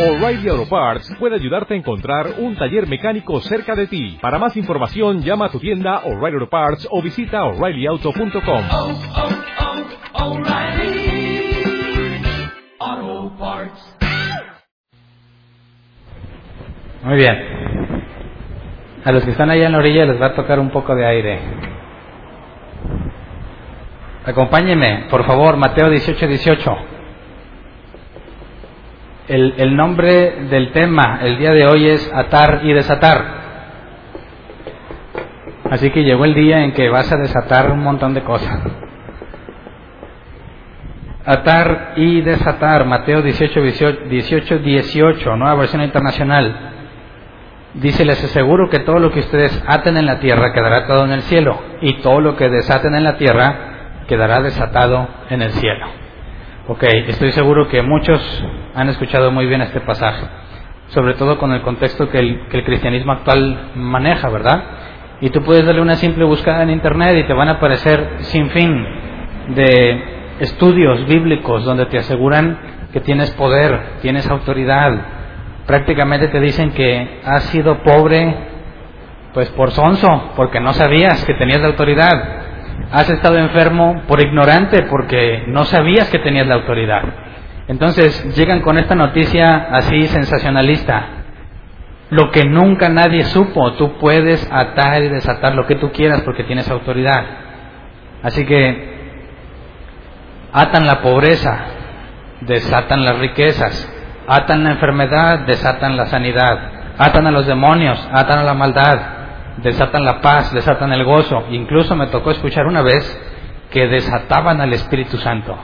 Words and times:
O'Reilly 0.00 0.48
Auto 0.48 0.66
Parts 0.66 1.14
puede 1.18 1.34
ayudarte 1.34 1.74
a 1.74 1.76
encontrar 1.76 2.26
un 2.38 2.56
taller 2.56 2.86
mecánico 2.86 3.38
cerca 3.42 3.74
de 3.74 3.86
ti. 3.86 4.16
Para 4.22 4.38
más 4.38 4.56
información, 4.56 5.20
llama 5.20 5.44
a 5.44 5.50
tu 5.50 5.60
tienda 5.60 5.98
O'Reilly 6.06 6.38
Auto 6.38 6.48
Parts 6.48 6.88
o 6.90 7.02
visita 7.02 7.44
oreillyauto.com. 7.44 8.64
oh, 8.72 8.98
oh, 12.82 13.32
Parts. 13.38 13.96
Muy 17.02 17.16
bien. 17.16 18.04
A 19.04 19.12
los 19.12 19.22
que 19.22 19.32
están 19.32 19.50
allá 19.50 19.66
en 19.66 19.72
la 19.72 19.78
orilla 19.78 20.06
les 20.06 20.18
va 20.18 20.28
a 20.28 20.34
tocar 20.34 20.58
un 20.58 20.70
poco 20.70 20.94
de 20.94 21.04
aire. 21.04 21.40
Acompáñenme, 24.24 25.08
por 25.10 25.26
favor, 25.26 25.58
Mateo 25.58 25.90
18, 25.90 26.26
18. 26.26 26.89
El, 29.30 29.76
nombre 29.76 30.46
del 30.50 30.72
tema 30.72 31.20
el 31.22 31.38
día 31.38 31.52
de 31.52 31.64
hoy 31.64 31.86
es 31.88 32.12
atar 32.12 32.62
y 32.64 32.72
desatar. 32.72 33.24
Así 35.70 35.88
que 35.90 36.02
llegó 36.02 36.24
el 36.24 36.34
día 36.34 36.64
en 36.64 36.72
que 36.72 36.88
vas 36.88 37.12
a 37.12 37.16
desatar 37.16 37.70
un 37.70 37.78
montón 37.78 38.12
de 38.12 38.22
cosas. 38.22 38.58
Atar 41.24 41.92
y 41.94 42.22
desatar, 42.22 42.84
Mateo 42.86 43.22
18, 43.22 43.60
18, 44.08 44.58
18, 44.58 45.36
nueva 45.36 45.54
versión 45.54 45.82
internacional. 45.82 46.72
Dice, 47.74 48.04
les 48.04 48.24
aseguro 48.24 48.68
que 48.68 48.80
todo 48.80 48.98
lo 48.98 49.12
que 49.12 49.20
ustedes 49.20 49.62
aten 49.64 49.96
en 49.96 50.06
la 50.06 50.18
tierra 50.18 50.52
quedará 50.52 50.78
atado 50.78 51.04
en 51.04 51.12
el 51.12 51.22
cielo, 51.22 51.56
y 51.82 51.98
todo 51.98 52.20
lo 52.20 52.34
que 52.34 52.48
desaten 52.48 52.96
en 52.96 53.04
la 53.04 53.16
tierra 53.16 54.02
quedará 54.08 54.42
desatado 54.42 55.06
en 55.28 55.42
el 55.42 55.52
cielo. 55.52 56.09
Ok, 56.68 56.82
estoy 56.82 57.32
seguro 57.32 57.68
que 57.68 57.80
muchos 57.82 58.44
han 58.74 58.88
escuchado 58.90 59.32
muy 59.32 59.46
bien 59.46 59.62
este 59.62 59.80
pasaje, 59.80 60.26
sobre 60.88 61.14
todo 61.14 61.38
con 61.38 61.52
el 61.52 61.62
contexto 61.62 62.10
que 62.10 62.18
el, 62.18 62.48
cristianismo 62.64 63.12
actual 63.12 63.70
maneja, 63.76 64.28
¿verdad? 64.28 64.62
Y 65.22 65.30
tú 65.30 65.42
puedes 65.42 65.64
darle 65.64 65.80
una 65.80 65.96
simple 65.96 66.24
búsqueda 66.24 66.62
en 66.62 66.70
internet 66.70 67.16
y 67.16 67.26
te 67.26 67.32
van 67.32 67.48
a 67.48 67.52
aparecer 67.52 68.18
sin 68.20 68.50
fin 68.50 68.86
de 69.54 70.04
estudios 70.40 71.06
bíblicos 71.06 71.64
donde 71.64 71.86
te 71.86 71.98
aseguran 71.98 72.58
que 72.92 73.00
tienes 73.00 73.30
poder, 73.32 73.96
tienes 74.02 74.28
autoridad, 74.28 74.92
prácticamente 75.66 76.28
te 76.28 76.40
dicen 76.40 76.72
que 76.72 77.20
has 77.24 77.44
sido 77.44 77.82
pobre 77.82 78.34
pues 79.32 79.48
por 79.50 79.70
sonso, 79.70 80.32
porque 80.36 80.60
no 80.60 80.74
sabías 80.74 81.24
que 81.24 81.34
tenías 81.34 81.60
la 81.62 81.68
autoridad. 81.68 82.39
Has 82.92 83.08
estado 83.08 83.38
enfermo 83.38 84.02
por 84.08 84.20
ignorante, 84.20 84.82
porque 84.82 85.44
no 85.46 85.64
sabías 85.64 86.10
que 86.10 86.18
tenías 86.18 86.46
la 86.46 86.56
autoridad. 86.56 87.02
Entonces 87.68 88.34
llegan 88.36 88.62
con 88.62 88.78
esta 88.78 88.96
noticia 88.96 89.68
así 89.70 90.08
sensacionalista. 90.08 91.06
Lo 92.10 92.32
que 92.32 92.44
nunca 92.44 92.88
nadie 92.88 93.22
supo, 93.24 93.74
tú 93.74 93.96
puedes 93.98 94.44
atar 94.50 95.04
y 95.04 95.08
desatar 95.08 95.54
lo 95.54 95.66
que 95.66 95.76
tú 95.76 95.92
quieras 95.92 96.22
porque 96.22 96.42
tienes 96.42 96.68
autoridad. 96.68 97.24
Así 98.24 98.44
que 98.44 98.90
atan 100.52 100.86
la 100.86 101.00
pobreza, 101.00 101.58
desatan 102.40 103.04
las 103.04 103.18
riquezas, 103.18 103.88
atan 104.26 104.64
la 104.64 104.72
enfermedad, 104.72 105.40
desatan 105.46 105.96
la 105.96 106.06
sanidad, 106.06 106.58
atan 106.98 107.28
a 107.28 107.30
los 107.30 107.46
demonios, 107.46 108.08
atan 108.12 108.40
a 108.40 108.44
la 108.44 108.54
maldad, 108.54 109.00
desatan 109.58 110.04
la 110.04 110.20
paz, 110.20 110.52
desatan 110.52 110.92
el 110.92 111.04
gozo. 111.04 111.44
Incluso 111.50 111.96
me 111.96 112.06
tocó 112.08 112.30
escuchar 112.30 112.66
una 112.66 112.82
vez 112.82 113.20
que 113.70 113.86
desataban 113.86 114.60
al 114.60 114.72
Espíritu 114.72 115.16
Santo. 115.18 115.56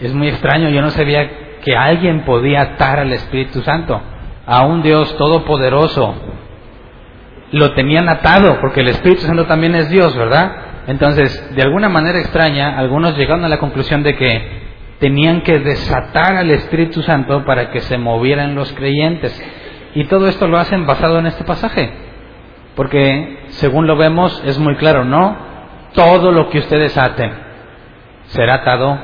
Es 0.00 0.12
muy 0.14 0.28
extraño, 0.28 0.68
yo 0.70 0.82
no 0.82 0.90
sabía 0.90 1.30
que 1.64 1.76
alguien 1.76 2.24
podía 2.24 2.62
atar 2.62 2.98
al 2.98 3.12
Espíritu 3.12 3.62
Santo, 3.62 4.00
a 4.46 4.64
un 4.64 4.82
Dios 4.82 5.16
todopoderoso. 5.16 6.14
Lo 7.52 7.74
tenían 7.74 8.08
atado, 8.08 8.58
porque 8.60 8.80
el 8.80 8.88
Espíritu 8.88 9.22
Santo 9.22 9.46
también 9.46 9.74
es 9.74 9.88
Dios, 9.90 10.16
¿verdad? 10.16 10.52
Entonces, 10.86 11.54
de 11.54 11.62
alguna 11.62 11.88
manera 11.88 12.18
extraña, 12.18 12.78
algunos 12.78 13.16
llegaron 13.16 13.44
a 13.44 13.48
la 13.48 13.58
conclusión 13.58 14.02
de 14.02 14.16
que 14.16 14.62
tenían 14.98 15.42
que 15.42 15.58
desatar 15.58 16.36
al 16.36 16.50
Espíritu 16.50 17.02
Santo 17.02 17.44
para 17.44 17.70
que 17.70 17.80
se 17.80 17.98
movieran 17.98 18.54
los 18.54 18.72
creyentes. 18.72 19.40
Y 19.94 20.04
todo 20.04 20.28
esto 20.28 20.48
lo 20.48 20.58
hacen 20.58 20.86
basado 20.86 21.18
en 21.18 21.26
este 21.26 21.44
pasaje. 21.44 21.92
Porque, 22.74 23.44
según 23.48 23.86
lo 23.86 23.96
vemos, 23.96 24.42
es 24.46 24.58
muy 24.58 24.76
claro, 24.76 25.04
¿no? 25.04 25.36
Todo 25.94 26.32
lo 26.32 26.48
que 26.48 26.58
ustedes 26.58 26.96
aten 26.96 27.32
será 28.26 28.54
atado 28.54 28.98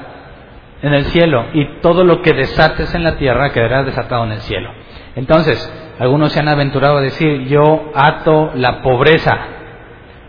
en 0.80 0.94
el 0.94 1.04
cielo 1.06 1.46
y 1.52 1.80
todo 1.80 2.04
lo 2.04 2.22
que 2.22 2.32
desates 2.32 2.94
en 2.94 3.04
la 3.04 3.16
tierra 3.16 3.52
quedará 3.52 3.82
desatado 3.82 4.24
en 4.24 4.32
el 4.32 4.40
cielo. 4.40 4.70
Entonces, 5.16 5.72
algunos 5.98 6.32
se 6.32 6.40
han 6.40 6.48
aventurado 6.48 6.98
a 6.98 7.02
decir, 7.02 7.46
yo 7.48 7.90
ato 7.94 8.52
la 8.54 8.82
pobreza. 8.82 9.36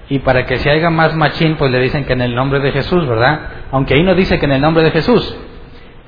Y 0.10 0.20
para 0.20 0.46
que 0.46 0.58
se 0.58 0.72
haga 0.72 0.90
más 0.90 1.16
machín, 1.16 1.56
pues 1.56 1.72
le 1.72 1.80
dicen 1.80 2.06
que 2.06 2.14
en 2.14 2.22
el 2.22 2.34
nombre 2.34 2.60
de 2.60 2.72
Jesús, 2.72 3.08
¿verdad? 3.08 3.40
Aunque 3.72 3.94
ahí 3.94 4.04
no 4.04 4.16
dice 4.16 4.40
que 4.40 4.46
en 4.46 4.54
el 4.54 4.62
nombre 4.62 4.84
de 4.84 4.92
Jesús. 4.92 5.38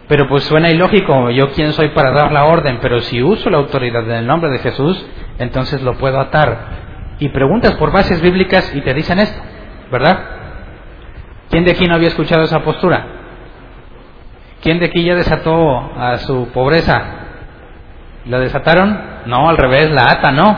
Pero 0.08 0.28
pues 0.28 0.44
suena 0.44 0.70
ilógico, 0.72 1.30
yo 1.30 1.52
quién 1.52 1.72
soy 1.74 1.90
para 1.90 2.12
dar 2.12 2.32
la 2.32 2.46
orden, 2.46 2.80
pero 2.82 3.00
si 3.02 3.22
uso 3.22 3.50
la 3.50 3.60
autoridad 3.60 4.04
en 4.04 4.16
el 4.16 4.28
nombre 4.28 4.50
de 4.50 4.60
Jesús, 4.60 5.06
entonces 5.38 5.84
lo 5.84 5.94
puedo 5.94 6.20
atar. 6.20 6.81
Y 7.22 7.30
preguntas 7.30 7.76
por 7.76 7.92
bases 7.92 8.20
bíblicas 8.20 8.76
y 8.76 8.82
te 8.82 8.96
dicen 8.96 9.20
esto, 9.20 9.40
¿verdad? 9.92 10.20
¿Quién 11.52 11.64
de 11.64 11.72
aquí 11.74 11.86
no 11.86 11.94
había 11.94 12.08
escuchado 12.08 12.42
esa 12.42 12.62
postura? 12.62 13.06
¿Quién 14.64 14.80
de 14.80 14.88
aquí 14.88 15.04
ya 15.04 15.14
desató 15.14 15.92
a 15.96 16.18
su 16.18 16.48
pobreza? 16.48 17.00
¿La 18.26 18.40
desataron? 18.40 19.00
No, 19.28 19.48
al 19.50 19.58
revés, 19.58 19.92
la 19.92 20.10
atan, 20.14 20.36
¿no? 20.36 20.58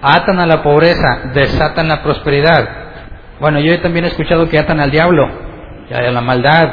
Atan 0.00 0.40
a 0.40 0.46
la 0.46 0.62
pobreza, 0.62 1.32
desatan 1.34 1.88
la 1.88 2.02
prosperidad. 2.02 2.66
Bueno, 3.38 3.60
yo 3.60 3.78
también 3.82 4.06
he 4.06 4.08
escuchado 4.08 4.48
que 4.48 4.58
atan 4.58 4.80
al 4.80 4.90
diablo, 4.90 5.28
y 5.90 5.92
a 5.92 6.10
la 6.10 6.22
maldad, 6.22 6.68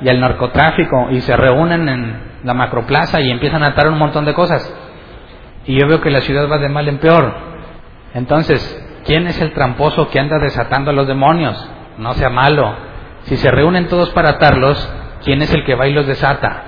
y 0.00 0.08
al 0.08 0.18
narcotráfico, 0.18 1.08
y 1.12 1.20
se 1.20 1.36
reúnen 1.36 1.88
en 1.88 2.20
la 2.42 2.54
macroplaza 2.54 3.20
y 3.20 3.30
empiezan 3.30 3.62
a 3.62 3.68
atar 3.68 3.86
un 3.86 3.98
montón 3.98 4.24
de 4.24 4.34
cosas. 4.34 4.74
Y 5.66 5.78
yo 5.78 5.86
veo 5.86 6.00
que 6.00 6.10
la 6.10 6.20
ciudad 6.22 6.50
va 6.50 6.58
de 6.58 6.68
mal 6.68 6.88
en 6.88 6.98
peor. 6.98 7.49
Entonces, 8.14 9.02
¿quién 9.04 9.26
es 9.26 9.40
el 9.40 9.52
tramposo 9.52 10.08
que 10.08 10.18
anda 10.18 10.38
desatando 10.38 10.90
a 10.90 10.94
los 10.94 11.06
demonios? 11.06 11.70
No 11.98 12.12
sea 12.14 12.30
malo. 12.30 12.74
Si 13.22 13.36
se 13.36 13.50
reúnen 13.50 13.88
todos 13.88 14.10
para 14.10 14.30
atarlos, 14.30 14.92
¿quién 15.24 15.42
es 15.42 15.52
el 15.52 15.64
que 15.64 15.74
va 15.74 15.86
y 15.86 15.92
los 15.92 16.06
desata? 16.06 16.64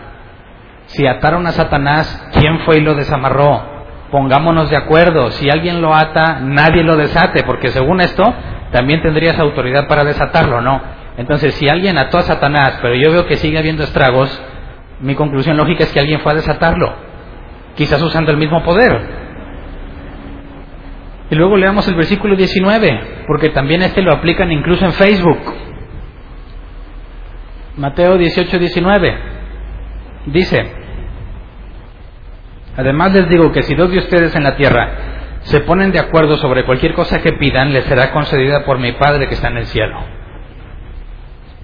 Si 0.86 1.06
ataron 1.06 1.46
a 1.46 1.52
Satanás, 1.52 2.30
¿quién 2.32 2.60
fue 2.60 2.78
y 2.78 2.80
lo 2.80 2.94
desamarró? 2.94 3.62
Pongámonos 4.10 4.68
de 4.68 4.76
acuerdo. 4.76 5.30
Si 5.30 5.48
alguien 5.48 5.80
lo 5.80 5.94
ata, 5.94 6.40
nadie 6.40 6.82
lo 6.82 6.96
desate, 6.96 7.44
porque 7.44 7.68
según 7.68 8.00
esto, 8.00 8.22
también 8.70 9.02
tendrías 9.02 9.38
autoridad 9.38 9.88
para 9.88 10.04
desatarlo, 10.04 10.60
¿no? 10.60 10.80
Entonces, 11.16 11.54
si 11.54 11.68
alguien 11.68 11.98
ató 11.98 12.18
a 12.18 12.22
Satanás, 12.22 12.78
pero 12.82 12.94
yo 12.94 13.10
veo 13.10 13.26
que 13.26 13.36
sigue 13.36 13.58
habiendo 13.58 13.84
estragos, 13.84 14.42
mi 15.00 15.14
conclusión 15.14 15.56
lógica 15.56 15.84
es 15.84 15.92
que 15.92 16.00
alguien 16.00 16.20
fue 16.20 16.32
a 16.32 16.36
desatarlo, 16.36 16.94
quizás 17.74 18.00
usando 18.02 18.30
el 18.30 18.36
mismo 18.36 18.62
poder. 18.62 19.22
Y 21.32 21.34
luego 21.34 21.56
leamos 21.56 21.88
el 21.88 21.94
versículo 21.94 22.36
19, 22.36 23.24
porque 23.26 23.48
también 23.48 23.80
este 23.80 24.02
lo 24.02 24.12
aplican 24.12 24.52
incluso 24.52 24.84
en 24.84 24.92
Facebook. 24.92 25.38
Mateo 27.78 28.18
18, 28.18 28.58
19. 28.58 29.18
Dice, 30.26 30.70
además 32.76 33.14
les 33.14 33.30
digo 33.30 33.50
que 33.50 33.62
si 33.62 33.74
dos 33.74 33.90
de 33.90 33.96
ustedes 33.96 34.36
en 34.36 34.44
la 34.44 34.56
tierra 34.56 34.90
se 35.44 35.60
ponen 35.60 35.90
de 35.90 36.00
acuerdo 36.00 36.36
sobre 36.36 36.66
cualquier 36.66 36.92
cosa 36.92 37.22
que 37.22 37.32
pidan, 37.32 37.72
les 37.72 37.86
será 37.86 38.12
concedida 38.12 38.66
por 38.66 38.78
mi 38.78 38.92
Padre 38.92 39.26
que 39.26 39.34
está 39.34 39.48
en 39.48 39.56
el 39.56 39.66
cielo. 39.68 40.04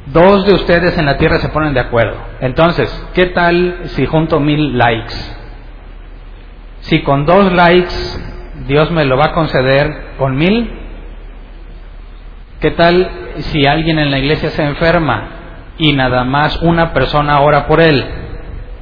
Dos 0.07 0.47
de 0.47 0.55
ustedes 0.55 0.97
en 0.97 1.05
la 1.05 1.19
tierra 1.19 1.41
se 1.41 1.51
ponen 1.51 1.75
de 1.75 1.81
acuerdo. 1.81 2.17
Entonces, 2.41 2.89
¿qué 3.13 3.27
tal 3.27 3.81
si 3.85 4.07
junto 4.07 4.41
mil 4.41 4.79
likes? 4.79 5.15
Si 6.81 7.03
con 7.03 7.27
dos 7.27 7.53
likes 7.53 8.28
Dios 8.69 8.91
me 8.93 9.05
lo 9.05 9.17
va 9.17 9.27
a 9.27 9.33
conceder 9.33 10.15
con 10.19 10.37
mil, 10.37 10.71
¿qué 12.61 12.71
tal 12.71 13.11
si 13.39 13.67
alguien 13.67 13.99
en 13.99 14.11
la 14.11 14.19
iglesia 14.19 14.51
se 14.51 14.63
enferma 14.63 15.31
y 15.79 15.93
nada 15.93 16.23
más 16.25 16.63
una 16.63 16.93
persona 16.93 17.41
ora 17.41 17.67
por 17.67 17.81
él? 17.81 18.05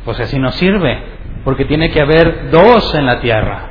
Pues 0.04 0.20
así 0.20 0.38
no 0.38 0.50
sirve, 0.52 1.02
porque 1.44 1.64
tiene 1.64 1.90
que 1.90 2.02
haber 2.02 2.50
dos 2.50 2.94
en 2.94 3.06
la 3.06 3.20
tierra. 3.20 3.70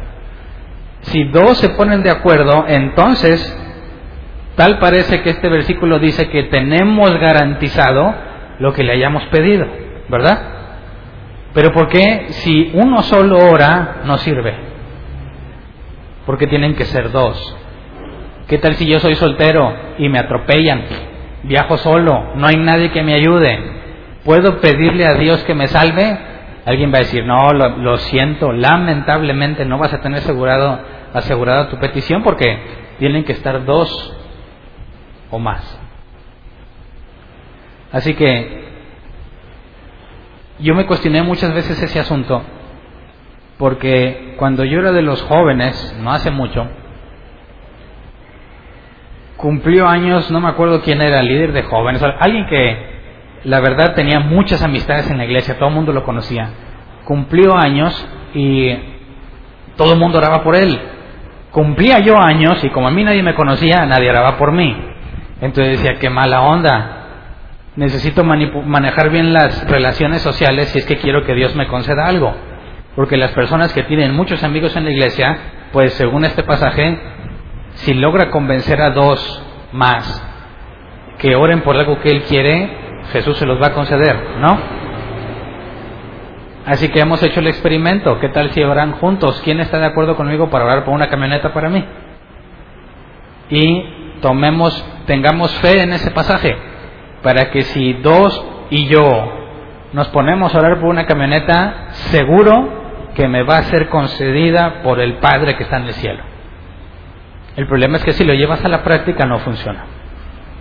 Si 1.01 1.25
dos 1.25 1.59
se 1.59 1.69
ponen 1.69 2.01
de 2.01 2.09
acuerdo, 2.09 2.65
entonces 2.67 3.61
Tal 4.55 4.79
parece 4.79 5.21
que 5.21 5.31
este 5.31 5.49
versículo 5.49 5.99
dice 5.99 6.29
que 6.29 6.43
tenemos 6.43 7.11
garantizado 7.19 8.15
lo 8.59 8.73
que 8.73 8.83
le 8.83 8.93
hayamos 8.93 9.23
pedido, 9.25 9.67
¿verdad? 10.07 10.39
Pero 11.53 11.73
¿por 11.73 11.89
qué 11.89 12.27
si 12.29 12.71
uno 12.73 13.03
solo 13.03 13.37
ora 13.37 13.97
no 14.05 14.17
sirve? 14.17 14.74
Porque 16.25 16.47
tienen 16.47 16.75
que 16.75 16.85
ser 16.85 17.11
dos. 17.11 17.55
¿Qué 18.47 18.57
tal 18.57 18.75
si 18.75 18.85
yo 18.85 18.99
soy 18.99 19.15
soltero 19.15 19.73
y 19.97 20.09
me 20.09 20.19
atropellan? 20.19 20.83
Viajo 21.43 21.77
solo, 21.77 22.33
no 22.35 22.47
hay 22.47 22.57
nadie 22.57 22.91
que 22.91 23.03
me 23.03 23.13
ayude. 23.13 23.59
¿Puedo 24.23 24.59
pedirle 24.59 25.05
a 25.05 25.13
Dios 25.13 25.43
que 25.43 25.53
me 25.53 25.67
salve? 25.67 26.17
Alguien 26.65 26.91
va 26.91 26.97
a 26.97 27.01
decir, 27.01 27.23
no, 27.25 27.51
lo, 27.53 27.77
lo 27.77 27.97
siento, 27.97 28.51
lamentablemente 28.51 29.65
no 29.65 29.77
vas 29.77 29.93
a 29.93 30.01
tener 30.01 30.19
asegurado, 30.19 30.79
asegurada 31.13 31.69
tu 31.69 31.77
petición 31.77 32.23
porque 32.23 32.57
tienen 32.97 33.23
que 33.23 33.33
estar 33.33 33.63
dos 33.65 34.17
o 35.29 35.37
más. 35.37 35.79
Así 37.91 38.15
que 38.15 38.65
yo 40.59 40.73
me 40.73 40.85
cuestioné 40.85 41.21
muchas 41.21 41.53
veces 41.53 41.81
ese 41.81 41.99
asunto 41.99 42.41
porque 43.57 44.35
cuando 44.37 44.63
yo 44.63 44.79
era 44.79 44.91
de 44.91 45.01
los 45.01 45.21
jóvenes, 45.23 45.97
no 46.01 46.11
hace 46.11 46.31
mucho, 46.31 46.67
cumplió 49.37 49.87
años, 49.87 50.29
no 50.31 50.39
me 50.39 50.49
acuerdo 50.49 50.81
quién 50.81 51.01
era, 51.01 51.19
el 51.19 51.27
líder 51.27 51.51
de 51.53 51.63
jóvenes, 51.63 52.01
alguien 52.19 52.45
que 52.47 52.95
la 53.45 53.59
verdad 53.59 53.93
tenía 53.93 54.19
muchas 54.19 54.61
amistades 54.63 55.09
en 55.09 55.17
la 55.17 55.25
iglesia, 55.25 55.57
todo 55.57 55.69
el 55.69 55.75
mundo 55.75 55.93
lo 55.93 56.03
conocía. 56.03 56.49
Cumplió 57.05 57.55
años 57.55 58.07
y 58.33 58.75
todo 59.77 59.93
el 59.93 59.99
mundo 59.99 60.17
oraba 60.17 60.43
por 60.43 60.55
él. 60.55 60.79
Cumplía 61.51 61.99
yo 61.99 62.19
años 62.19 62.63
y 62.63 62.69
como 62.69 62.87
a 62.87 62.91
mí 62.91 63.03
nadie 63.03 63.21
me 63.21 63.35
conocía, 63.35 63.85
nadie 63.85 64.09
oraba 64.09 64.37
por 64.37 64.51
mí. 64.51 64.75
Entonces 65.41 65.79
decía, 65.79 65.99
qué 65.99 66.09
mala 66.09 66.41
onda. 66.41 66.91
Necesito 67.75 68.23
manejar 68.23 69.09
bien 69.09 69.31
las 69.31 69.69
relaciones 69.69 70.21
sociales 70.21 70.69
si 70.69 70.79
es 70.79 70.85
que 70.85 70.97
quiero 70.97 71.23
que 71.23 71.35
Dios 71.35 71.55
me 71.55 71.67
conceda 71.67 72.07
algo. 72.07 72.33
Porque 72.95 73.17
las 73.17 73.31
personas 73.31 73.73
que 73.73 73.83
tienen 73.83 74.15
muchos 74.15 74.43
amigos 74.43 74.75
en 74.75 74.85
la 74.85 74.91
iglesia, 74.91 75.37
pues 75.71 75.93
según 75.93 76.23
este 76.23 76.43
pasaje, 76.43 76.97
si 77.73 77.93
logra 77.93 78.31
convencer 78.31 78.81
a 78.81 78.91
dos 78.91 79.43
más 79.73 80.23
que 81.19 81.35
oren 81.35 81.61
por 81.61 81.75
algo 81.75 81.99
que 81.99 82.09
él 82.09 82.23
quiere, 82.23 82.69
Jesús 83.11 83.37
se 83.37 83.45
los 83.45 83.61
va 83.61 83.67
a 83.67 83.73
conceder, 83.73 84.17
¿no? 84.39 84.57
Así 86.65 86.89
que 86.89 86.99
hemos 86.99 87.21
hecho 87.21 87.41
el 87.41 87.47
experimento. 87.47 88.19
¿Qué 88.19 88.29
tal 88.29 88.49
si 88.51 88.63
oran 88.63 88.93
juntos? 88.93 89.39
¿Quién 89.43 89.59
está 89.59 89.77
de 89.77 89.85
acuerdo 89.85 90.15
conmigo 90.15 90.49
para 90.49 90.65
orar 90.65 90.83
por 90.83 90.93
una 90.93 91.07
camioneta 91.07 91.53
para 91.53 91.69
mí? 91.69 91.85
Y 93.49 94.17
tomemos, 94.21 94.83
tengamos 95.05 95.53
fe 95.59 95.81
en 95.83 95.93
ese 95.93 96.09
pasaje, 96.11 96.55
para 97.21 97.51
que 97.51 97.61
si 97.61 97.93
dos 97.93 98.43
y 98.71 98.87
yo 98.87 99.03
nos 99.93 100.07
ponemos 100.07 100.55
a 100.55 100.59
orar 100.59 100.79
por 100.79 100.89
una 100.89 101.05
camioneta, 101.05 101.89
seguro 101.91 102.84
que 103.15 103.27
me 103.27 103.43
va 103.43 103.57
a 103.57 103.63
ser 103.63 103.89
concedida 103.89 104.81
por 104.83 104.99
el 104.99 105.15
Padre 105.15 105.55
que 105.55 105.63
está 105.63 105.77
en 105.77 105.85
el 105.85 105.93
cielo. 105.93 106.23
El 107.55 107.67
problema 107.67 107.97
es 107.97 108.03
que 108.03 108.11
si 108.11 108.25
lo 108.25 108.33
llevas 108.33 108.63
a 108.63 108.69
la 108.69 108.83
práctica 108.83 109.25
no 109.25 109.39
funciona. 109.39 109.85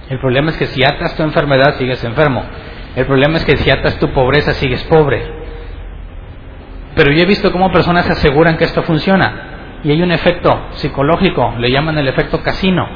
El 0.09 0.19
problema 0.21 0.51
es 0.51 0.57
que 0.57 0.67
si 0.67 0.85
atas 0.85 1.17
tu 1.17 1.23
enfermedad 1.23 1.75
sigues 1.77 2.03
enfermo. 2.05 2.45
El 2.95 3.07
problema 3.07 3.37
es 3.39 3.45
que 3.45 3.57
si 3.57 3.71
atas 3.71 3.99
tu 3.99 4.13
pobreza 4.13 4.55
sigues 4.55 4.83
pobre. 4.85 5.23
Pero 6.95 7.11
yo 7.11 7.23
he 7.23 7.27
visto 7.27 7.51
cómo 7.51 7.73
personas 7.73 8.09
aseguran 8.09 8.57
que 8.57 8.65
esto 8.65 8.83
funciona. 8.85 9.81
Y 9.83 9.91
hay 9.91 10.01
un 10.03 10.13
efecto 10.13 10.69
psicológico, 10.73 11.55
le 11.59 11.71
llaman 11.71 11.99
el 11.99 12.09
efecto 12.09 12.43
casino. 12.43 12.89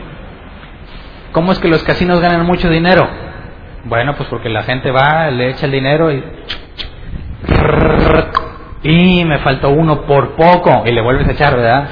¿Cómo 1.33 1.53
es 1.53 1.59
que 1.59 1.69
los 1.69 1.83
casinos 1.83 2.21
ganan 2.21 2.47
mucho 2.47 2.71
dinero? 2.71 3.09
Bueno, 3.85 4.15
pues 4.15 4.29
porque 4.29 4.49
la 4.49 4.63
gente 4.63 4.91
va, 4.91 5.31
le 5.31 5.51
echa 5.51 5.67
el 5.67 5.73
dinero 5.73 6.13
y... 6.13 6.23
Y 8.83 9.25
me 9.25 9.39
faltó 9.39 9.71
uno 9.71 10.03
por 10.03 10.37
poco 10.37 10.85
y 10.87 10.93
le 10.93 11.01
vuelves 11.01 11.29
a 11.29 11.33
echar, 11.33 11.57
¿verdad? 11.57 11.89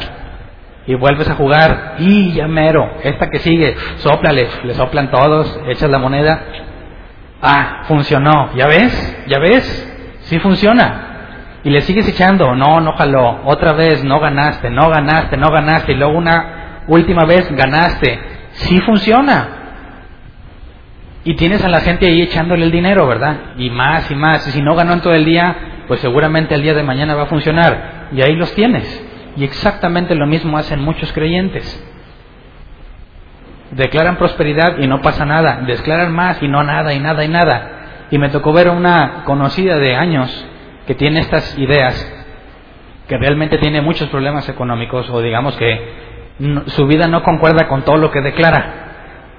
y 0.87 0.95
vuelves 0.95 1.29
a 1.29 1.35
jugar 1.35 1.97
y 1.99 2.33
ya 2.33 2.47
mero, 2.47 2.89
esta 3.03 3.29
que 3.29 3.41
sigue, 3.41 3.77
soplale, 3.97 4.49
le 4.63 4.75
soplan 4.75 5.11
todos, 5.11 5.61
echas 5.67 5.91
la 5.91 5.99
moneda, 5.99 6.41
ah, 7.43 7.83
funcionó, 7.85 8.51
¿ya 8.55 8.67
ves? 8.67 9.25
¿Ya 9.27 9.39
ves? 9.39 10.19
Sí 10.23 10.39
funciona. 10.39 11.03
Y 11.65 11.71
le 11.71 11.81
sigues 11.81 12.09
echando, 12.09 12.55
no, 12.55 12.81
no 12.81 12.93
jaló, 12.93 13.41
otra 13.45 13.73
vez, 13.73 14.05
no 14.05 14.21
ganaste, 14.21 14.71
no 14.71 14.89
ganaste, 14.89 15.37
no 15.37 15.51
ganaste, 15.51 15.93
y 15.93 15.97
luego 15.97 16.17
una 16.17 16.85
última 16.87 17.25
vez 17.25 17.51
ganaste, 17.51 18.21
sí 18.53 18.81
funciona. 18.83 19.49
Y 21.25 21.35
tienes 21.35 21.65
a 21.65 21.69
la 21.69 21.81
gente 21.81 22.07
ahí 22.07 22.23
echándole 22.23 22.65
el 22.65 22.71
dinero, 22.71 23.09
¿verdad? 23.09 23.37
Y 23.59 23.71
más 23.71 24.09
y 24.13 24.15
más, 24.15 24.47
y 24.47 24.53
si 24.53 24.63
no 24.63 24.77
ganó 24.77 24.93
en 24.93 25.01
todo 25.01 25.15
el 25.15 25.25
día, 25.25 25.57
pues 25.87 26.01
seguramente 26.01 26.55
el 26.55 26.63
día 26.63 26.75
de 26.75 26.83
mañana 26.83 27.15
va 27.15 27.25
a 27.25 27.27
funcionar. 27.27 28.09
Y 28.13 28.23
ahí 28.23 28.35
los 28.35 28.55
tienes. 28.55 28.87
Y 29.37 29.45
exactamente 29.45 30.15
lo 30.15 30.27
mismo 30.27 30.57
hacen 30.59 30.81
muchos 30.81 31.13
creyentes. 31.13 31.65
Declaran 33.73 34.17
prosperidad 34.17 34.79
y 34.79 34.87
no 34.87 35.01
pasa 35.03 35.25
nada. 35.25 35.63
Declaran 35.67 36.13
más 36.13 36.43
y 36.43 36.49
no 36.49 36.63
nada 36.63 36.95
y 36.95 37.01
nada 37.01 37.25
y 37.25 37.29
nada. 37.29 37.71
Y 38.11 38.19
me 38.19 38.29
tocó 38.29 38.53
ver 38.53 38.69
a 38.69 38.73
una 38.73 39.25
conocida 39.25 39.77
de 39.79 39.97
años 39.97 40.47
que 40.87 40.95
tiene 40.95 41.21
estas 41.21 41.59
ideas, 41.59 42.27
que 43.09 43.19
realmente 43.19 43.59
tiene 43.59 43.81
muchos 43.81 44.09
problemas 44.09 44.49
económicos 44.49 45.11
o 45.11 45.21
digamos 45.21 45.57
que 45.57 46.07
su 46.67 46.87
vida 46.87 47.09
no 47.09 47.23
concuerda 47.23 47.67
con 47.67 47.83
todo 47.83 47.97
lo 47.97 48.11
que 48.11 48.21
declara. 48.21 48.85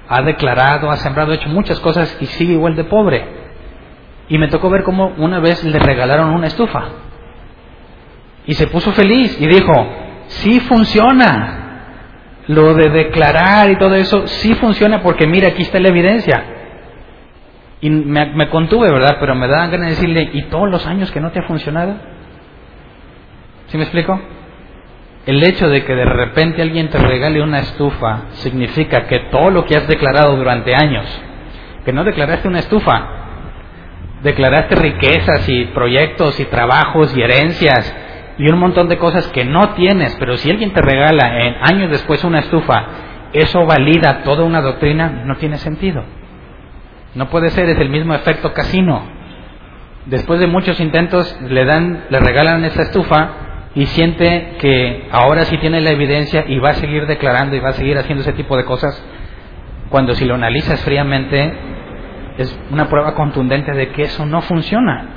Ha 0.08 0.22
declarado, 0.22 0.90
ha 0.90 0.96
sembrado, 0.96 1.32
ha 1.32 1.36
hecho 1.36 1.48
muchas 1.48 1.80
cosas 1.80 2.16
y 2.20 2.26
sigue 2.26 2.54
igual 2.54 2.76
de 2.76 2.84
pobre. 2.84 3.47
Y 4.28 4.38
me 4.38 4.48
tocó 4.48 4.68
ver 4.68 4.82
cómo 4.82 5.14
una 5.16 5.40
vez 5.40 5.64
le 5.64 5.78
regalaron 5.78 6.30
una 6.30 6.46
estufa. 6.48 6.84
Y 8.46 8.54
se 8.54 8.66
puso 8.66 8.92
feliz 8.92 9.38
y 9.40 9.46
dijo, 9.46 9.72
sí 10.26 10.60
funciona. 10.60 11.64
Lo 12.46 12.74
de 12.74 12.88
declarar 12.88 13.70
y 13.70 13.76
todo 13.76 13.94
eso, 13.94 14.26
sí 14.26 14.54
funciona 14.54 15.02
porque 15.02 15.26
mira, 15.26 15.48
aquí 15.48 15.62
está 15.62 15.78
la 15.80 15.88
evidencia. 15.88 16.44
Y 17.80 17.90
me, 17.90 18.48
contuve, 18.48 18.90
¿verdad? 18.90 19.18
Pero 19.20 19.34
me 19.34 19.46
daban 19.46 19.70
ganas 19.70 19.88
de 19.88 19.94
decirle, 19.94 20.30
¿y 20.32 20.42
todos 20.44 20.68
los 20.68 20.86
años 20.86 21.10
que 21.10 21.20
no 21.20 21.30
te 21.30 21.40
ha 21.40 21.46
funcionado? 21.46 21.94
¿Sí 23.68 23.76
me 23.76 23.84
explico? 23.84 24.18
El 25.26 25.44
hecho 25.44 25.68
de 25.68 25.84
que 25.84 25.94
de 25.94 26.06
repente 26.06 26.62
alguien 26.62 26.88
te 26.88 26.98
regale 26.98 27.42
una 27.42 27.58
estufa 27.58 28.22
significa 28.30 29.06
que 29.06 29.26
todo 29.30 29.50
lo 29.50 29.66
que 29.66 29.76
has 29.76 29.86
declarado 29.86 30.36
durante 30.36 30.74
años, 30.74 31.04
que 31.84 31.92
no 31.92 32.02
declaraste 32.02 32.48
una 32.48 32.60
estufa, 32.60 33.17
declaraste 34.22 34.74
riquezas 34.74 35.48
y 35.48 35.66
proyectos 35.66 36.38
y 36.40 36.44
trabajos 36.46 37.16
y 37.16 37.22
herencias 37.22 37.94
y 38.38 38.48
un 38.48 38.58
montón 38.58 38.88
de 38.88 38.98
cosas 38.98 39.26
que 39.28 39.44
no 39.44 39.74
tienes, 39.74 40.16
pero 40.18 40.36
si 40.36 40.50
alguien 40.50 40.72
te 40.72 40.80
regala 40.80 41.44
en 41.44 41.56
años 41.60 41.90
después 41.90 42.22
una 42.24 42.38
estufa, 42.38 42.86
eso 43.32 43.66
valida 43.66 44.22
toda 44.22 44.44
una 44.44 44.60
doctrina, 44.60 45.22
no 45.24 45.36
tiene 45.36 45.58
sentido. 45.58 46.04
No 47.14 47.28
puede 47.30 47.50
ser, 47.50 47.68
es 47.68 47.78
el 47.78 47.88
mismo 47.88 48.14
efecto 48.14 48.52
casino. 48.52 49.02
Después 50.06 50.38
de 50.40 50.46
muchos 50.46 50.78
intentos 50.80 51.38
le 51.42 51.64
dan, 51.64 52.04
le 52.10 52.20
regalan 52.20 52.64
esa 52.64 52.82
estufa 52.82 53.30
y 53.74 53.86
siente 53.86 54.56
que 54.60 55.08
ahora 55.10 55.44
sí 55.44 55.58
tiene 55.58 55.80
la 55.80 55.90
evidencia 55.90 56.44
y 56.46 56.58
va 56.58 56.70
a 56.70 56.74
seguir 56.74 57.06
declarando 57.06 57.56
y 57.56 57.60
va 57.60 57.70
a 57.70 57.74
seguir 57.74 57.98
haciendo 57.98 58.22
ese 58.22 58.32
tipo 58.32 58.56
de 58.56 58.64
cosas, 58.64 59.04
cuando 59.90 60.14
si 60.14 60.24
lo 60.24 60.34
analizas 60.34 60.82
fríamente 60.84 61.77
es 62.38 62.58
una 62.70 62.88
prueba 62.88 63.14
contundente 63.14 63.72
de 63.72 63.90
que 63.90 64.02
eso 64.04 64.24
no 64.24 64.40
funciona. 64.42 65.08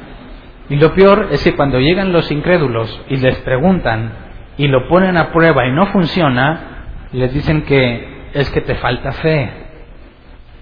Y 0.70 0.76
lo 0.76 0.94
peor 0.94 1.28
es 1.32 1.44
que 1.44 1.56
cuando 1.56 1.80
llegan 1.80 2.12
los 2.12 2.32
incrédulos 2.32 3.02
y 3.10 3.18
les 3.18 3.38
preguntan 3.40 4.12
y 4.58 4.68
lo 4.68 4.88
ponen 4.88 5.18
a 5.18 5.32
prueba 5.32 5.68
y 5.68 5.72
no 5.72 5.86
funciona, 5.88 6.88
les 7.14 7.34
dicen 7.34 7.64
que 7.64 8.30
es 8.34 8.50
que 8.50 8.62
te 8.62 8.76
falta 8.76 9.12
fe, 9.12 9.52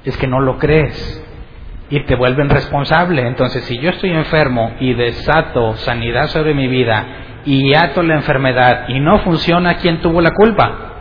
es 0.04 0.18
que 0.18 0.28
no 0.28 0.40
lo 0.40 0.58
crees 0.58 1.26
y 1.90 2.02
te 2.02 2.16
vuelven 2.16 2.50
responsable. 2.50 3.26
Entonces, 3.26 3.64
si 3.64 3.80
yo 3.80 3.92
estoy 3.92 4.12
enfermo 4.12 4.76
y 4.80 4.94
desato 4.94 5.76
sanidad 5.76 6.28
sobre 6.28 6.54
mi 6.54 6.68
vida 6.68 7.06
y 7.46 7.74
ato 7.74 8.04
la 8.04 8.16
enfermedad 8.16 8.90
y 8.90 9.00
no 9.00 9.20
funciona, 9.20 9.76
¿quién 9.76 10.02
tuvo 10.02 10.22
la 10.22 10.32
culpa? 10.32 10.94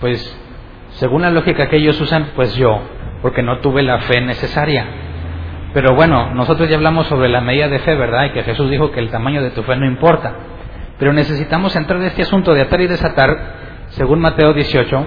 Pues, 0.00 0.40
según 0.90 1.22
la 1.22 1.30
lógica 1.30 1.68
que 1.68 1.76
ellos 1.76 2.00
usan, 2.00 2.30
pues 2.34 2.54
yo, 2.56 2.80
porque 3.24 3.42
no 3.42 3.60
tuve 3.60 3.82
la 3.82 4.00
fe 4.00 4.20
necesaria. 4.20 4.84
Pero 5.72 5.94
bueno, 5.94 6.34
nosotros 6.34 6.68
ya 6.68 6.76
hablamos 6.76 7.06
sobre 7.06 7.30
la 7.30 7.40
medida 7.40 7.68
de 7.68 7.78
fe, 7.78 7.94
¿verdad? 7.94 8.26
Y 8.26 8.32
que 8.32 8.42
Jesús 8.42 8.68
dijo 8.68 8.90
que 8.90 9.00
el 9.00 9.08
tamaño 9.08 9.42
de 9.42 9.50
tu 9.52 9.62
fe 9.62 9.76
no 9.76 9.86
importa. 9.86 10.34
Pero 10.98 11.14
necesitamos 11.14 11.74
entrar 11.74 11.98
en 12.00 12.08
este 12.08 12.20
asunto 12.20 12.52
de 12.52 12.60
atar 12.60 12.82
y 12.82 12.86
desatar, 12.86 13.38
según 13.92 14.20
Mateo 14.20 14.52
18, 14.52 15.06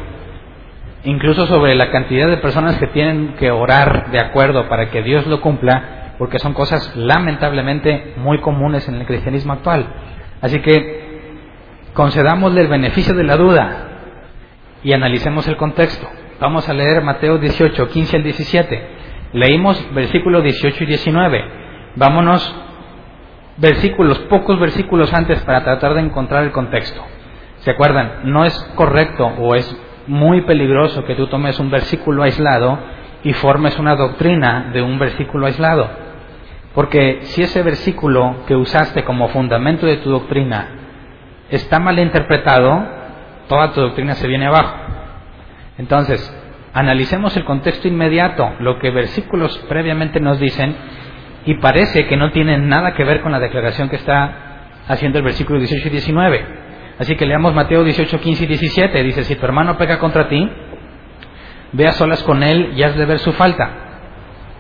incluso 1.04 1.46
sobre 1.46 1.76
la 1.76 1.92
cantidad 1.92 2.28
de 2.28 2.38
personas 2.38 2.78
que 2.78 2.88
tienen 2.88 3.36
que 3.36 3.52
orar 3.52 4.10
de 4.10 4.20
acuerdo 4.20 4.68
para 4.68 4.90
que 4.90 5.04
Dios 5.04 5.28
lo 5.28 5.40
cumpla, 5.40 6.16
porque 6.18 6.40
son 6.40 6.56
cosas 6.56 6.96
lamentablemente 6.96 8.16
muy 8.18 8.40
comunes 8.40 8.90
en 8.90 8.96
el 8.96 9.06
cristianismo 9.06 9.54
actual. 9.54 9.86
Así 10.42 10.58
que 10.62 11.36
concedamosle 11.94 12.62
el 12.62 12.68
beneficio 12.68 13.14
de 13.14 13.24
la 13.24 13.38
duda 13.38 13.90
y 14.84 14.92
analicemos 14.94 15.48
el 15.48 15.56
contexto. 15.56 16.10
Vamos 16.40 16.70
a 16.70 16.74
leer 16.74 17.02
Mateo 17.02 17.40
18, 17.40 17.90
15 17.90 18.18
al 18.18 18.24
17. 18.24 18.88
Leímos 19.34 19.94
versículos 19.94 20.44
18 20.44 20.84
y 20.84 20.88
19. 20.88 21.46
Vámonos 21.96 22.56
versículos, 23.58 24.20
pocos 24.30 24.60
versículos 24.60 25.12
antes 25.14 25.42
para 25.44 25.64
tratar 25.64 25.96
de 25.96 26.02
encontrar 26.02 26.44
el 26.44 26.52
contexto. 26.52 27.02
¿Se 27.60 27.72
acuerdan? 27.72 28.22
No 28.26 28.46
es 28.46 28.54
correcto 28.76 29.26
o 29.26 29.56
es 29.56 29.82
muy 30.06 30.42
peligroso 30.42 31.04
que 31.06 31.16
tú 31.16 31.26
tomes 31.26 31.60
un 31.60 31.72
versículo 31.72 32.22
aislado 32.22 32.78
y 33.24 33.34
formes 33.34 33.78
una 33.80 33.96
doctrina 33.96 34.70
de 34.72 34.84
un 34.84 35.00
versículo 35.00 35.48
aislado. 35.48 35.90
Porque 36.76 37.22
si 37.24 37.42
ese 37.42 37.64
versículo 37.64 38.44
que 38.46 38.56
usaste 38.56 39.04
como 39.04 39.30
fundamento 39.30 39.88
de 39.88 39.98
tu 39.98 40.12
doctrina 40.12 40.68
está 41.50 41.80
mal 41.80 41.98
interpretado, 41.98 42.86
toda 43.50 43.72
tu 43.72 43.82
doctrina 43.82 44.14
se 44.14 44.28
viene 44.28 44.46
abajo. 44.46 44.87
Entonces, 45.78 46.34
analicemos 46.74 47.36
el 47.38 47.46
contexto 47.46 47.88
inmediato, 47.88 48.56
lo 48.60 48.80
que 48.80 48.92
versículos 48.92 49.58
previamente 49.70 50.20
nos 50.20 50.40
dicen, 50.40 50.76
y 51.46 51.56
parece 51.56 52.08
que 52.08 52.18
no 52.18 52.32
tienen 52.32 52.68
nada 52.68 52.94
que 52.94 53.04
ver 53.04 53.22
con 53.22 53.32
la 53.32 53.40
declaración 53.40 53.90
que 53.90 53.96
está 53.96 54.48
haciendo 54.88 55.18
el 55.20 55.24
versículo 55.24 55.60
18 55.60 55.88
y 55.88 55.92
19. 55.92 56.46
Así 57.00 57.16
que 57.16 57.26
leamos 57.26 57.54
Mateo 57.54 57.84
18, 57.84 58.20
15 58.20 58.44
y 58.44 58.48
17. 58.48 59.04
Dice, 59.04 59.24
si 59.24 59.36
tu 59.36 59.46
hermano 59.46 59.78
peca 59.78 60.00
contra 60.00 60.28
ti, 60.28 60.50
ve 61.74 61.88
a 61.88 61.94
solas 61.94 62.24
con 62.24 62.44
él 62.44 62.74
y 62.76 62.84
has 62.84 62.96
de 62.96 63.06
ver 63.06 63.20
su 63.20 63.32
falta. 63.34 63.70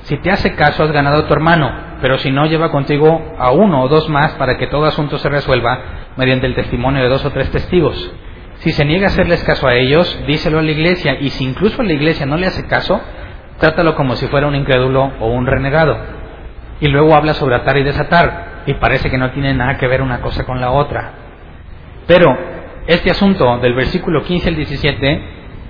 Si 0.02 0.18
te 0.18 0.32
hace 0.32 0.56
caso, 0.56 0.84
has 0.84 0.92
ganado 0.92 1.24
a 1.24 1.28
tu 1.28 1.34
hermano, 1.34 1.70
pero 2.02 2.18
si 2.20 2.32
no, 2.32 2.46
lleva 2.46 2.72
contigo 2.72 3.36
a 3.38 3.52
uno 3.52 3.82
o 3.82 3.88
dos 3.90 4.08
más 4.08 4.34
para 4.34 4.58
que 4.58 4.68
todo 4.68 4.86
asunto 4.86 5.18
se 5.18 5.28
resuelva 5.28 5.80
mediante 6.16 6.48
el 6.48 6.56
testimonio 6.56 7.04
de 7.04 7.10
dos 7.10 7.26
o 7.26 7.32
tres 7.32 7.52
testigos. 7.52 8.14
Si 8.60 8.72
se 8.72 8.86
niega 8.86 9.06
a 9.06 9.10
hacerles 9.10 9.44
caso 9.44 9.68
a 9.68 9.76
ellos, 9.76 10.20
díselo 10.26 10.60
a 10.60 10.64
la 10.64 10.72
iglesia, 10.72 11.18
y 11.20 11.30
si 11.30 11.44
incluso 11.44 11.84
la 11.84 11.94
iglesia 11.94 12.26
no 12.26 12.38
le 12.38 12.48
hace 12.48 12.66
caso, 12.68 13.00
trátalo 13.60 13.96
como 13.96 14.16
si 14.16 14.28
fuera 14.28 14.48
un 14.48 14.56
incrédulo 14.56 15.12
o 15.20 15.28
un 15.28 15.46
renegado. 15.46 15.98
Y 16.82 16.88
luego 16.88 17.16
habla 17.16 17.34
sobre 17.34 17.56
atar 17.56 17.78
y 17.78 17.84
desatar, 17.84 18.64
y 18.66 18.74
parece 18.76 19.10
que 19.10 19.18
no 19.18 19.32
tiene 19.32 19.54
nada 19.54 19.78
que 19.78 19.88
ver 19.88 20.02
una 20.02 20.22
cosa 20.22 20.44
con 20.44 20.60
la 20.60 20.72
otra. 20.72 21.12
Pero 22.08 22.36
este 22.88 23.12
asunto 23.12 23.58
del 23.60 23.74
versículo 23.74 24.24
15 24.24 24.50
al 24.50 24.56
17 24.56 25.22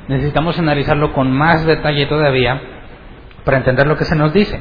necesitamos 0.07 0.57
analizarlo 0.57 1.11
con 1.13 1.31
más 1.31 1.65
detalle 1.65 2.05
todavía 2.05 2.61
para 3.43 3.57
entender 3.57 3.87
lo 3.87 3.97
que 3.97 4.05
se 4.05 4.15
nos 4.15 4.33
dice. 4.33 4.59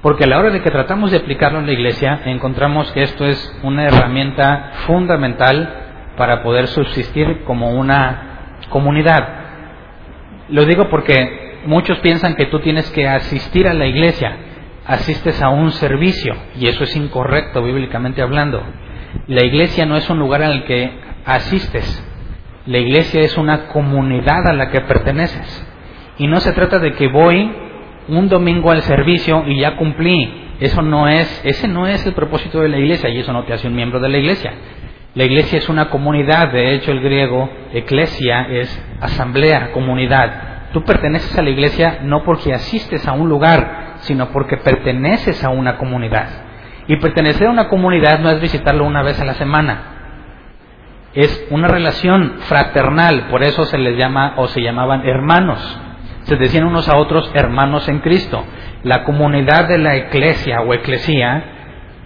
Porque 0.00 0.24
a 0.24 0.26
la 0.26 0.38
hora 0.38 0.50
de 0.50 0.62
que 0.62 0.70
tratamos 0.70 1.10
de 1.10 1.18
aplicarlo 1.18 1.60
en 1.60 1.66
la 1.66 1.72
iglesia, 1.72 2.20
encontramos 2.24 2.90
que 2.92 3.02
esto 3.02 3.24
es 3.24 3.60
una 3.62 3.86
herramienta 3.86 4.70
fundamental 4.86 5.81
para 6.16 6.42
poder 6.42 6.68
subsistir 6.68 7.42
como 7.44 7.70
una 7.72 8.58
comunidad. 8.68 9.28
Lo 10.48 10.64
digo 10.64 10.88
porque 10.88 11.60
muchos 11.66 11.98
piensan 11.98 12.34
que 12.34 12.46
tú 12.46 12.60
tienes 12.60 12.90
que 12.90 13.08
asistir 13.08 13.68
a 13.68 13.74
la 13.74 13.86
iglesia, 13.86 14.36
asistes 14.86 15.40
a 15.42 15.48
un 15.48 15.70
servicio, 15.72 16.34
y 16.58 16.68
eso 16.68 16.84
es 16.84 16.94
incorrecto 16.96 17.62
bíblicamente 17.62 18.22
hablando. 18.22 18.62
La 19.28 19.44
iglesia 19.44 19.86
no 19.86 19.96
es 19.96 20.08
un 20.10 20.18
lugar 20.18 20.42
el 20.42 20.64
que 20.64 20.90
asistes, 21.24 22.08
la 22.66 22.78
iglesia 22.78 23.20
es 23.22 23.36
una 23.36 23.66
comunidad 23.66 24.46
a 24.46 24.52
la 24.52 24.70
que 24.70 24.80
perteneces. 24.82 25.66
Y 26.18 26.26
no 26.28 26.40
se 26.40 26.52
trata 26.52 26.78
de 26.78 26.92
que 26.92 27.08
voy 27.08 27.50
un 28.08 28.28
domingo 28.28 28.70
al 28.70 28.82
servicio 28.82 29.44
y 29.46 29.60
ya 29.60 29.76
cumplí. 29.76 30.32
Eso 30.60 30.80
no 30.82 31.08
es, 31.08 31.40
ese 31.44 31.66
no 31.66 31.88
es 31.88 32.06
el 32.06 32.12
propósito 32.12 32.60
de 32.60 32.68
la 32.68 32.78
iglesia 32.78 33.10
y 33.10 33.18
eso 33.18 33.32
no 33.32 33.44
te 33.44 33.52
hace 33.52 33.66
un 33.66 33.74
miembro 33.74 33.98
de 33.98 34.08
la 34.08 34.18
iglesia. 34.18 34.52
La 35.14 35.24
iglesia 35.24 35.58
es 35.58 35.68
una 35.68 35.90
comunidad, 35.90 36.52
de 36.52 36.74
hecho 36.74 36.90
el 36.90 37.00
griego 37.00 37.50
eclesia 37.74 38.46
es 38.48 38.82
asamblea, 38.98 39.70
comunidad. 39.72 40.70
Tú 40.72 40.84
perteneces 40.84 41.38
a 41.38 41.42
la 41.42 41.50
iglesia 41.50 41.98
no 42.02 42.24
porque 42.24 42.54
asistes 42.54 43.06
a 43.06 43.12
un 43.12 43.28
lugar, 43.28 43.96
sino 44.00 44.30
porque 44.30 44.56
perteneces 44.56 45.44
a 45.44 45.50
una 45.50 45.76
comunidad. 45.76 46.28
Y 46.88 46.96
pertenecer 46.96 47.48
a 47.48 47.50
una 47.50 47.68
comunidad 47.68 48.20
no 48.20 48.30
es 48.30 48.40
visitarlo 48.40 48.84
una 48.86 49.02
vez 49.02 49.20
a 49.20 49.26
la 49.26 49.34
semana. 49.34 49.82
Es 51.12 51.46
una 51.50 51.68
relación 51.68 52.38
fraternal, 52.48 53.26
por 53.28 53.42
eso 53.42 53.66
se 53.66 53.76
les 53.76 53.98
llama 53.98 54.32
o 54.38 54.48
se 54.48 54.62
llamaban 54.62 55.06
hermanos. 55.06 55.78
Se 56.22 56.36
decían 56.36 56.64
unos 56.64 56.88
a 56.88 56.96
otros 56.96 57.30
hermanos 57.34 57.86
en 57.88 57.98
Cristo. 57.98 58.46
La 58.82 59.04
comunidad 59.04 59.68
de 59.68 59.76
la 59.76 59.94
iglesia 59.94 60.62
o 60.62 60.72
eclesía 60.72 61.44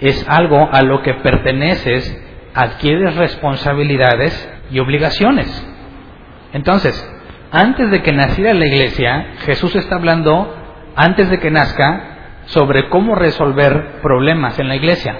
es 0.00 0.28
algo 0.28 0.68
a 0.72 0.82
lo 0.82 1.02
que 1.02 1.14
perteneces 1.14 2.25
adquieres 2.56 3.14
responsabilidades 3.16 4.50
y 4.70 4.78
obligaciones. 4.80 5.46
Entonces, 6.54 6.94
antes 7.52 7.90
de 7.90 8.02
que 8.02 8.12
naciera 8.12 8.54
la 8.54 8.66
iglesia, 8.66 9.34
Jesús 9.44 9.76
está 9.76 9.96
hablando, 9.96 10.56
antes 10.96 11.28
de 11.28 11.38
que 11.38 11.50
nazca, 11.50 12.16
sobre 12.46 12.88
cómo 12.88 13.14
resolver 13.14 14.00
problemas 14.02 14.58
en 14.58 14.68
la 14.68 14.76
iglesia. 14.76 15.16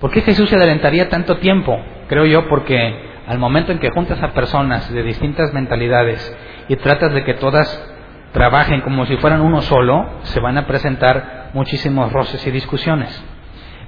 ¿Por 0.00 0.10
qué 0.10 0.22
Jesús 0.22 0.48
se 0.48 0.56
adelantaría 0.56 1.08
tanto 1.08 1.36
tiempo? 1.36 1.78
Creo 2.08 2.26
yo 2.26 2.48
porque 2.48 3.08
al 3.28 3.38
momento 3.38 3.70
en 3.70 3.78
que 3.78 3.90
juntas 3.90 4.20
a 4.22 4.32
personas 4.32 4.92
de 4.92 5.02
distintas 5.04 5.54
mentalidades 5.54 6.36
y 6.68 6.76
tratas 6.76 7.12
de 7.12 7.22
que 7.22 7.34
todas 7.34 7.86
trabajen 8.32 8.80
como 8.80 9.06
si 9.06 9.16
fueran 9.18 9.42
uno 9.42 9.60
solo, 9.60 10.08
se 10.22 10.40
van 10.40 10.58
a 10.58 10.66
presentar 10.66 11.50
muchísimos 11.54 12.12
roces 12.12 12.44
y 12.46 12.50
discusiones. 12.50 13.22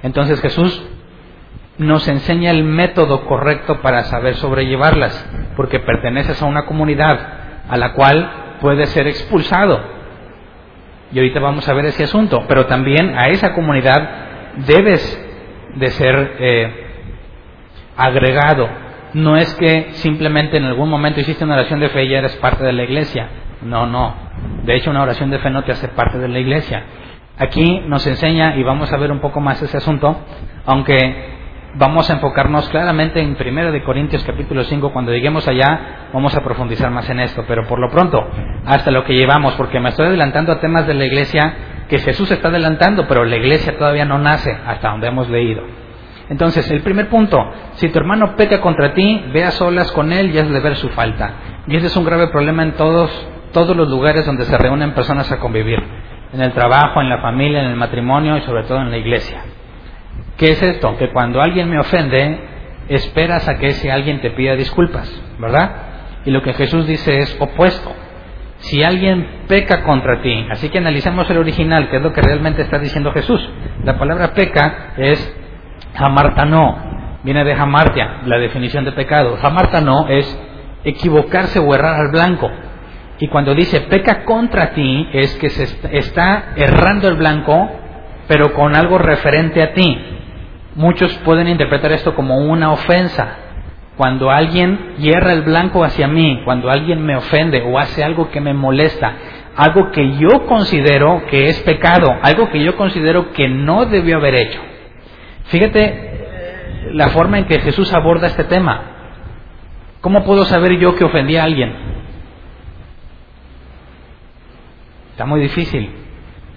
Entonces 0.03 0.39
Jesús 0.39 0.85
nos 1.77 2.07
enseña 2.07 2.51
el 2.51 2.63
método 2.63 3.25
correcto 3.25 3.81
para 3.81 4.03
saber 4.03 4.35
sobrellevarlas, 4.35 5.27
porque 5.55 5.79
perteneces 5.79 6.41
a 6.41 6.45
una 6.45 6.65
comunidad 6.65 7.19
a 7.67 7.77
la 7.77 7.93
cual 7.93 8.57
puedes 8.61 8.89
ser 8.89 9.07
expulsado. 9.07 9.81
Y 11.11 11.17
ahorita 11.17 11.39
vamos 11.39 11.67
a 11.67 11.73
ver 11.73 11.85
ese 11.85 12.03
asunto, 12.03 12.43
pero 12.47 12.65
también 12.65 13.17
a 13.17 13.29
esa 13.29 13.53
comunidad 13.53 14.09
debes 14.67 15.19
de 15.75 15.89
ser 15.91 16.35
eh, 16.39 16.73
agregado. 17.97 18.69
No 19.13 19.37
es 19.37 19.53
que 19.55 19.89
simplemente 19.93 20.57
en 20.57 20.65
algún 20.65 20.89
momento 20.89 21.19
hiciste 21.19 21.43
una 21.43 21.53
oración 21.55 21.79
de 21.79 21.89
fe 21.89 22.05
y 22.05 22.09
ya 22.09 22.19
eres 22.19 22.35
parte 22.37 22.63
de 22.63 22.73
la 22.73 22.83
iglesia. 22.83 23.29
No, 23.61 23.85
no. 23.85 24.15
De 24.63 24.75
hecho, 24.75 24.89
una 24.89 25.03
oración 25.03 25.29
de 25.29 25.39
fe 25.39 25.49
no 25.49 25.63
te 25.63 25.71
hace 25.71 25.87
parte 25.89 26.17
de 26.17 26.27
la 26.27 26.39
iglesia. 26.39 26.83
Aquí 27.37 27.81
nos 27.87 28.05
enseña, 28.05 28.55
y 28.57 28.63
vamos 28.63 28.91
a 28.91 28.97
ver 28.97 29.11
un 29.11 29.19
poco 29.19 29.39
más 29.39 29.61
ese 29.61 29.77
asunto, 29.77 30.17
aunque 30.65 31.42
vamos 31.75 32.09
a 32.09 32.13
enfocarnos 32.13 32.69
claramente 32.69 33.19
en 33.19 33.35
1 33.39 33.71
de 33.71 33.83
Corintios 33.83 34.23
capítulo 34.23 34.63
5, 34.63 34.93
cuando 34.93 35.11
lleguemos 35.11 35.47
allá 35.47 36.09
vamos 36.13 36.35
a 36.35 36.41
profundizar 36.41 36.91
más 36.91 37.09
en 37.09 37.19
esto, 37.19 37.43
pero 37.47 37.65
por 37.67 37.79
lo 37.79 37.89
pronto, 37.89 38.23
hasta 38.65 38.91
lo 38.91 39.03
que 39.03 39.13
llevamos, 39.13 39.53
porque 39.53 39.79
me 39.79 39.89
estoy 39.89 40.07
adelantando 40.07 40.51
a 40.51 40.59
temas 40.59 40.85
de 40.85 40.93
la 40.93 41.05
iglesia 41.05 41.53
que 41.89 41.99
Jesús 41.99 42.29
está 42.31 42.49
adelantando, 42.49 43.07
pero 43.07 43.25
la 43.25 43.35
iglesia 43.35 43.77
todavía 43.77 44.05
no 44.05 44.19
nace 44.19 44.55
hasta 44.65 44.89
donde 44.89 45.07
hemos 45.07 45.29
leído. 45.29 45.63
Entonces, 46.29 46.69
el 46.71 46.81
primer 46.81 47.09
punto, 47.09 47.37
si 47.73 47.89
tu 47.89 47.99
hermano 47.99 48.35
peca 48.35 48.61
contra 48.61 48.93
ti, 48.93 49.25
ve 49.33 49.43
a 49.43 49.51
solas 49.51 49.91
con 49.91 50.13
él 50.13 50.33
y 50.33 50.37
has 50.37 50.49
de 50.49 50.59
ver 50.59 50.75
su 50.77 50.89
falta. 50.89 51.33
Y 51.67 51.75
ese 51.75 51.87
es 51.87 51.97
un 51.97 52.05
grave 52.05 52.27
problema 52.27 52.63
en 52.63 52.73
todos, 52.73 53.11
todos 53.51 53.75
los 53.75 53.89
lugares 53.89 54.25
donde 54.25 54.45
se 54.45 54.57
reúnen 54.57 54.93
personas 54.93 55.31
a 55.31 55.39
convivir, 55.39 55.83
en 56.31 56.41
el 56.41 56.53
trabajo, 56.53 57.01
en 57.01 57.09
la 57.09 57.21
familia, 57.21 57.61
en 57.61 57.71
el 57.71 57.75
matrimonio 57.75 58.37
y 58.37 58.41
sobre 58.41 58.63
todo 58.63 58.79
en 58.81 58.89
la 58.89 58.97
iglesia. 58.97 59.41
¿Qué 60.37 60.51
es 60.51 60.61
esto? 60.61 60.97
Que 60.97 61.11
cuando 61.11 61.41
alguien 61.41 61.69
me 61.69 61.79
ofende, 61.79 62.39
esperas 62.89 63.47
a 63.47 63.57
que 63.57 63.67
ese 63.67 63.91
alguien 63.91 64.21
te 64.21 64.31
pida 64.31 64.55
disculpas, 64.55 65.09
¿verdad? 65.39 65.71
Y 66.25 66.31
lo 66.31 66.41
que 66.41 66.53
Jesús 66.53 66.87
dice 66.87 67.19
es 67.19 67.37
opuesto. 67.39 67.93
Si 68.57 68.81
alguien 68.81 69.43
peca 69.47 69.83
contra 69.83 70.21
ti, 70.21 70.47
así 70.49 70.69
que 70.69 70.77
analicemos 70.77 71.29
el 71.29 71.37
original, 71.37 71.89
que 71.89 71.97
es 71.97 72.01
lo 72.01 72.13
que 72.13 72.21
realmente 72.21 72.61
está 72.61 72.79
diciendo 72.79 73.11
Jesús. 73.11 73.41
La 73.83 73.97
palabra 73.97 74.33
peca 74.33 74.93
es 74.97 75.35
no, 76.47 76.77
viene 77.23 77.43
de 77.43 77.53
hamartia, 77.53 78.21
la 78.25 78.39
definición 78.39 78.85
de 78.85 78.93
pecado. 78.93 79.37
no 79.83 80.07
es 80.07 80.39
equivocarse 80.83 81.59
o 81.59 81.75
errar 81.75 81.95
al 81.95 82.11
blanco. 82.11 82.49
Y 83.19 83.27
cuando 83.27 83.53
dice 83.53 83.81
peca 83.81 84.23
contra 84.23 84.73
ti, 84.73 85.09
es 85.13 85.35
que 85.35 85.49
se 85.49 85.63
está 85.95 86.53
errando 86.55 87.07
el 87.07 87.15
blanco, 87.15 87.69
pero 88.27 88.53
con 88.53 88.75
algo 88.75 88.97
referente 88.97 89.61
a 89.61 89.73
ti. 89.73 89.97
Muchos 90.75 91.13
pueden 91.19 91.47
interpretar 91.47 91.91
esto 91.91 92.15
como 92.15 92.37
una 92.37 92.71
ofensa. 92.71 93.37
Cuando 93.97 94.31
alguien 94.31 94.95
hierra 94.97 95.33
el 95.33 95.43
blanco 95.43 95.83
hacia 95.83 96.07
mí, 96.07 96.41
cuando 96.45 96.71
alguien 96.71 97.05
me 97.05 97.15
ofende 97.15 97.61
o 97.61 97.77
hace 97.77 98.03
algo 98.03 98.31
que 98.31 98.41
me 98.41 98.53
molesta, 98.53 99.13
algo 99.55 99.91
que 99.91 100.17
yo 100.17 100.47
considero 100.47 101.25
que 101.27 101.49
es 101.49 101.59
pecado, 101.61 102.07
algo 102.23 102.49
que 102.49 102.63
yo 102.63 102.75
considero 102.75 103.31
que 103.33 103.47
no 103.47 103.85
debió 103.85 104.17
haber 104.17 104.33
hecho. 104.33 104.59
Fíjate 105.45 105.83
eh, 105.85 106.89
la 106.93 107.09
forma 107.09 107.37
en 107.37 107.45
que 107.45 107.59
Jesús 107.59 107.93
aborda 107.93 108.27
este 108.27 108.45
tema. 108.45 108.81
¿Cómo 110.01 110.23
puedo 110.23 110.43
saber 110.45 110.79
yo 110.79 110.95
que 110.95 111.03
ofendí 111.03 111.37
a 111.37 111.43
alguien? 111.43 111.71
Está 115.11 115.25
muy 115.27 115.39
difícil. 115.39 116.02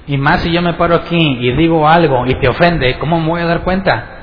Y 0.06 0.16
más 0.18 0.40
si 0.40 0.52
yo 0.52 0.62
me 0.62 0.74
paro 0.74 0.94
aquí 0.94 1.38
y 1.40 1.52
digo 1.56 1.88
algo 1.88 2.26
y 2.26 2.34
te 2.38 2.48
ofende, 2.48 2.96
¿cómo 2.98 3.20
me 3.20 3.28
voy 3.28 3.40
a 3.40 3.46
dar 3.46 3.62
cuenta? 3.62 4.16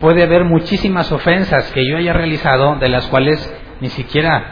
Puede 0.00 0.22
haber 0.22 0.44
muchísimas 0.44 1.10
ofensas 1.12 1.70
que 1.72 1.86
yo 1.88 1.96
haya 1.96 2.12
realizado 2.12 2.76
de 2.76 2.88
las 2.88 3.06
cuales 3.06 3.38
ni 3.80 3.88
siquiera 3.88 4.44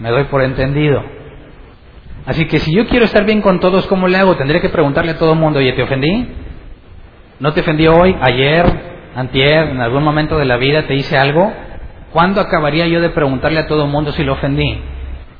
me 0.00 0.10
doy 0.10 0.24
por 0.24 0.42
entendido. 0.42 1.02
Así 2.26 2.46
que 2.46 2.58
si 2.58 2.74
yo 2.74 2.86
quiero 2.88 3.06
estar 3.06 3.24
bien 3.24 3.40
con 3.40 3.60
todos, 3.60 3.86
¿cómo 3.86 4.06
le 4.06 4.18
hago? 4.18 4.36
Tendré 4.36 4.60
que 4.60 4.68
preguntarle 4.68 5.12
a 5.12 5.18
todo 5.18 5.32
el 5.32 5.38
mundo, 5.38 5.60
oye, 5.60 5.72
¿te 5.72 5.82
ofendí? 5.82 6.28
¿No 7.38 7.54
te 7.54 7.60
ofendí 7.60 7.86
hoy, 7.86 8.14
ayer, 8.20 8.66
antier, 9.14 9.70
en 9.70 9.80
algún 9.80 10.02
momento 10.02 10.36
de 10.36 10.44
la 10.44 10.58
vida 10.58 10.86
te 10.86 10.94
hice 10.94 11.16
algo? 11.16 11.50
¿Cuándo 12.12 12.40
acabaría 12.40 12.86
yo 12.86 13.00
de 13.00 13.10
preguntarle 13.10 13.60
a 13.60 13.66
todo 13.66 13.84
el 13.84 13.90
mundo 13.90 14.12
si 14.12 14.24
lo 14.24 14.34
ofendí? 14.34 14.78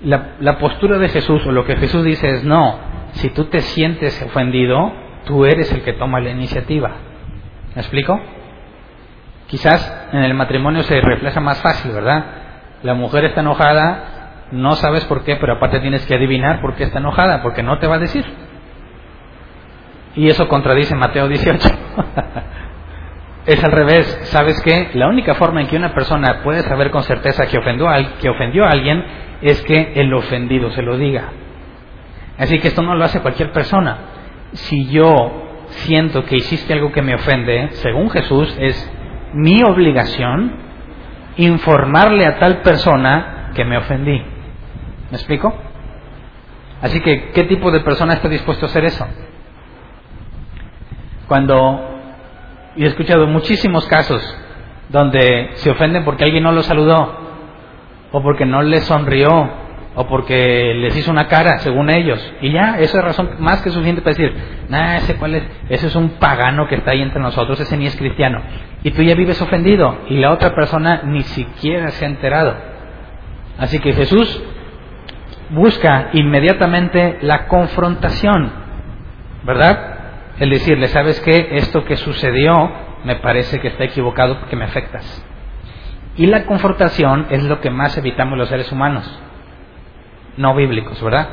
La, 0.02 0.36
la 0.40 0.58
postura 0.58 0.96
de 0.96 1.10
Jesús 1.10 1.44
o 1.44 1.52
lo 1.52 1.66
que 1.66 1.76
Jesús 1.76 2.04
dice 2.04 2.36
es 2.36 2.44
no, 2.44 2.78
si 3.12 3.30
tú 3.30 3.44
te 3.44 3.60
sientes 3.60 4.20
ofendido, 4.22 4.92
tú 5.24 5.44
eres 5.44 5.72
el 5.72 5.82
que 5.82 5.92
toma 5.94 6.20
la 6.20 6.30
iniciativa. 6.30 6.90
¿Me 7.74 7.82
explico? 7.82 8.20
Quizás 9.46 10.08
en 10.12 10.22
el 10.22 10.34
matrimonio 10.34 10.82
se 10.82 11.00
refleja 11.00 11.40
más 11.40 11.60
fácil, 11.60 11.92
¿verdad? 11.92 12.24
La 12.82 12.94
mujer 12.94 13.24
está 13.24 13.40
enojada, 13.40 14.46
no 14.52 14.74
sabes 14.76 15.04
por 15.04 15.24
qué, 15.24 15.36
pero 15.36 15.54
aparte 15.54 15.80
tienes 15.80 16.06
que 16.06 16.14
adivinar 16.14 16.60
por 16.60 16.74
qué 16.74 16.84
está 16.84 16.98
enojada, 16.98 17.42
porque 17.42 17.62
no 17.62 17.78
te 17.78 17.86
va 17.86 17.96
a 17.96 18.00
decir. 18.00 18.24
Y 20.14 20.28
eso 20.28 20.48
contradice 20.48 20.94
Mateo 20.94 21.28
18. 21.28 21.68
es 23.46 23.64
al 23.64 23.72
revés. 23.72 24.06
¿Sabes 24.24 24.60
qué? 24.62 24.90
La 24.94 25.08
única 25.08 25.34
forma 25.34 25.60
en 25.60 25.68
que 25.68 25.76
una 25.76 25.94
persona 25.94 26.40
puede 26.42 26.62
saber 26.62 26.90
con 26.90 27.02
certeza 27.02 27.46
que 27.46 27.58
ofendió, 27.58 27.88
a, 27.88 28.18
que 28.20 28.28
ofendió 28.28 28.64
a 28.64 28.70
alguien 28.70 29.04
es 29.42 29.60
que 29.62 29.92
el 29.96 30.12
ofendido 30.12 30.70
se 30.70 30.82
lo 30.82 30.96
diga. 30.96 31.28
Así 32.40 32.58
que 32.58 32.68
esto 32.68 32.82
no 32.82 32.94
lo 32.94 33.04
hace 33.04 33.20
cualquier 33.20 33.52
persona. 33.52 33.98
Si 34.52 34.88
yo 34.88 35.12
siento 35.68 36.24
que 36.24 36.36
hiciste 36.36 36.72
algo 36.72 36.90
que 36.90 37.02
me 37.02 37.14
ofende, 37.14 37.68
según 37.72 38.08
Jesús, 38.10 38.56
es 38.58 38.90
mi 39.34 39.62
obligación 39.62 40.52
informarle 41.36 42.26
a 42.26 42.38
tal 42.38 42.62
persona 42.62 43.52
que 43.54 43.64
me 43.64 43.76
ofendí. 43.76 44.18
¿Me 45.10 45.16
explico? 45.16 45.54
Así 46.80 47.00
que, 47.00 47.30
¿qué 47.32 47.44
tipo 47.44 47.70
de 47.70 47.80
persona 47.80 48.14
está 48.14 48.28
dispuesto 48.28 48.64
a 48.64 48.68
hacer 48.70 48.86
eso? 48.86 49.06
Cuando 51.28 52.00
he 52.74 52.86
escuchado 52.86 53.26
muchísimos 53.26 53.86
casos 53.86 54.22
donde 54.88 55.50
se 55.56 55.70
ofenden 55.70 56.04
porque 56.04 56.24
alguien 56.24 56.42
no 56.42 56.52
lo 56.52 56.62
saludó, 56.62 57.18
o 58.12 58.22
porque 58.22 58.46
no 58.46 58.62
les 58.62 58.84
sonrió, 58.84 59.59
o 59.94 60.06
porque 60.06 60.74
les 60.74 60.96
hizo 60.96 61.10
una 61.10 61.26
cara, 61.28 61.58
según 61.58 61.90
ellos. 61.90 62.20
Y 62.40 62.52
ya, 62.52 62.78
eso 62.78 62.98
es 62.98 63.04
razón 63.04 63.30
más 63.38 63.60
que 63.62 63.70
suficiente 63.70 64.02
para 64.02 64.16
decir, 64.16 64.34
nah, 64.68 64.96
ese 64.96 65.16
cuál 65.16 65.34
es, 65.34 65.42
ese 65.68 65.88
es 65.88 65.96
un 65.96 66.10
pagano 66.10 66.68
que 66.68 66.76
está 66.76 66.92
ahí 66.92 67.02
entre 67.02 67.20
nosotros, 67.20 67.58
ese 67.60 67.76
ni 67.76 67.86
es 67.86 67.96
cristiano. 67.96 68.40
Y 68.82 68.92
tú 68.92 69.02
ya 69.02 69.14
vives 69.14 69.40
ofendido, 69.42 69.98
y 70.08 70.18
la 70.18 70.32
otra 70.32 70.54
persona 70.54 71.02
ni 71.04 71.22
siquiera 71.22 71.90
se 71.90 72.04
ha 72.04 72.08
enterado. 72.08 72.54
Así 73.58 73.78
que 73.78 73.92
Jesús 73.92 74.42
busca 75.50 76.10
inmediatamente 76.12 77.18
la 77.22 77.46
confrontación, 77.46 78.52
¿verdad? 79.44 79.90
el 80.40 80.48
decirle, 80.48 80.88
¿sabes 80.88 81.20
qué? 81.20 81.48
Esto 81.52 81.84
que 81.84 81.96
sucedió 81.96 82.72
me 83.04 83.16
parece 83.16 83.60
que 83.60 83.68
está 83.68 83.84
equivocado 83.84 84.40
porque 84.40 84.56
me 84.56 84.64
afectas. 84.64 85.24
Y 86.16 86.26
la 86.26 86.46
confrontación 86.46 87.26
es 87.30 87.44
lo 87.44 87.60
que 87.60 87.70
más 87.70 87.96
evitamos 87.98 88.38
los 88.38 88.48
seres 88.48 88.72
humanos, 88.72 89.06
no 90.36 90.54
bíblicos, 90.54 91.02
¿verdad? 91.02 91.28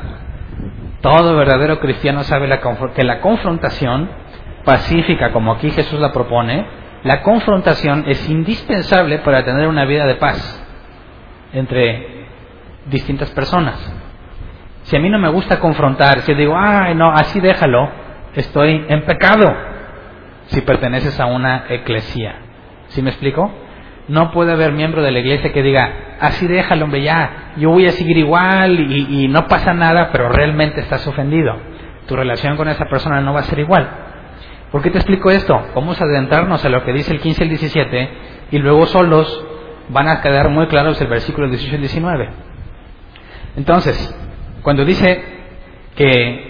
Todo 1.00 1.36
verdadero 1.36 1.78
cristiano 1.78 2.24
sabe 2.24 2.48
que 2.94 3.04
la 3.04 3.20
confrontación 3.20 4.08
pacífica, 4.64 5.32
como 5.32 5.52
aquí 5.52 5.70
Jesús 5.70 6.00
la 6.00 6.12
propone, 6.12 6.66
la 7.04 7.22
confrontación 7.22 8.04
es 8.06 8.28
indispensable 8.28 9.18
para 9.20 9.44
tener 9.44 9.68
una 9.68 9.84
vida 9.84 10.06
de 10.06 10.16
paz 10.16 10.66
entre 11.52 12.26
distintas 12.86 13.30
personas. 13.30 13.76
Si 14.82 14.96
a 14.96 15.00
mí 15.00 15.08
no 15.08 15.18
me 15.18 15.28
gusta 15.28 15.60
confrontar, 15.60 16.20
si 16.22 16.34
digo, 16.34 16.54
ay, 16.56 16.94
no, 16.94 17.12
así 17.12 17.40
déjalo, 17.40 17.88
estoy 18.34 18.84
en 18.88 19.02
pecado 19.02 19.54
si 20.46 20.60
perteneces 20.62 21.18
a 21.20 21.26
una 21.26 21.64
eclesía. 21.68 22.36
¿Sí 22.88 23.02
me 23.02 23.10
explico? 23.10 23.50
No 24.08 24.30
puede 24.30 24.52
haber 24.52 24.72
miembro 24.72 25.02
de 25.02 25.10
la 25.10 25.18
iglesia 25.18 25.52
que 25.52 25.62
diga, 25.62 26.16
así 26.18 26.46
déjalo, 26.46 26.86
hombre, 26.86 27.02
ya, 27.02 27.52
yo 27.58 27.70
voy 27.70 27.86
a 27.86 27.92
seguir 27.92 28.16
igual 28.16 28.80
y, 28.90 29.28
no 29.28 29.46
pasa 29.48 29.74
nada, 29.74 30.10
pero 30.10 30.30
realmente 30.30 30.80
estás 30.80 31.06
ofendido. 31.06 31.54
Tu 32.06 32.16
relación 32.16 32.56
con 32.56 32.68
esa 32.68 32.86
persona 32.86 33.20
no 33.20 33.34
va 33.34 33.40
a 33.40 33.44
ser 33.44 33.58
igual. 33.58 33.86
¿Por 34.72 34.82
qué 34.82 34.90
te 34.90 34.98
explico 34.98 35.30
esto? 35.30 35.60
Vamos 35.74 36.00
a 36.00 36.04
adentrarnos 36.04 36.64
a 36.64 36.68
lo 36.70 36.84
que 36.84 36.92
dice 36.92 37.12
el 37.12 37.20
15 37.20 37.42
y 37.42 37.44
el 37.44 37.48
17 37.50 38.10
y 38.52 38.58
luego 38.58 38.86
solos 38.86 39.44
van 39.90 40.08
a 40.08 40.22
quedar 40.22 40.48
muy 40.48 40.66
claros 40.68 41.00
el 41.00 41.08
versículo 41.08 41.48
18 41.48 41.72
y 41.72 41.74
el 41.74 41.80
19. 41.82 42.28
Entonces, 43.56 44.16
cuando 44.62 44.84
dice 44.84 45.22
que 45.96 46.48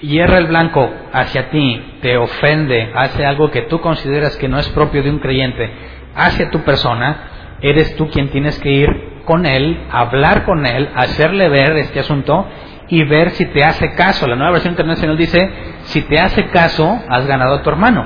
hierra 0.00 0.38
el 0.38 0.46
blanco 0.46 0.90
hacia 1.12 1.50
ti, 1.50 1.98
te 2.00 2.16
ofende, 2.16 2.92
hace 2.94 3.24
algo 3.24 3.50
que 3.50 3.62
tú 3.62 3.80
consideras 3.80 4.36
que 4.36 4.48
no 4.48 4.58
es 4.58 4.68
propio 4.70 5.02
de 5.02 5.10
un 5.10 5.18
creyente 5.18 5.70
hacia 6.16 6.50
tu 6.50 6.60
persona, 6.60 7.58
eres 7.60 7.96
tú 7.96 8.08
quien 8.08 8.30
tienes 8.30 8.58
que 8.58 8.70
ir 8.70 8.88
con 9.24 9.44
él, 9.44 9.86
hablar 9.90 10.44
con 10.44 10.64
él, 10.64 10.88
hacerle 10.94 11.48
ver 11.48 11.76
este 11.76 12.00
asunto 12.00 12.46
y 12.88 13.02
ver 13.04 13.30
si 13.30 13.44
te 13.46 13.64
hace 13.64 13.92
caso. 13.94 14.26
La 14.26 14.36
nueva 14.36 14.52
versión 14.52 14.72
internacional 14.72 15.16
dice, 15.16 15.50
si 15.82 16.02
te 16.02 16.18
hace 16.18 16.46
caso, 16.46 16.98
has 17.08 17.26
ganado 17.26 17.56
a 17.56 17.62
tu 17.62 17.70
hermano. 17.70 18.04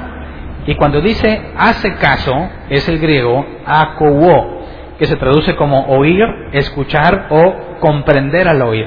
Y 0.66 0.74
cuando 0.74 1.00
dice 1.00 1.52
hace 1.56 1.94
caso, 1.94 2.48
es 2.68 2.88
el 2.88 2.98
griego 2.98 3.46
akouo, 3.64 4.60
que 4.98 5.06
se 5.06 5.16
traduce 5.16 5.56
como 5.56 5.86
oír, 5.86 6.24
escuchar 6.52 7.28
o 7.30 7.78
comprender 7.80 8.48
al 8.48 8.60
oír. 8.62 8.86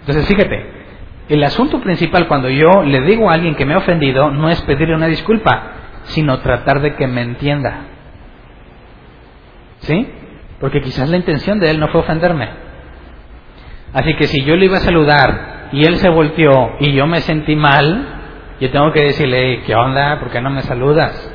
Entonces 0.00 0.26
fíjate, 0.26 0.76
el 1.28 1.42
asunto 1.42 1.80
principal 1.80 2.28
cuando 2.28 2.48
yo 2.48 2.82
le 2.84 3.00
digo 3.02 3.28
a 3.28 3.34
alguien 3.34 3.56
que 3.56 3.66
me 3.66 3.74
ha 3.74 3.78
ofendido 3.78 4.30
no 4.30 4.48
es 4.48 4.62
pedirle 4.62 4.94
una 4.94 5.08
disculpa, 5.08 5.72
sino 6.04 6.38
tratar 6.38 6.80
de 6.80 6.94
que 6.94 7.06
me 7.06 7.22
entienda. 7.22 7.95
¿Sí? 9.80 10.08
Porque 10.60 10.80
quizás 10.80 11.08
la 11.08 11.16
intención 11.16 11.60
de 11.60 11.70
él 11.70 11.80
no 11.80 11.88
fue 11.88 12.00
ofenderme. 12.00 12.48
Así 13.92 14.14
que 14.16 14.26
si 14.26 14.42
yo 14.44 14.56
le 14.56 14.66
iba 14.66 14.78
a 14.78 14.80
saludar 14.80 15.68
y 15.72 15.84
él 15.84 15.96
se 15.96 16.08
volteó 16.08 16.76
y 16.80 16.92
yo 16.92 17.06
me 17.06 17.20
sentí 17.20 17.56
mal, 17.56 18.06
yo 18.60 18.70
tengo 18.70 18.92
que 18.92 19.04
decirle, 19.04 19.62
¿qué 19.66 19.74
onda? 19.74 20.18
¿Por 20.18 20.30
qué 20.30 20.40
no 20.40 20.50
me 20.50 20.62
saludas? 20.62 21.32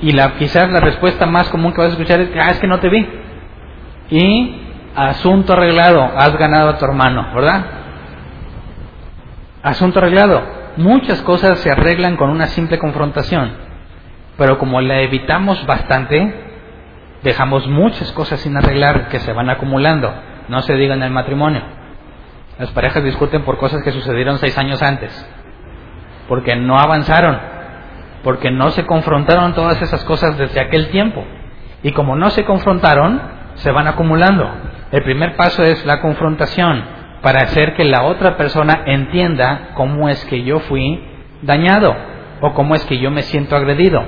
Y 0.00 0.12
la, 0.12 0.36
quizás 0.36 0.70
la 0.70 0.80
respuesta 0.80 1.26
más 1.26 1.48
común 1.48 1.72
que 1.72 1.80
vas 1.80 1.90
a 1.90 1.92
escuchar 1.92 2.20
es, 2.20 2.30
ah, 2.40 2.50
es 2.50 2.58
que 2.60 2.66
no 2.68 2.78
te 2.78 2.88
vi. 2.88 3.06
Y 4.10 4.62
asunto 4.94 5.52
arreglado, 5.52 6.02
has 6.02 6.36
ganado 6.36 6.70
a 6.70 6.78
tu 6.78 6.84
hermano, 6.84 7.32
¿verdad? 7.34 7.64
Asunto 9.62 9.98
arreglado. 9.98 10.42
Muchas 10.76 11.20
cosas 11.22 11.58
se 11.58 11.70
arreglan 11.70 12.16
con 12.16 12.30
una 12.30 12.46
simple 12.46 12.78
confrontación, 12.78 13.52
pero 14.38 14.56
como 14.56 14.80
la 14.80 15.00
evitamos 15.00 15.66
bastante, 15.66 16.32
dejamos 17.22 17.66
muchas 17.66 18.10
cosas 18.12 18.40
sin 18.40 18.56
arreglar 18.56 19.08
que 19.08 19.18
se 19.18 19.32
van 19.32 19.50
acumulando. 19.50 20.14
No 20.48 20.62
se 20.62 20.74
diga 20.74 20.94
en 20.94 21.02
el 21.02 21.10
matrimonio. 21.10 21.60
Las 22.58 22.70
parejas 22.70 23.04
discuten 23.04 23.42
por 23.42 23.58
cosas 23.58 23.82
que 23.82 23.92
sucedieron 23.92 24.38
seis 24.38 24.56
años 24.56 24.82
antes, 24.82 25.12
porque 26.28 26.56
no 26.56 26.78
avanzaron, 26.78 27.38
porque 28.22 28.50
no 28.50 28.70
se 28.70 28.86
confrontaron 28.86 29.54
todas 29.54 29.82
esas 29.82 30.04
cosas 30.04 30.38
desde 30.38 30.60
aquel 30.60 30.88
tiempo. 30.88 31.24
Y 31.82 31.92
como 31.92 32.16
no 32.16 32.30
se 32.30 32.44
confrontaron, 32.44 33.20
se 33.54 33.72
van 33.72 33.88
acumulando. 33.88 34.48
El 34.92 35.02
primer 35.02 35.36
paso 35.36 35.64
es 35.64 35.84
la 35.84 36.00
confrontación 36.00 36.82
para 37.22 37.42
hacer 37.42 37.74
que 37.74 37.84
la 37.84 38.04
otra 38.04 38.36
persona 38.36 38.82
entienda 38.86 39.70
cómo 39.74 40.08
es 40.08 40.24
que 40.26 40.44
yo 40.44 40.60
fui 40.60 41.04
dañado 41.42 41.94
o 42.40 42.54
cómo 42.54 42.74
es 42.74 42.84
que 42.86 42.98
yo 42.98 43.10
me 43.10 43.22
siento 43.22 43.56
agredido. 43.56 44.02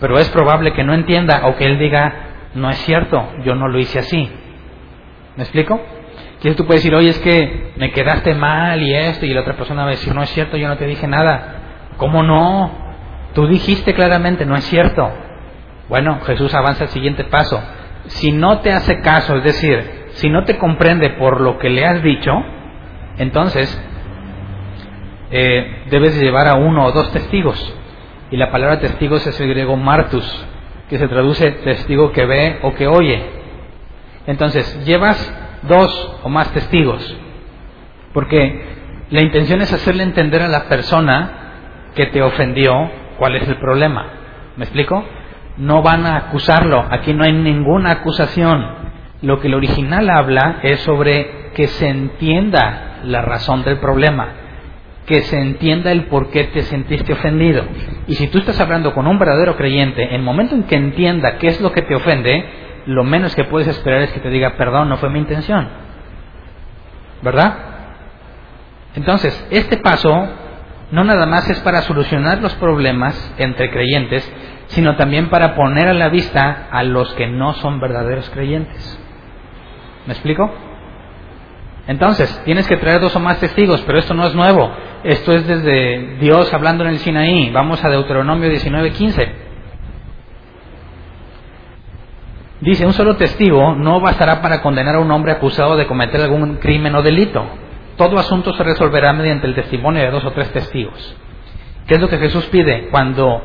Pero 0.00 0.18
es 0.18 0.28
probable 0.30 0.72
que 0.72 0.84
no 0.84 0.94
entienda 0.94 1.46
o 1.46 1.56
que 1.56 1.66
él 1.66 1.78
diga, 1.78 2.12
no 2.54 2.70
es 2.70 2.78
cierto, 2.78 3.32
yo 3.44 3.54
no 3.54 3.68
lo 3.68 3.78
hice 3.78 3.98
así. 3.98 4.30
¿Me 5.36 5.42
explico? 5.42 5.80
Que 6.40 6.54
tú 6.54 6.66
puedes 6.66 6.82
decir, 6.82 6.94
oye, 6.94 7.10
es 7.10 7.18
que 7.18 7.72
me 7.76 7.92
quedaste 7.92 8.34
mal 8.34 8.82
y 8.82 8.94
esto, 8.94 9.26
y 9.26 9.32
la 9.32 9.40
otra 9.40 9.56
persona 9.56 9.82
va 9.82 9.88
a 9.88 9.92
decir, 9.92 10.14
no 10.14 10.22
es 10.22 10.30
cierto, 10.30 10.56
yo 10.56 10.68
no 10.68 10.76
te 10.76 10.86
dije 10.86 11.06
nada. 11.06 11.54
¿Cómo 11.96 12.22
no? 12.22 12.70
Tú 13.34 13.46
dijiste 13.46 13.94
claramente, 13.94 14.44
no 14.46 14.56
es 14.56 14.64
cierto. 14.64 15.10
Bueno, 15.88 16.20
Jesús 16.26 16.52
avanza 16.54 16.84
al 16.84 16.90
siguiente 16.90 17.24
paso. 17.24 17.62
Si 18.06 18.32
no 18.32 18.60
te 18.60 18.72
hace 18.72 19.00
caso, 19.00 19.36
es 19.36 19.44
decir, 19.44 20.06
si 20.12 20.28
no 20.28 20.44
te 20.44 20.58
comprende 20.58 21.10
por 21.10 21.40
lo 21.40 21.58
que 21.58 21.70
le 21.70 21.84
has 21.84 22.02
dicho, 22.02 22.32
entonces 23.18 23.80
eh, 25.30 25.84
debes 25.90 26.20
llevar 26.20 26.48
a 26.48 26.54
uno 26.54 26.84
o 26.84 26.92
dos 26.92 27.10
testigos. 27.12 27.74
Y 28.30 28.36
la 28.36 28.50
palabra 28.50 28.80
testigos 28.80 29.26
es 29.26 29.40
el 29.40 29.48
griego 29.48 29.76
martus, 29.76 30.46
que 30.88 30.98
se 30.98 31.08
traduce 31.08 31.50
testigo 31.50 32.12
que 32.12 32.26
ve 32.26 32.58
o 32.62 32.74
que 32.74 32.86
oye. 32.86 33.22
Entonces, 34.26 34.84
llevas 34.84 35.32
dos 35.62 36.18
o 36.22 36.28
más 36.28 36.52
testigos, 36.52 37.16
porque 38.12 38.64
la 39.10 39.22
intención 39.22 39.62
es 39.62 39.72
hacerle 39.72 40.02
entender 40.02 40.42
a 40.42 40.48
la 40.48 40.68
persona 40.68 41.30
que 41.94 42.06
te 42.06 42.22
ofendió 42.22 42.90
cuál 43.18 43.36
es 43.36 43.48
el 43.48 43.56
problema. 43.56 44.06
¿Me 44.56 44.64
explico? 44.64 45.04
No 45.56 45.82
van 45.82 46.04
a 46.06 46.16
acusarlo, 46.16 46.84
aquí 46.90 47.14
no 47.14 47.24
hay 47.24 47.32
ninguna 47.32 47.92
acusación 47.92 48.86
lo 49.22 49.40
que 49.40 49.48
el 49.48 49.54
original 49.54 50.10
habla 50.10 50.58
es 50.62 50.80
sobre 50.80 51.50
que 51.54 51.66
se 51.68 51.88
entienda 51.88 52.98
la 53.04 53.22
razón 53.22 53.64
del 53.64 53.78
problema, 53.78 54.28
que 55.06 55.22
se 55.22 55.38
entienda 55.38 55.92
el 55.92 56.06
por 56.06 56.30
qué 56.30 56.44
te 56.44 56.62
sentiste 56.62 57.12
ofendido. 57.12 57.64
Y 58.08 58.14
si 58.16 58.26
tú 58.28 58.38
estás 58.38 58.60
hablando 58.60 58.92
con 58.92 59.06
un 59.06 59.18
verdadero 59.18 59.56
creyente, 59.56 60.02
en 60.02 60.14
el 60.16 60.22
momento 60.22 60.54
en 60.54 60.64
que 60.64 60.76
entienda 60.76 61.38
qué 61.38 61.48
es 61.48 61.60
lo 61.60 61.72
que 61.72 61.82
te 61.82 61.94
ofende, 61.94 62.44
lo 62.86 63.04
menos 63.04 63.34
que 63.34 63.44
puedes 63.44 63.68
esperar 63.68 64.02
es 64.02 64.12
que 64.12 64.20
te 64.20 64.30
diga, 64.30 64.56
perdón, 64.56 64.88
no 64.88 64.96
fue 64.96 65.10
mi 65.10 65.20
intención. 65.20 65.68
¿Verdad? 67.22 67.56
Entonces, 68.94 69.46
este 69.50 69.76
paso 69.78 70.28
no 70.90 71.04
nada 71.04 71.26
más 71.26 71.48
es 71.50 71.60
para 71.60 71.82
solucionar 71.82 72.40
los 72.40 72.54
problemas 72.54 73.34
entre 73.38 73.70
creyentes, 73.70 74.30
sino 74.68 74.96
también 74.96 75.28
para 75.28 75.54
poner 75.54 75.88
a 75.88 75.94
la 75.94 76.08
vista 76.08 76.68
a 76.70 76.82
los 76.82 77.12
que 77.14 77.26
no 77.26 77.54
son 77.54 77.80
verdaderos 77.80 78.28
creyentes. 78.30 78.98
¿Me 80.06 80.12
explico? 80.12 80.50
Entonces, 81.86 82.42
tienes 82.44 82.66
que 82.66 82.76
traer 82.76 83.00
dos 83.00 83.14
o 83.14 83.20
más 83.20 83.38
testigos, 83.38 83.82
pero 83.86 83.98
esto 83.98 84.14
no 84.14 84.26
es 84.26 84.34
nuevo. 84.34 84.72
Esto 85.06 85.34
es 85.34 85.46
desde 85.46 86.16
Dios 86.18 86.52
hablando 86.52 86.82
en 86.82 86.90
el 86.90 86.98
Sinaí. 86.98 87.50
Vamos 87.50 87.84
a 87.84 87.88
Deuteronomio 87.88 88.50
19:15. 88.50 89.28
Dice, 92.60 92.84
un 92.84 92.92
solo 92.92 93.14
testigo 93.14 93.76
no 93.76 94.00
bastará 94.00 94.42
para 94.42 94.60
condenar 94.62 94.96
a 94.96 94.98
un 94.98 95.08
hombre 95.12 95.30
acusado 95.30 95.76
de 95.76 95.86
cometer 95.86 96.20
algún 96.20 96.56
crimen 96.56 96.96
o 96.96 97.02
delito. 97.02 97.46
Todo 97.96 98.18
asunto 98.18 98.52
se 98.54 98.64
resolverá 98.64 99.12
mediante 99.12 99.46
el 99.46 99.54
testimonio 99.54 100.02
de 100.02 100.10
dos 100.10 100.24
o 100.24 100.32
tres 100.32 100.50
testigos. 100.50 101.16
¿Qué 101.86 101.94
es 101.94 102.00
lo 102.00 102.08
que 102.08 102.18
Jesús 102.18 102.44
pide? 102.46 102.88
Cuando 102.90 103.42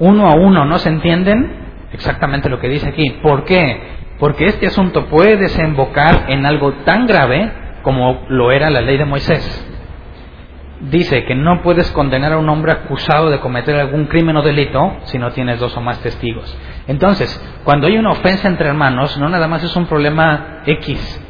uno 0.00 0.28
a 0.28 0.34
uno 0.34 0.66
no 0.66 0.76
se 0.78 0.90
entienden, 0.90 1.88
exactamente 1.90 2.50
lo 2.50 2.60
que 2.60 2.68
dice 2.68 2.86
aquí. 2.86 3.16
¿Por 3.22 3.44
qué? 3.44 3.80
Porque 4.18 4.44
este 4.44 4.66
asunto 4.66 5.06
puede 5.06 5.38
desembocar 5.38 6.26
en 6.28 6.44
algo 6.44 6.74
tan 6.84 7.06
grave 7.06 7.50
como 7.80 8.26
lo 8.28 8.52
era 8.52 8.68
la 8.68 8.82
ley 8.82 8.98
de 8.98 9.06
Moisés. 9.06 9.64
Dice 10.80 11.24
que 11.24 11.34
no 11.34 11.60
puedes 11.62 11.90
condenar 11.90 12.32
a 12.32 12.38
un 12.38 12.48
hombre 12.48 12.70
acusado 12.70 13.30
de 13.30 13.40
cometer 13.40 13.74
algún 13.74 14.06
crimen 14.06 14.36
o 14.36 14.42
delito 14.42 14.98
si 15.04 15.18
no 15.18 15.32
tienes 15.32 15.58
dos 15.58 15.76
o 15.76 15.80
más 15.80 15.98
testigos. 16.00 16.56
Entonces, 16.86 17.28
cuando 17.64 17.88
hay 17.88 17.98
una 17.98 18.12
ofensa 18.12 18.46
entre 18.46 18.68
hermanos, 18.68 19.18
no 19.18 19.28
nada 19.28 19.48
más 19.48 19.64
es 19.64 19.74
un 19.74 19.86
problema 19.86 20.62
X. 20.66 21.24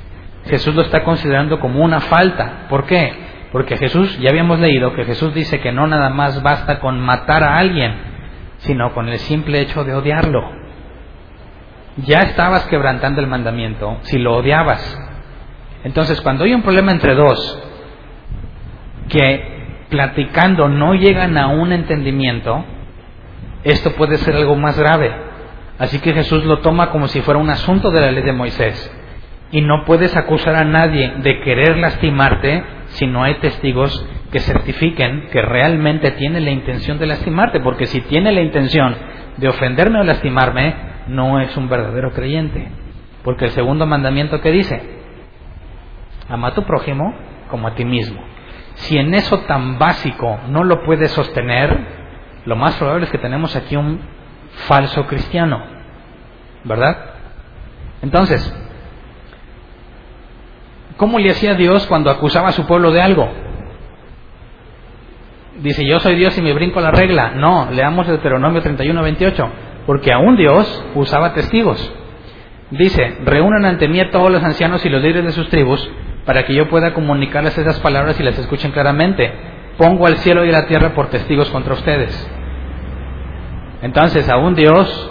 Jesús 0.45 0.75
lo 0.75 0.83
está 0.83 1.03
considerando 1.03 1.59
como 1.61 1.83
una 1.83 2.01
falta. 2.01 2.67
¿Por 2.69 2.85
qué? 2.85 3.13
Porque 3.51 3.79
Jesús, 3.79 4.19
ya 4.19 4.29
habíamos 4.29 4.59
leído 4.59 4.95
que 4.95 5.05
Jesús 5.05 5.33
dice 5.33 5.61
que 5.61 5.73
no 5.73 5.87
nada 5.87 6.11
más 6.11 6.43
basta 6.43 6.79
con 6.81 7.01
matar 7.01 7.43
a 7.43 7.59
alguien, 7.59 7.95
sino 8.59 8.93
con 8.93 9.09
el 9.09 9.19
simple 9.19 9.61
hecho 9.61 9.83
de 9.85 9.95
odiarlo. 9.95 10.43
Ya 12.05 12.19
estabas 12.19 12.67
quebrantando 12.67 13.23
el 13.23 13.27
mandamiento 13.27 13.99
si 14.03 14.19
lo 14.19 14.37
odiabas. 14.37 14.99
Entonces, 15.85 16.21
cuando 16.21 16.45
hay 16.45 16.53
un 16.53 16.63
problema 16.63 16.93
entre 16.93 17.15
dos, 17.15 17.68
que 19.09 19.87
platicando 19.89 20.69
no 20.69 20.95
llegan 20.95 21.39
a 21.39 21.49
un 21.49 21.73
entendimiento, 21.73 22.65
esto 23.65 23.93
puede 23.93 24.19
ser 24.19 24.37
algo 24.37 24.57
más 24.57 24.79
grave. 24.79 25.11
Así 25.79 26.01
que 26.01 26.13
Jesús 26.13 26.45
lo 26.45 26.59
toma 26.59 26.91
como 26.91 27.09
si 27.09 27.21
fuera 27.23 27.41
un 27.41 27.51
asunto 27.51 27.91
de 27.91 28.01
la 28.01 28.13
ley 28.13 28.23
de 28.23 28.33
Moisés. 28.33 28.95
Y 29.51 29.63
no 29.63 29.85
puedes 29.85 30.17
acusar 30.17 30.57
a 30.57 30.65
nadie 30.65 31.15
de 31.23 31.41
querer 31.41 31.79
lastimarte 31.79 32.65
si 32.89 33.07
no 33.07 33.23
hay 33.23 33.35
testigos 33.37 34.05
que 34.31 34.41
certifiquen 34.41 35.29
que 35.33 35.41
realmente 35.41 36.11
tiene 36.13 36.41
la 36.41 36.51
intención 36.51 36.99
de 36.99 37.07
lastimarte, 37.07 37.61
porque 37.61 37.87
si 37.87 38.03
tiene 38.03 38.33
la 38.33 38.43
intención 38.43 38.95
de 39.39 39.49
ofenderme 39.49 40.01
o 40.01 40.05
lastimarme, 40.05 40.75
no 41.07 41.41
es 41.41 41.57
un 41.57 41.69
verdadero 41.69 42.13
creyente. 42.13 42.69
Porque 43.25 43.47
el 43.47 43.51
segundo 43.53 43.87
mandamiento 43.87 44.41
que 44.41 44.51
dice, 44.51 44.83
ama 46.29 46.49
a 46.49 46.55
tu 46.55 46.65
prójimo 46.65 47.15
como 47.51 47.69
a 47.69 47.75
ti 47.75 47.85
mismo. 47.85 48.21
Si 48.79 48.97
en 48.97 49.15
eso 49.15 49.41
tan 49.41 49.79
básico 49.79 50.39
no 50.49 50.65
lo 50.65 50.85
puedes 50.85 51.11
sostener, 51.11 51.77
lo 52.45 52.57
más 52.57 52.77
probable 52.77 53.05
es 53.05 53.11
que 53.11 53.19
tenemos 53.19 53.55
aquí 53.57 53.77
un 53.77 54.01
falso 54.67 55.07
cristiano, 55.07 55.63
¿verdad? 56.65 56.97
Entonces, 58.03 58.55
¿cómo 60.97 61.19
le 61.19 61.31
hacía 61.31 61.55
Dios 61.55 61.87
cuando 61.87 62.11
acusaba 62.11 62.49
a 62.49 62.53
su 62.53 62.67
pueblo 62.67 62.91
de 62.93 63.03
algo? 63.03 63.29
Dice, 65.61 65.85
yo 65.85 65.99
soy 65.99 66.15
Dios 66.15 66.39
y 66.39 66.43
me 66.43 66.53
brinco 66.53 66.81
la 66.81 66.93
regla. 66.93 67.33
No, 67.33 67.69
leamos 67.73 68.07
Deuteronomio 68.07 68.63
31, 68.63 69.03
28, 69.03 69.51
porque 69.87 70.13
aún 70.13 70.37
Dios 70.37 70.85
usaba 70.95 71.35
testigos. 71.35 71.93
Dice, 72.71 73.19
reúnan 73.25 73.65
ante 73.65 73.89
mí 73.89 73.99
a 73.99 74.11
todos 74.11 74.31
los 74.31 74.43
ancianos 74.43 74.85
y 74.87 74.89
los 74.89 75.03
líderes 75.03 75.25
de 75.25 75.33
sus 75.33 75.49
tribus, 75.49 75.91
para 76.29 76.45
que 76.45 76.53
yo 76.53 76.69
pueda 76.69 76.93
comunicarles 76.93 77.57
esas 77.57 77.81
palabras 77.81 78.21
y 78.21 78.23
las 78.23 78.39
escuchen 78.39 78.71
claramente. 78.71 79.33
Pongo 79.79 80.07
al 80.07 80.19
cielo 80.19 80.45
y 80.45 80.53
la 80.53 80.67
tierra 80.67 80.91
por 80.91 81.09
testigos 81.09 81.49
contra 81.49 81.73
ustedes. 81.73 82.31
Entonces, 83.81 84.29
aún 84.29 84.55
Dios 84.55 85.11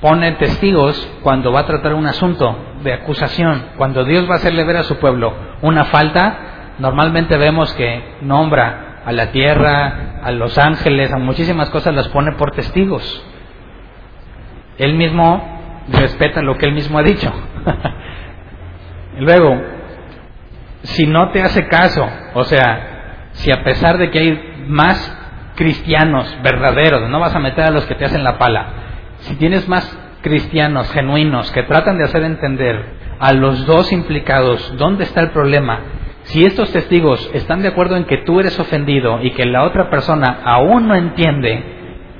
pone 0.00 0.32
testigos 0.32 1.06
cuando 1.22 1.52
va 1.52 1.60
a 1.60 1.66
tratar 1.66 1.92
un 1.92 2.06
asunto 2.06 2.56
de 2.82 2.94
acusación. 2.94 3.62
Cuando 3.76 4.06
Dios 4.06 4.26
va 4.26 4.32
a 4.32 4.36
hacerle 4.36 4.64
ver 4.64 4.78
a 4.78 4.84
su 4.84 4.96
pueblo 4.96 5.34
una 5.60 5.84
falta, 5.84 6.74
normalmente 6.78 7.36
vemos 7.36 7.74
que 7.74 8.02
nombra 8.22 9.02
a 9.04 9.12
la 9.12 9.32
tierra, 9.32 10.22
a 10.22 10.32
los 10.32 10.56
ángeles, 10.56 11.12
a 11.12 11.18
muchísimas 11.18 11.68
cosas 11.68 11.94
las 11.94 12.08
pone 12.08 12.32
por 12.38 12.52
testigos. 12.52 13.22
Él 14.78 14.94
mismo 14.94 15.84
respeta 15.90 16.40
lo 16.40 16.56
que 16.56 16.64
él 16.64 16.72
mismo 16.72 16.98
ha 16.98 17.02
dicho. 17.02 17.30
Luego, 19.18 19.60
si 20.82 21.06
no 21.06 21.30
te 21.30 21.42
hace 21.42 21.66
caso, 21.68 22.08
o 22.34 22.44
sea, 22.44 23.28
si 23.32 23.50
a 23.50 23.62
pesar 23.62 23.98
de 23.98 24.10
que 24.10 24.18
hay 24.18 24.64
más 24.66 25.18
cristianos 25.54 26.38
verdaderos, 26.42 27.08
no 27.08 27.20
vas 27.20 27.34
a 27.34 27.40
meter 27.40 27.64
a 27.64 27.70
los 27.70 27.84
que 27.86 27.94
te 27.94 28.04
hacen 28.04 28.24
la 28.24 28.38
pala, 28.38 28.66
si 29.20 29.36
tienes 29.36 29.68
más 29.68 29.98
cristianos 30.22 30.90
genuinos 30.92 31.50
que 31.52 31.62
tratan 31.64 31.98
de 31.98 32.04
hacer 32.04 32.22
entender 32.22 32.84
a 33.18 33.32
los 33.32 33.66
dos 33.66 33.92
implicados 33.92 34.76
dónde 34.76 35.04
está 35.04 35.20
el 35.20 35.30
problema, 35.30 35.80
si 36.24 36.44
estos 36.44 36.72
testigos 36.72 37.30
están 37.34 37.62
de 37.62 37.68
acuerdo 37.68 37.96
en 37.96 38.04
que 38.04 38.18
tú 38.18 38.40
eres 38.40 38.58
ofendido 38.58 39.20
y 39.22 39.32
que 39.32 39.44
la 39.44 39.64
otra 39.64 39.90
persona 39.90 40.40
aún 40.44 40.88
no 40.88 40.94
entiende 40.94 41.62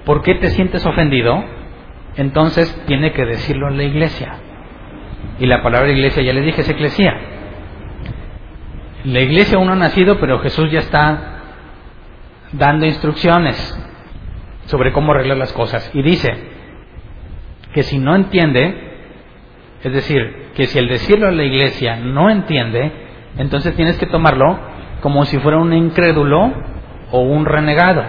por 0.05 0.23
qué 0.23 0.35
te 0.35 0.51
sientes 0.51 0.85
ofendido, 0.85 1.43
entonces 2.17 2.85
tiene 2.87 3.13
que 3.13 3.25
decirlo 3.25 3.69
en 3.69 3.77
la 3.77 3.85
iglesia. 3.85 4.35
Y 5.39 5.47
la 5.47 5.63
palabra 5.63 5.91
iglesia, 5.91 6.23
ya 6.23 6.33
les 6.33 6.45
dije, 6.45 6.61
es 6.61 6.69
eclesía. 6.69 7.17
La 9.05 9.21
iglesia 9.21 9.59
aún 9.59 9.67
no 9.67 9.73
ha 9.73 9.77
nacido, 9.77 10.19
pero 10.21 10.39
Jesús 10.39 10.71
ya 10.71 10.79
está 10.81 11.41
dando 12.53 12.87
instrucciones 12.87 13.57
sobre 14.67 14.93
cómo 14.93 15.13
arreglar 15.13 15.39
las 15.39 15.53
cosas. 15.53 15.91
Y 15.95 16.03
dice 16.03 16.33
que 17.75 17.83
si 17.83 17.99
no 17.99 18.15
entiende, 18.15 18.93
es 19.83 19.93
decir, 19.93 20.51
que 20.55 20.67
si 20.67 20.79
el 20.79 20.89
decirlo 20.89 21.29
a 21.29 21.33
la 21.33 21.43
iglesia 21.43 21.97
no 21.97 22.31
entiende, 22.31 22.93
entonces 23.39 23.75
tienes 23.75 23.99
que 23.99 24.07
tomarlo 24.07 24.59
como 25.01 25.25
si 25.25 25.39
fuera 25.39 25.59
un 25.59 25.73
incrédulo 25.73 26.53
o 27.11 27.21
un 27.21 27.45
renegado. 27.45 28.05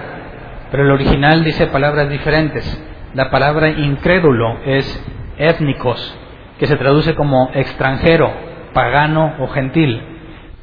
Pero 0.70 0.84
el 0.84 0.92
original 0.92 1.44
dice 1.44 1.68
palabras 1.68 2.10
diferentes. 2.10 2.82
La 3.14 3.30
palabra 3.32 3.70
incrédulo 3.70 4.60
es 4.66 5.06
étnicos, 5.38 6.18
que 6.64 6.68
se 6.68 6.78
traduce 6.78 7.14
como 7.14 7.52
extranjero, 7.54 8.32
pagano 8.74 9.36
o 9.40 9.48
gentil. 9.48 10.02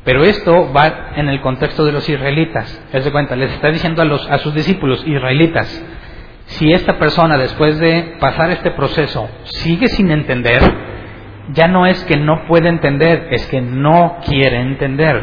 Pero 0.03 0.25
esto 0.25 0.73
va 0.73 1.11
en 1.15 1.29
el 1.29 1.43
contexto 1.43 1.85
de 1.85 1.93
los 1.93 2.09
israelitas. 2.09 2.83
Es 2.91 3.05
de 3.05 3.13
cuenta, 3.13 3.37
les 3.37 3.53
está 3.53 3.71
diciendo 3.71 4.01
a, 4.01 4.07
los, 4.07 4.27
a 4.31 4.39
sus 4.39 4.55
discípulos 4.55 5.07
israelitas, 5.07 5.69
si 6.47 6.73
esta 6.73 6.99
persona 6.99 7.37
después 7.37 7.79
de 7.79 8.17
pasar 8.19 8.51
este 8.51 8.71
proceso 8.71 9.29
sigue 9.45 9.89
sin 9.89 10.11
entender, 10.11 10.63
ya 11.53 11.69
no 11.69 11.85
es 11.85 12.03
que 12.05 12.17
no 12.17 12.47
puede 12.47 12.71
entender, 12.71 13.29
es 13.33 13.47
que 13.49 13.61
no 13.61 14.21
quiere 14.25 14.59
entender. 14.59 15.23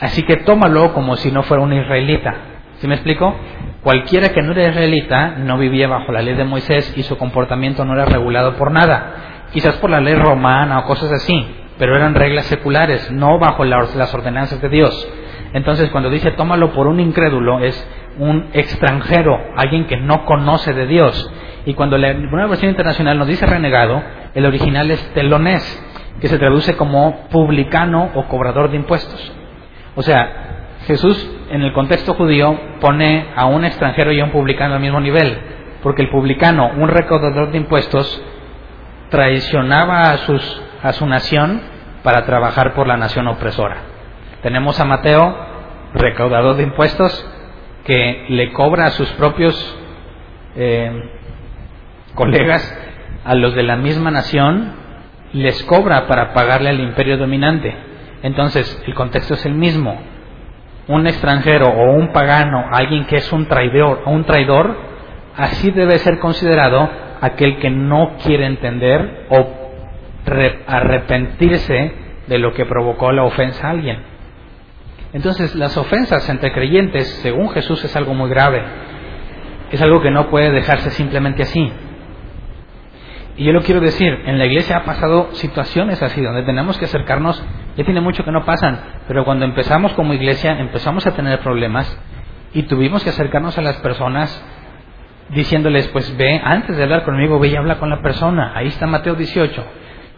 Así 0.00 0.22
que 0.22 0.36
tómalo 0.36 0.94
como 0.94 1.16
si 1.16 1.30
no 1.30 1.42
fuera 1.42 1.62
un 1.62 1.74
israelita. 1.74 2.34
¿Sí 2.78 2.88
me 2.88 2.94
explico? 2.94 3.36
Cualquiera 3.82 4.30
que 4.30 4.40
no 4.40 4.52
era 4.52 4.70
israelita 4.70 5.34
no 5.36 5.58
vivía 5.58 5.88
bajo 5.88 6.10
la 6.10 6.22
ley 6.22 6.36
de 6.36 6.44
Moisés 6.44 6.94
y 6.96 7.02
su 7.02 7.18
comportamiento 7.18 7.84
no 7.84 7.92
era 7.92 8.06
regulado 8.06 8.56
por 8.56 8.72
nada. 8.72 9.33
Quizás 9.54 9.76
por 9.76 9.88
la 9.88 10.00
ley 10.00 10.16
romana 10.16 10.80
o 10.80 10.84
cosas 10.84 11.12
así, 11.12 11.46
pero 11.78 11.94
eran 11.94 12.16
reglas 12.16 12.46
seculares, 12.46 13.12
no 13.12 13.38
bajo 13.38 13.64
las 13.64 14.12
ordenanzas 14.12 14.60
de 14.60 14.68
Dios. 14.68 15.08
Entonces, 15.52 15.90
cuando 15.90 16.10
dice 16.10 16.32
tómalo 16.32 16.72
por 16.72 16.88
un 16.88 16.98
incrédulo, 16.98 17.60
es 17.60 17.88
un 18.18 18.48
extranjero, 18.52 19.38
alguien 19.56 19.86
que 19.86 19.96
no 19.96 20.24
conoce 20.24 20.74
de 20.74 20.88
Dios. 20.88 21.30
Y 21.66 21.74
cuando 21.74 21.96
la 21.96 22.14
nueva 22.14 22.48
versión 22.48 22.70
internacional 22.70 23.16
nos 23.16 23.28
dice 23.28 23.46
renegado, 23.46 24.02
el 24.34 24.44
original 24.44 24.90
es 24.90 25.00
telonés, 25.14 25.62
que 26.20 26.26
se 26.26 26.38
traduce 26.38 26.76
como 26.76 27.28
publicano 27.28 28.10
o 28.14 28.24
cobrador 28.24 28.70
de 28.70 28.76
impuestos. 28.76 29.32
O 29.94 30.02
sea, 30.02 30.78
Jesús 30.88 31.30
en 31.50 31.62
el 31.62 31.72
contexto 31.72 32.14
judío 32.14 32.58
pone 32.80 33.28
a 33.36 33.46
un 33.46 33.64
extranjero 33.64 34.10
y 34.10 34.18
a 34.18 34.24
un 34.24 34.32
publicano 34.32 34.74
al 34.74 34.80
mismo 34.80 35.00
nivel, 35.00 35.38
porque 35.80 36.02
el 36.02 36.10
publicano, 36.10 36.72
un 36.76 36.88
recaudador 36.88 37.52
de 37.52 37.58
impuestos, 37.58 38.20
traicionaba 39.14 40.10
a, 40.10 40.18
sus, 40.18 40.62
a 40.82 40.92
su 40.92 41.06
nación 41.06 41.62
para 42.02 42.26
trabajar 42.26 42.74
por 42.74 42.88
la 42.88 42.96
nación 42.96 43.28
opresora. 43.28 43.76
Tenemos 44.42 44.80
a 44.80 44.84
Mateo, 44.84 45.36
recaudador 45.94 46.56
de 46.56 46.64
impuestos, 46.64 47.24
que 47.84 48.26
le 48.30 48.52
cobra 48.52 48.86
a 48.86 48.90
sus 48.90 49.08
propios 49.12 49.54
eh, 50.56 50.90
colegas, 52.16 52.76
a 53.24 53.36
los 53.36 53.54
de 53.54 53.62
la 53.62 53.76
misma 53.76 54.10
nación, 54.10 54.72
les 55.32 55.62
cobra 55.62 56.08
para 56.08 56.34
pagarle 56.34 56.70
al 56.70 56.80
imperio 56.80 57.16
dominante. 57.16 57.72
Entonces, 58.24 58.82
el 58.84 58.96
contexto 58.96 59.34
es 59.34 59.46
el 59.46 59.54
mismo. 59.54 59.96
Un 60.88 61.06
extranjero 61.06 61.66
o 61.66 61.92
un 61.92 62.12
pagano, 62.12 62.64
alguien 62.72 63.04
que 63.06 63.18
es 63.18 63.32
un 63.32 63.46
traidor, 63.46 64.02
un 64.06 64.24
traidor, 64.24 64.76
así 65.36 65.70
debe 65.70 66.00
ser 66.00 66.18
considerado 66.18 67.03
aquel 67.20 67.58
que 67.58 67.70
no 67.70 68.16
quiere 68.22 68.46
entender 68.46 69.26
o 69.30 69.64
arrepentirse 70.66 71.92
de 72.26 72.38
lo 72.38 72.52
que 72.54 72.66
provocó 72.66 73.12
la 73.12 73.24
ofensa 73.24 73.66
a 73.66 73.70
alguien. 73.70 74.02
Entonces, 75.12 75.54
las 75.54 75.76
ofensas 75.76 76.28
entre 76.28 76.52
creyentes, 76.52 77.06
según 77.22 77.50
Jesús, 77.50 77.84
es 77.84 77.94
algo 77.96 78.14
muy 78.14 78.28
grave. 78.28 78.62
Es 79.70 79.80
algo 79.80 80.00
que 80.02 80.10
no 80.10 80.28
puede 80.28 80.50
dejarse 80.50 80.90
simplemente 80.90 81.42
así. 81.42 81.72
Y 83.36 83.44
yo 83.44 83.52
lo 83.52 83.62
quiero 83.62 83.80
decir, 83.80 84.22
en 84.26 84.38
la 84.38 84.46
iglesia 84.46 84.78
ha 84.78 84.84
pasado 84.84 85.30
situaciones 85.32 86.00
así, 86.02 86.20
donde 86.20 86.44
tenemos 86.44 86.78
que 86.78 86.84
acercarnos, 86.84 87.42
ya 87.76 87.84
tiene 87.84 88.00
mucho 88.00 88.24
que 88.24 88.30
no 88.30 88.44
pasan, 88.44 88.78
pero 89.08 89.24
cuando 89.24 89.44
empezamos 89.44 89.92
como 89.94 90.14
iglesia 90.14 90.52
empezamos 90.58 91.04
a 91.06 91.14
tener 91.14 91.40
problemas 91.40 91.98
y 92.52 92.62
tuvimos 92.64 93.02
que 93.02 93.10
acercarnos 93.10 93.58
a 93.58 93.62
las 93.62 93.76
personas 93.78 94.40
diciéndoles, 95.30 95.88
pues 95.88 96.16
ve, 96.16 96.40
antes 96.42 96.76
de 96.76 96.82
hablar 96.82 97.04
conmigo, 97.04 97.38
ve 97.38 97.48
y 97.48 97.56
habla 97.56 97.78
con 97.78 97.90
la 97.90 98.02
persona. 98.02 98.52
Ahí 98.54 98.68
está 98.68 98.86
Mateo 98.86 99.14
18. 99.14 99.64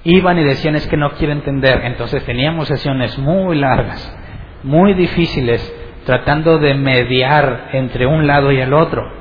Iban 0.05 0.39
y 0.39 0.45
decían, 0.45 0.77
es 0.77 0.87
que 0.87 0.97
no 0.97 1.11
quiere 1.13 1.33
entender. 1.33 1.81
Entonces 1.85 2.25
teníamos 2.25 2.69
sesiones 2.69 3.19
muy 3.19 3.59
largas, 3.59 4.17
muy 4.63 4.95
difíciles, 4.95 5.75
tratando 6.05 6.59
de 6.59 6.75
mediar 6.75 7.71
entre 7.73 8.07
un 8.07 8.27
lado 8.27 8.53
y 8.53 8.61
el 8.61 8.73
otro 8.73 9.17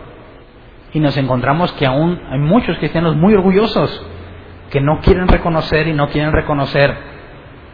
y 0.95 1.01
nos 1.01 1.17
encontramos 1.17 1.73
que 1.73 1.85
aún 1.85 2.21
hay 2.31 2.39
muchos 2.39 2.77
cristianos 2.77 3.17
muy 3.17 3.33
orgullosos 3.33 4.01
que 4.71 4.79
no 4.79 4.99
quieren 5.01 5.27
reconocer 5.27 5.89
y 5.89 5.93
no 5.93 6.07
quieren 6.07 6.31
reconocer. 6.31 6.95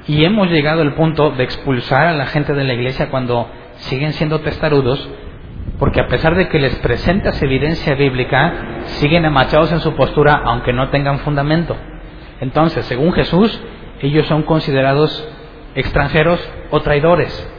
Y 0.08 0.26
hemos 0.26 0.50
llegado 0.50 0.82
al 0.82 0.95
punto 0.95 1.30
de 1.30 1.43
expulsar 1.43 2.08
a 2.08 2.13
la 2.13 2.26
gente 2.26 2.56
de 2.56 2.63
la 2.63 2.74
iglesia 2.74 3.12
cuando 3.12 3.47
siguen 3.76 4.13
siendo 4.13 4.39
testarudos, 4.39 5.08
porque 5.80 6.00
a 6.00 6.08
pesar 6.08 6.36
de 6.36 6.47
que 6.47 6.60
les 6.60 6.76
presentas 6.76 7.41
evidencia 7.41 7.95
bíblica, 7.95 8.84
siguen 8.86 9.26
amachados 9.26 9.71
en 9.71 9.80
su 9.80 9.95
postura 9.95 10.41
aunque 10.45 10.74
no 10.74 10.89
tengan 10.89 11.19
fundamento. 11.19 11.76
Entonces, 12.39 12.86
según 12.86 13.13
Jesús, 13.13 13.62
ellos 14.02 14.28
son 14.28 14.43
considerados 14.43 15.28
extranjeros 15.76 16.39
o 16.69 16.82
traidores. 16.82 17.50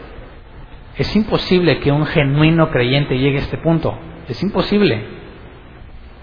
Es 0.96 1.14
imposible 1.16 1.80
que 1.80 1.90
un 1.90 2.06
genuino 2.06 2.70
creyente 2.70 3.18
llegue 3.18 3.38
a 3.38 3.42
este 3.42 3.58
punto. 3.58 3.98
Es 4.28 4.42
imposible. 4.42 5.04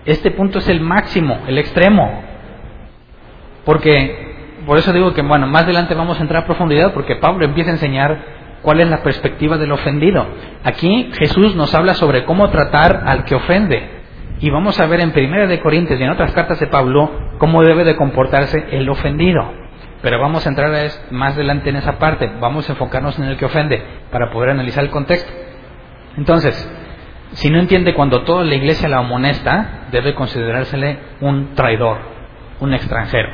Este 0.05 0.31
punto 0.31 0.59
es 0.59 0.69
el 0.69 0.81
máximo, 0.81 1.39
el 1.47 1.57
extremo. 1.57 2.23
Porque, 3.65 4.61
por 4.65 4.77
eso 4.77 4.93
digo 4.93 5.13
que, 5.13 5.21
bueno, 5.21 5.47
más 5.47 5.63
adelante 5.63 5.95
vamos 5.95 6.17
a 6.19 6.21
entrar 6.21 6.43
a 6.43 6.45
profundidad 6.45 6.93
porque 6.93 7.15
Pablo 7.17 7.45
empieza 7.45 7.71
a 7.71 7.73
enseñar 7.73 8.38
cuál 8.69 8.81
es 8.81 8.87
la 8.87 9.01
perspectiva 9.01 9.57
del 9.57 9.71
ofendido. 9.71 10.27
Aquí 10.63 11.09
Jesús 11.17 11.55
nos 11.55 11.73
habla 11.73 11.95
sobre 11.95 12.23
cómo 12.23 12.51
tratar 12.51 13.01
al 13.07 13.23
que 13.23 13.33
ofende. 13.33 14.03
Y 14.41 14.51
vamos 14.51 14.79
a 14.79 14.85
ver 14.85 15.01
en 15.01 15.09
Primera 15.09 15.47
de 15.47 15.59
Corintios 15.59 15.99
y 15.99 16.03
en 16.03 16.11
otras 16.11 16.33
cartas 16.33 16.59
de 16.59 16.67
Pablo 16.67 17.09
cómo 17.39 17.63
debe 17.63 17.83
de 17.83 17.95
comportarse 17.95 18.67
el 18.69 18.87
ofendido. 18.87 19.41
Pero 20.03 20.19
vamos 20.21 20.45
a 20.45 20.49
entrar 20.49 20.69
más 21.09 21.33
adelante 21.33 21.71
en 21.71 21.77
esa 21.77 21.97
parte. 21.97 22.31
Vamos 22.39 22.69
a 22.69 22.73
enfocarnos 22.73 23.17
en 23.17 23.25
el 23.25 23.37
que 23.37 23.45
ofende 23.45 23.83
para 24.11 24.29
poder 24.29 24.51
analizar 24.51 24.83
el 24.83 24.91
contexto. 24.91 25.31
Entonces, 26.15 26.71
si 27.31 27.49
no 27.49 27.57
entiende 27.57 27.95
cuando 27.95 28.21
toda 28.21 28.43
la 28.43 28.53
iglesia 28.53 28.87
la 28.87 28.99
amonesta, 28.99 29.87
debe 29.91 30.13
considerársele 30.13 30.99
un 31.21 31.55
traidor, 31.55 31.97
un 32.59 32.75
extranjero. 32.75 33.29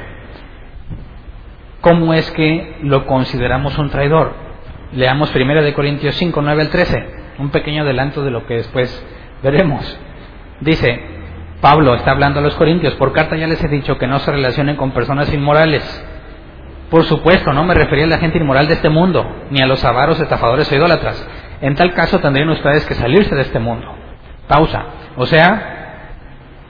¿Cómo 1.82 2.14
es 2.14 2.32
que 2.32 2.78
lo 2.84 3.06
consideramos 3.06 3.78
un 3.78 3.90
traidor? 3.90 4.45
Leamos 4.94 5.34
1 5.36 5.62
de 5.62 5.74
Corintios 5.74 6.16
5, 6.16 6.42
9 6.42 6.62
al 6.62 6.70
13, 6.70 7.06
un 7.40 7.50
pequeño 7.50 7.84
adelanto 7.84 8.24
de 8.24 8.32
lo 8.32 8.46
que 8.46 8.56
después 8.56 9.06
veremos. 9.44 10.00
Dice, 10.62 11.02
Pablo 11.62 11.96
está 11.96 12.12
hablando 12.12 12.40
a 12.40 12.44
los 12.44 12.56
corintios, 12.56 12.94
por 12.96 13.12
carta 13.12 13.36
ya 13.36 13.48
les 13.48 13.64
he 13.64 13.68
dicho 13.68 13.98
que 13.98 14.08
no 14.08 14.20
se 14.20 14.32
relacionen 14.32 14.76
con 14.76 14.92
personas 14.92 15.34
inmorales. 15.34 15.84
Por 16.90 17.04
supuesto, 17.06 17.52
no 17.52 17.64
me 17.64 17.74
refería 17.74 18.06
a 18.06 18.10
la 18.10 18.20
gente 18.20 18.38
inmoral 18.38 18.68
de 18.68 18.76
este 18.76 18.90
mundo, 18.90 19.26
ni 19.50 19.62
a 19.62 19.66
los 19.66 19.84
avaros, 19.84 20.20
estafadores 20.20 20.72
o 20.72 20.76
idólatras, 20.76 21.28
en 21.62 21.76
tal 21.76 21.94
caso 21.94 22.20
tendrían 22.20 22.50
ustedes 22.50 22.86
que 22.86 22.94
salirse 22.94 23.34
de 23.34 23.42
este 23.42 23.60
mundo. 23.60 23.94
Pausa. 24.48 24.86
O 25.18 25.26
sea, 25.26 25.76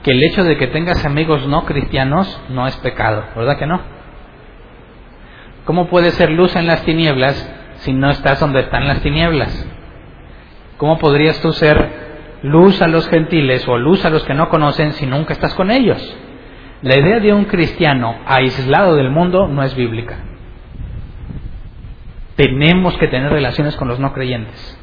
que 0.02 0.12
el 0.12 0.22
hecho 0.24 0.44
de 0.44 0.56
que 0.56 0.68
tengas 0.68 1.04
amigos 1.04 1.46
no 1.46 1.64
cristianos 1.64 2.40
no 2.48 2.66
es 2.66 2.76
pecado, 2.76 3.24
¿verdad 3.36 3.58
que 3.58 3.66
no? 3.66 3.80
¿Cómo 5.64 5.88
puede 5.88 6.12
ser 6.12 6.30
luz 6.30 6.54
en 6.56 6.66
las 6.66 6.82
tinieblas 6.84 7.52
si 7.86 7.92
no 7.92 8.10
estás 8.10 8.40
donde 8.40 8.60
están 8.60 8.88
las 8.88 9.00
tinieblas? 9.00 9.64
¿Cómo 10.76 10.98
podrías 10.98 11.40
tú 11.40 11.52
ser 11.52 11.88
luz 12.42 12.82
a 12.82 12.88
los 12.88 13.08
gentiles 13.08 13.66
o 13.68 13.78
luz 13.78 14.04
a 14.04 14.10
los 14.10 14.24
que 14.24 14.34
no 14.34 14.48
conocen 14.48 14.92
si 14.92 15.06
nunca 15.06 15.32
estás 15.32 15.54
con 15.54 15.70
ellos? 15.70 16.16
La 16.82 16.98
idea 16.98 17.20
de 17.20 17.32
un 17.32 17.44
cristiano 17.44 18.16
aislado 18.26 18.96
del 18.96 19.10
mundo 19.10 19.46
no 19.46 19.62
es 19.62 19.76
bíblica. 19.76 20.16
Tenemos 22.34 22.98
que 22.98 23.06
tener 23.06 23.30
relaciones 23.30 23.76
con 23.76 23.86
los 23.86 24.00
no 24.00 24.12
creyentes. 24.12 24.78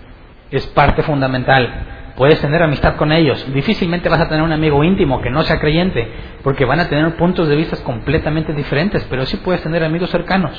Es 0.49 0.65
parte 0.67 1.03
fundamental. 1.03 2.13
Puedes 2.15 2.39
tener 2.39 2.63
amistad 2.63 2.95
con 2.95 3.11
ellos. 3.11 3.45
Difícilmente 3.53 4.07
vas 4.07 4.21
a 4.21 4.29
tener 4.29 4.43
un 4.43 4.53
amigo 4.53 4.81
íntimo 4.81 5.21
que 5.21 5.29
no 5.29 5.43
sea 5.43 5.59
creyente, 5.59 6.09
porque 6.41 6.63
van 6.63 6.79
a 6.79 6.87
tener 6.87 7.17
puntos 7.17 7.49
de 7.49 7.57
vista 7.57 7.83
completamente 7.83 8.53
diferentes, 8.53 9.05
pero 9.09 9.25
sí 9.25 9.37
puedes 9.37 9.61
tener 9.61 9.83
amigos 9.83 10.09
cercanos. 10.09 10.53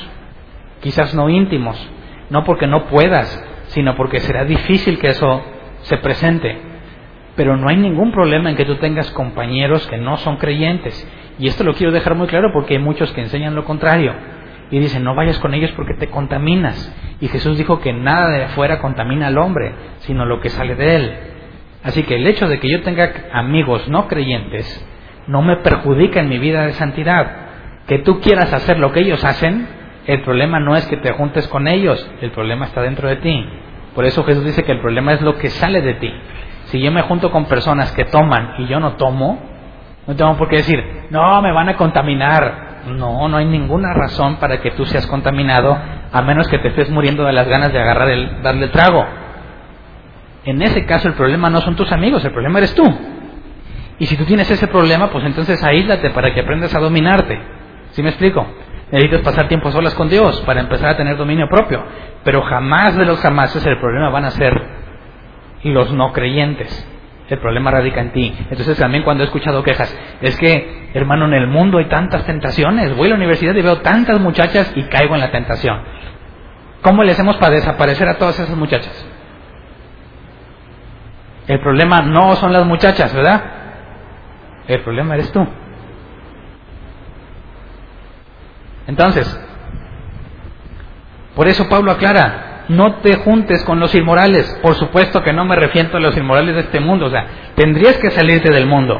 Quizás 0.81 1.15
no 1.15 1.27
íntimos, 1.29 1.75
no 2.29 2.43
porque 2.43 2.67
no 2.67 2.85
puedas, 2.85 3.43
sino 3.67 3.95
porque 3.95 4.19
será 4.19 4.45
difícil 4.45 4.99
que 4.99 5.07
eso 5.07 5.43
se 5.81 5.97
presente. 5.97 6.57
Pero 7.35 7.57
no 7.57 7.67
hay 7.67 7.77
ningún 7.77 8.11
problema 8.11 8.49
en 8.49 8.55
que 8.55 8.65
tú 8.65 8.75
tengas 8.75 9.11
compañeros 9.11 9.85
que 9.87 9.97
no 9.97 10.17
son 10.17 10.37
creyentes. 10.37 11.07
Y 11.37 11.47
esto 11.47 11.63
lo 11.63 11.73
quiero 11.73 11.91
dejar 11.91 12.15
muy 12.15 12.27
claro 12.27 12.51
porque 12.53 12.75
hay 12.75 12.79
muchos 12.79 13.11
que 13.11 13.21
enseñan 13.21 13.55
lo 13.55 13.65
contrario 13.65 14.13
y 14.71 14.79
dicen, 14.79 15.03
no 15.03 15.15
vayas 15.15 15.39
con 15.39 15.53
ellos 15.53 15.71
porque 15.75 15.93
te 15.93 16.07
contaminas. 16.07 16.93
Y 17.21 17.27
Jesús 17.27 17.57
dijo 17.57 17.79
que 17.79 17.93
nada 17.93 18.29
de 18.29 18.43
afuera 18.45 18.79
contamina 18.79 19.27
al 19.27 19.37
hombre, 19.37 19.73
sino 19.99 20.25
lo 20.25 20.39
que 20.39 20.49
sale 20.49 20.75
de 20.75 20.95
él. 20.95 21.13
Así 21.83 22.03
que 22.03 22.15
el 22.15 22.25
hecho 22.25 22.47
de 22.47 22.59
que 22.59 22.69
yo 22.69 22.81
tenga 22.81 23.11
amigos 23.33 23.87
no 23.87 24.07
creyentes 24.07 24.85
no 25.27 25.41
me 25.41 25.57
perjudica 25.57 26.19
en 26.19 26.29
mi 26.29 26.39
vida 26.39 26.65
de 26.65 26.73
santidad. 26.73 27.31
Que 27.87 27.99
tú 27.99 28.19
quieras 28.21 28.51
hacer 28.53 28.79
lo 28.79 28.91
que 28.91 29.01
ellos 29.01 29.23
hacen, 29.23 29.67
el 30.07 30.21
problema 30.21 30.59
no 30.59 30.75
es 30.75 30.85
que 30.87 30.97
te 30.97 31.11
juntes 31.13 31.47
con 31.47 31.67
ellos, 31.67 32.07
el 32.21 32.31
problema 32.31 32.65
está 32.65 32.81
dentro 32.81 33.07
de 33.07 33.17
ti. 33.17 33.45
Por 33.95 34.05
eso 34.05 34.23
Jesús 34.23 34.45
dice 34.45 34.63
que 34.63 34.71
el 34.71 34.79
problema 34.79 35.13
es 35.13 35.21
lo 35.21 35.37
que 35.37 35.49
sale 35.49 35.81
de 35.81 35.95
ti. 35.95 36.13
Si 36.65 36.81
yo 36.81 36.91
me 36.91 37.01
junto 37.03 37.31
con 37.31 37.45
personas 37.45 37.91
que 37.93 38.05
toman 38.05 38.55
y 38.59 38.67
yo 38.67 38.79
no 38.79 38.93
tomo, 38.93 39.39
no 40.05 40.15
tengo 40.15 40.35
por 40.37 40.49
qué 40.49 40.57
decir, 40.57 41.07
no, 41.09 41.41
me 41.41 41.51
van 41.51 41.69
a 41.69 41.75
contaminar. 41.75 42.65
No, 42.87 43.27
no 43.27 43.37
hay 43.37 43.45
ninguna 43.45 43.93
razón 43.93 44.35
para 44.35 44.61
que 44.61 44.71
tú 44.71 44.85
seas 44.85 45.07
contaminado 45.07 45.75
a 46.11 46.21
menos 46.21 46.47
que 46.47 46.59
te 46.59 46.67
estés 46.67 46.89
muriendo 46.91 47.23
de 47.23 47.33
las 47.33 47.47
ganas 47.47 47.73
de 47.73 47.79
agarrar 47.79 48.09
el 48.09 48.43
darle 48.43 48.67
trago. 48.67 49.03
En 50.43 50.61
ese 50.61 50.85
caso 50.85 51.07
el 51.07 51.15
problema 51.15 51.49
no 51.49 51.61
son 51.61 51.75
tus 51.75 51.91
amigos, 51.91 52.23
el 52.23 52.31
problema 52.31 52.59
eres 52.59 52.75
tú. 52.75 52.83
Y 53.97 54.05
si 54.05 54.15
tú 54.17 54.25
tienes 54.25 54.51
ese 54.51 54.67
problema, 54.67 55.09
pues 55.09 55.23
entonces 55.23 55.63
aíslate 55.63 56.11
para 56.11 56.33
que 56.33 56.41
aprendas 56.41 56.75
a 56.75 56.79
dominarte. 56.79 57.39
¿Sí 57.91 58.03
me 58.03 58.09
explico? 58.09 58.45
Necesitas 58.91 59.21
pasar 59.21 59.47
tiempo 59.47 59.71
solas 59.71 59.95
con 59.95 60.09
Dios 60.09 60.41
para 60.41 60.61
empezar 60.61 60.89
a 60.89 60.97
tener 60.97 61.17
dominio 61.17 61.47
propio. 61.49 61.83
Pero 62.23 62.41
jamás 62.43 62.95
de 62.95 63.05
los 63.05 63.19
jamases 63.19 63.65
el 63.65 63.79
problema 63.79 64.09
van 64.09 64.25
a 64.25 64.31
ser 64.31 64.53
los 65.63 65.91
no 65.91 66.13
creyentes. 66.13 66.87
El 67.27 67.39
problema 67.39 67.71
radica 67.71 68.01
en 68.01 68.11
ti. 68.11 68.35
Entonces 68.51 68.77
también 68.77 69.03
cuando 69.03 69.23
he 69.23 69.25
escuchado 69.25 69.63
quejas, 69.63 69.97
es 70.21 70.37
que, 70.37 70.91
hermano, 70.93 71.25
en 71.25 71.33
el 71.33 71.47
mundo 71.47 71.79
hay 71.79 71.85
tantas 71.85 72.23
tentaciones. 72.25 72.95
Voy 72.95 73.07
a 73.07 73.09
la 73.09 73.15
universidad 73.15 73.55
y 73.55 73.61
veo 73.63 73.77
tantas 73.77 74.19
muchachas 74.19 74.71
y 74.75 74.83
caigo 74.83 75.15
en 75.15 75.21
la 75.21 75.31
tentación. 75.31 75.81
¿Cómo 76.83 77.03
le 77.03 77.13
hacemos 77.13 77.37
para 77.37 77.55
desaparecer 77.55 78.07
a 78.07 78.19
todas 78.19 78.39
esas 78.39 78.55
muchachas? 78.55 79.07
El 81.47 81.59
problema 81.59 82.01
no 82.03 82.35
son 82.35 82.53
las 82.53 82.65
muchachas, 82.65 83.13
¿verdad? 83.13 83.43
El 84.67 84.81
problema 84.81 85.15
eres 85.15 85.31
tú. 85.31 85.47
Entonces, 88.87 89.39
por 91.35 91.47
eso 91.47 91.67
Pablo 91.67 91.91
aclara, 91.91 92.63
no 92.69 92.95
te 92.95 93.17
juntes 93.17 93.63
con 93.65 93.79
los 93.79 93.93
inmorales. 93.93 94.59
Por 94.61 94.75
supuesto 94.75 95.21
que 95.21 95.33
no 95.33 95.45
me 95.45 95.55
refiento 95.55 95.97
a 95.97 95.99
los 95.99 96.17
inmorales 96.17 96.55
de 96.55 96.61
este 96.61 96.79
mundo, 96.79 97.07
o 97.07 97.09
sea, 97.09 97.25
tendrías 97.55 97.97
que 97.97 98.11
salirte 98.11 98.51
del 98.51 98.65
mundo. 98.65 98.99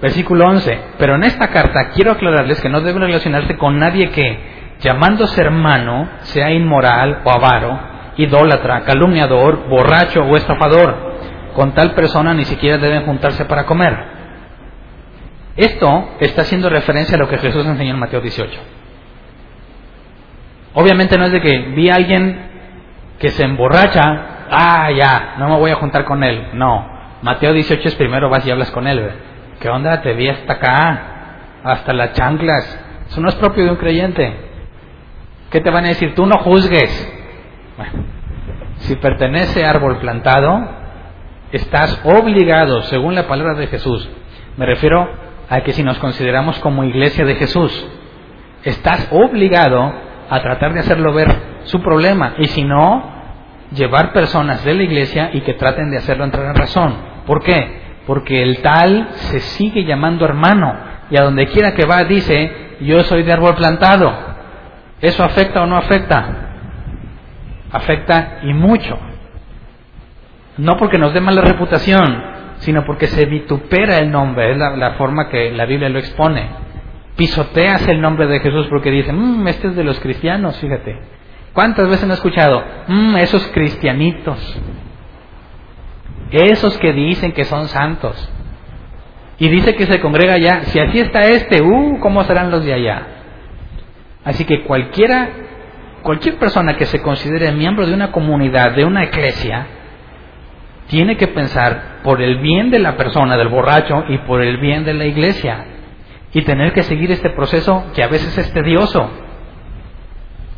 Versículo 0.00 0.46
11. 0.46 0.78
Pero 0.98 1.14
en 1.14 1.24
esta 1.24 1.48
carta 1.48 1.90
quiero 1.90 2.12
aclararles 2.12 2.60
que 2.60 2.68
no 2.68 2.80
deben 2.80 3.02
relacionarse 3.02 3.56
con 3.56 3.78
nadie 3.78 4.10
que, 4.10 4.76
llamándose 4.80 5.40
hermano, 5.40 6.08
sea 6.22 6.50
inmoral 6.50 7.20
o 7.24 7.30
avaro, 7.30 7.78
idólatra, 8.16 8.84
calumniador, 8.84 9.68
borracho 9.68 10.22
o 10.22 10.36
estafador. 10.36 11.12
Con 11.54 11.72
tal 11.72 11.94
persona 11.94 12.34
ni 12.34 12.44
siquiera 12.44 12.78
deben 12.78 13.04
juntarse 13.04 13.44
para 13.44 13.64
comer. 13.64 14.12
Esto 15.56 16.16
está 16.18 16.42
haciendo 16.42 16.70
referencia 16.70 17.16
a 17.16 17.18
lo 17.18 17.28
que 17.28 17.38
Jesús 17.38 17.64
enseñó 17.66 17.92
en 17.92 18.00
Mateo 18.00 18.20
18. 18.20 18.58
Obviamente 20.74 21.18
no 21.18 21.26
es 21.26 21.32
de 21.32 21.40
que 21.40 21.58
vi 21.74 21.90
a 21.90 21.96
alguien 21.96 22.50
que 23.18 23.28
se 23.30 23.44
emborracha, 23.44 24.46
ah, 24.50 24.90
ya, 24.90 25.34
no 25.38 25.48
me 25.48 25.58
voy 25.58 25.70
a 25.70 25.76
juntar 25.76 26.04
con 26.04 26.24
él. 26.24 26.48
No, 26.54 26.88
Mateo 27.22 27.52
18 27.52 27.88
es 27.88 27.94
primero 27.94 28.28
vas 28.28 28.46
y 28.46 28.50
hablas 28.50 28.70
con 28.70 28.86
él. 28.86 29.10
¿Qué 29.60 29.68
onda? 29.68 30.00
Te 30.02 30.12
vi 30.14 30.28
hasta 30.28 30.54
acá, 30.54 31.02
hasta 31.62 31.92
las 31.92 32.12
chanclas. 32.14 32.80
Eso 33.08 33.20
no 33.20 33.28
es 33.28 33.34
propio 33.36 33.64
de 33.64 33.70
un 33.70 33.76
creyente. 33.76 34.34
¿Qué 35.50 35.60
te 35.60 35.70
van 35.70 35.84
a 35.84 35.88
decir? 35.88 36.14
Tú 36.14 36.26
no 36.26 36.38
juzgues. 36.38 36.90
Bueno, 37.76 38.04
si 38.78 38.96
pertenece 38.96 39.64
a 39.64 39.70
árbol 39.70 39.98
plantado, 39.98 40.68
estás 41.52 42.00
obligado, 42.04 42.82
según 42.82 43.14
la 43.14 43.28
palabra 43.28 43.54
de 43.54 43.66
Jesús. 43.66 44.08
Me 44.56 44.66
refiero 44.66 45.08
a 45.48 45.60
que 45.60 45.72
si 45.72 45.82
nos 45.82 45.98
consideramos 45.98 46.58
como 46.60 46.84
iglesia 46.84 47.24
de 47.24 47.34
Jesús, 47.36 47.86
estás 48.64 49.08
obligado 49.12 49.92
a 50.32 50.40
tratar 50.40 50.72
de 50.72 50.80
hacerlo 50.80 51.12
ver 51.12 51.28
su 51.64 51.82
problema. 51.82 52.34
Y 52.38 52.46
si 52.48 52.64
no, 52.64 53.04
llevar 53.74 54.14
personas 54.14 54.64
de 54.64 54.72
la 54.72 54.82
iglesia 54.82 55.28
y 55.34 55.42
que 55.42 55.52
traten 55.54 55.90
de 55.90 55.98
hacerlo 55.98 56.24
entrar 56.24 56.46
en 56.46 56.54
razón. 56.54 56.94
¿Por 57.26 57.42
qué? 57.42 57.82
Porque 58.06 58.42
el 58.42 58.62
tal 58.62 59.08
se 59.12 59.40
sigue 59.40 59.84
llamando 59.84 60.24
hermano 60.24 60.74
y 61.10 61.18
a 61.18 61.22
donde 61.22 61.48
quiera 61.48 61.74
que 61.74 61.84
va 61.84 62.04
dice, 62.04 62.76
yo 62.80 63.02
soy 63.04 63.24
de 63.24 63.32
árbol 63.32 63.54
plantado. 63.56 64.10
¿Eso 65.02 65.22
afecta 65.22 65.62
o 65.62 65.66
no 65.66 65.76
afecta? 65.76 66.24
Afecta 67.70 68.38
y 68.42 68.54
mucho. 68.54 68.98
No 70.56 70.78
porque 70.78 70.96
nos 70.96 71.12
dé 71.12 71.20
mala 71.20 71.42
reputación, 71.42 72.24
sino 72.60 72.86
porque 72.86 73.06
se 73.06 73.26
vitupera 73.26 73.98
el 73.98 74.10
nombre, 74.10 74.52
es 74.52 74.56
la, 74.56 74.76
la 74.76 74.92
forma 74.92 75.28
que 75.28 75.50
la 75.52 75.66
Biblia 75.66 75.90
lo 75.90 75.98
expone. 75.98 76.71
Pisoteas 77.16 77.86
el 77.88 78.00
nombre 78.00 78.26
de 78.26 78.40
Jesús 78.40 78.66
porque 78.68 78.90
dicen, 78.90 79.16
mmm, 79.18 79.46
este 79.48 79.68
es 79.68 79.76
de 79.76 79.84
los 79.84 80.00
cristianos, 80.00 80.58
fíjate. 80.58 80.98
¿Cuántas 81.52 81.86
veces 81.88 82.04
han 82.04 82.12
escuchado? 82.12 82.64
Mmm, 82.88 83.16
esos 83.16 83.46
cristianitos. 83.48 84.38
Esos 86.30 86.78
que 86.78 86.92
dicen 86.92 87.32
que 87.32 87.44
son 87.44 87.68
santos. 87.68 88.30
Y 89.38 89.48
dice 89.48 89.74
que 89.74 89.86
se 89.86 90.00
congrega 90.00 90.34
allá. 90.34 90.62
Si 90.64 90.78
así 90.78 91.00
está 91.00 91.22
este, 91.22 91.62
uh, 91.62 91.98
¿cómo 92.00 92.24
serán 92.24 92.50
los 92.50 92.64
de 92.64 92.72
allá? 92.72 93.06
Así 94.24 94.44
que 94.44 94.62
cualquiera, 94.62 95.28
cualquier 96.02 96.36
persona 96.36 96.76
que 96.76 96.86
se 96.86 97.02
considere 97.02 97.52
miembro 97.52 97.86
de 97.86 97.92
una 97.92 98.12
comunidad, 98.12 98.72
de 98.72 98.84
una 98.84 99.04
iglesia, 99.04 99.66
tiene 100.86 101.16
que 101.16 101.28
pensar 101.28 102.00
por 102.02 102.22
el 102.22 102.38
bien 102.38 102.70
de 102.70 102.78
la 102.78 102.96
persona, 102.96 103.36
del 103.36 103.48
borracho, 103.48 104.04
y 104.08 104.18
por 104.18 104.42
el 104.42 104.58
bien 104.58 104.84
de 104.84 104.94
la 104.94 105.06
iglesia. 105.06 105.64
Y 106.32 106.42
tener 106.42 106.72
que 106.72 106.82
seguir 106.82 107.10
este 107.10 107.30
proceso 107.30 107.84
que 107.94 108.02
a 108.02 108.08
veces 108.08 108.36
es 108.36 108.52
tedioso. 108.52 109.10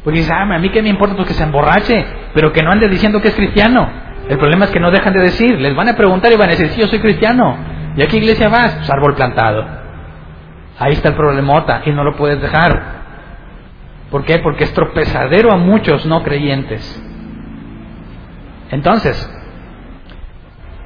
Porque 0.05 0.19
dices, 0.19 0.33
ah, 0.33 0.43
a 0.43 0.59
mí 0.59 0.69
qué 0.69 0.83
me 0.83 0.91
importa 0.91 1.17
pues 1.17 1.29
que 1.29 1.35
se 1.35 1.43
emborrache, 1.43 2.05
pero 2.35 2.53
que 2.53 2.63
no 2.63 2.71
ande 2.71 2.89
diciendo 2.89 3.21
que 3.21 3.29
es 3.29 3.35
cristiano. 3.35 3.89
El 4.29 4.39
problema 4.39 4.67
es 4.67 4.71
que 4.71 4.81
no 4.81 4.91
dejan 4.91 5.13
de 5.13 5.21
decir, 5.21 5.59
les 5.61 5.75
van 5.75 5.89
a 5.89 5.97
preguntar 5.97 6.33
y 6.33 6.37
van 6.37 6.49
a 6.49 6.53
decir, 6.53 6.69
sí, 6.69 6.81
yo 6.81 6.87
soy 6.87 7.01
cristiano. 7.01 7.57
¿Y 7.97 8.03
a 8.03 8.07
qué 8.07 8.19
iglesia 8.19 8.49
vas? 8.49 8.75
Pues 8.75 8.91
árbol 8.91 9.15
plantado. 9.15 9.67
Ahí 10.79 10.93
está 10.93 11.11
el 11.11 11.15
problemota 11.15 11.83
y 11.85 11.91
no 11.91 12.05
lo 12.05 12.17
puedes 12.17 12.41
dejar. 12.41 13.05
¿Por 14.11 14.25
qué? 14.25 14.39
Porque 14.39 14.65
es 14.65 14.73
tropezadero 14.75 15.53
a 15.53 15.57
muchos 15.57 16.05
no 16.07 16.23
creyentes. 16.23 17.03
Entonces, 18.71 19.31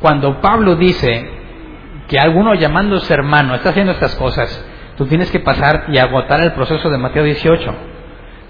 cuando 0.01 0.40
Pablo 0.40 0.77
dice 0.77 1.31
que 2.09 2.18
alguno 2.18 2.55
llamándose 2.55 3.12
hermano 3.12 3.55
está 3.55 3.70
haciendo 3.70 3.92
estas 3.92 4.14
cosas, 4.16 4.68
tú 4.99 5.07
tienes 5.07 5.31
que 5.31 5.41
pasar 5.41 5.87
y 5.89 5.99
agotar 5.99 6.41
el 6.41 6.53
proceso 6.53 6.91
de 6.91 6.99
Mateo 6.99 7.23
18. 7.23 7.75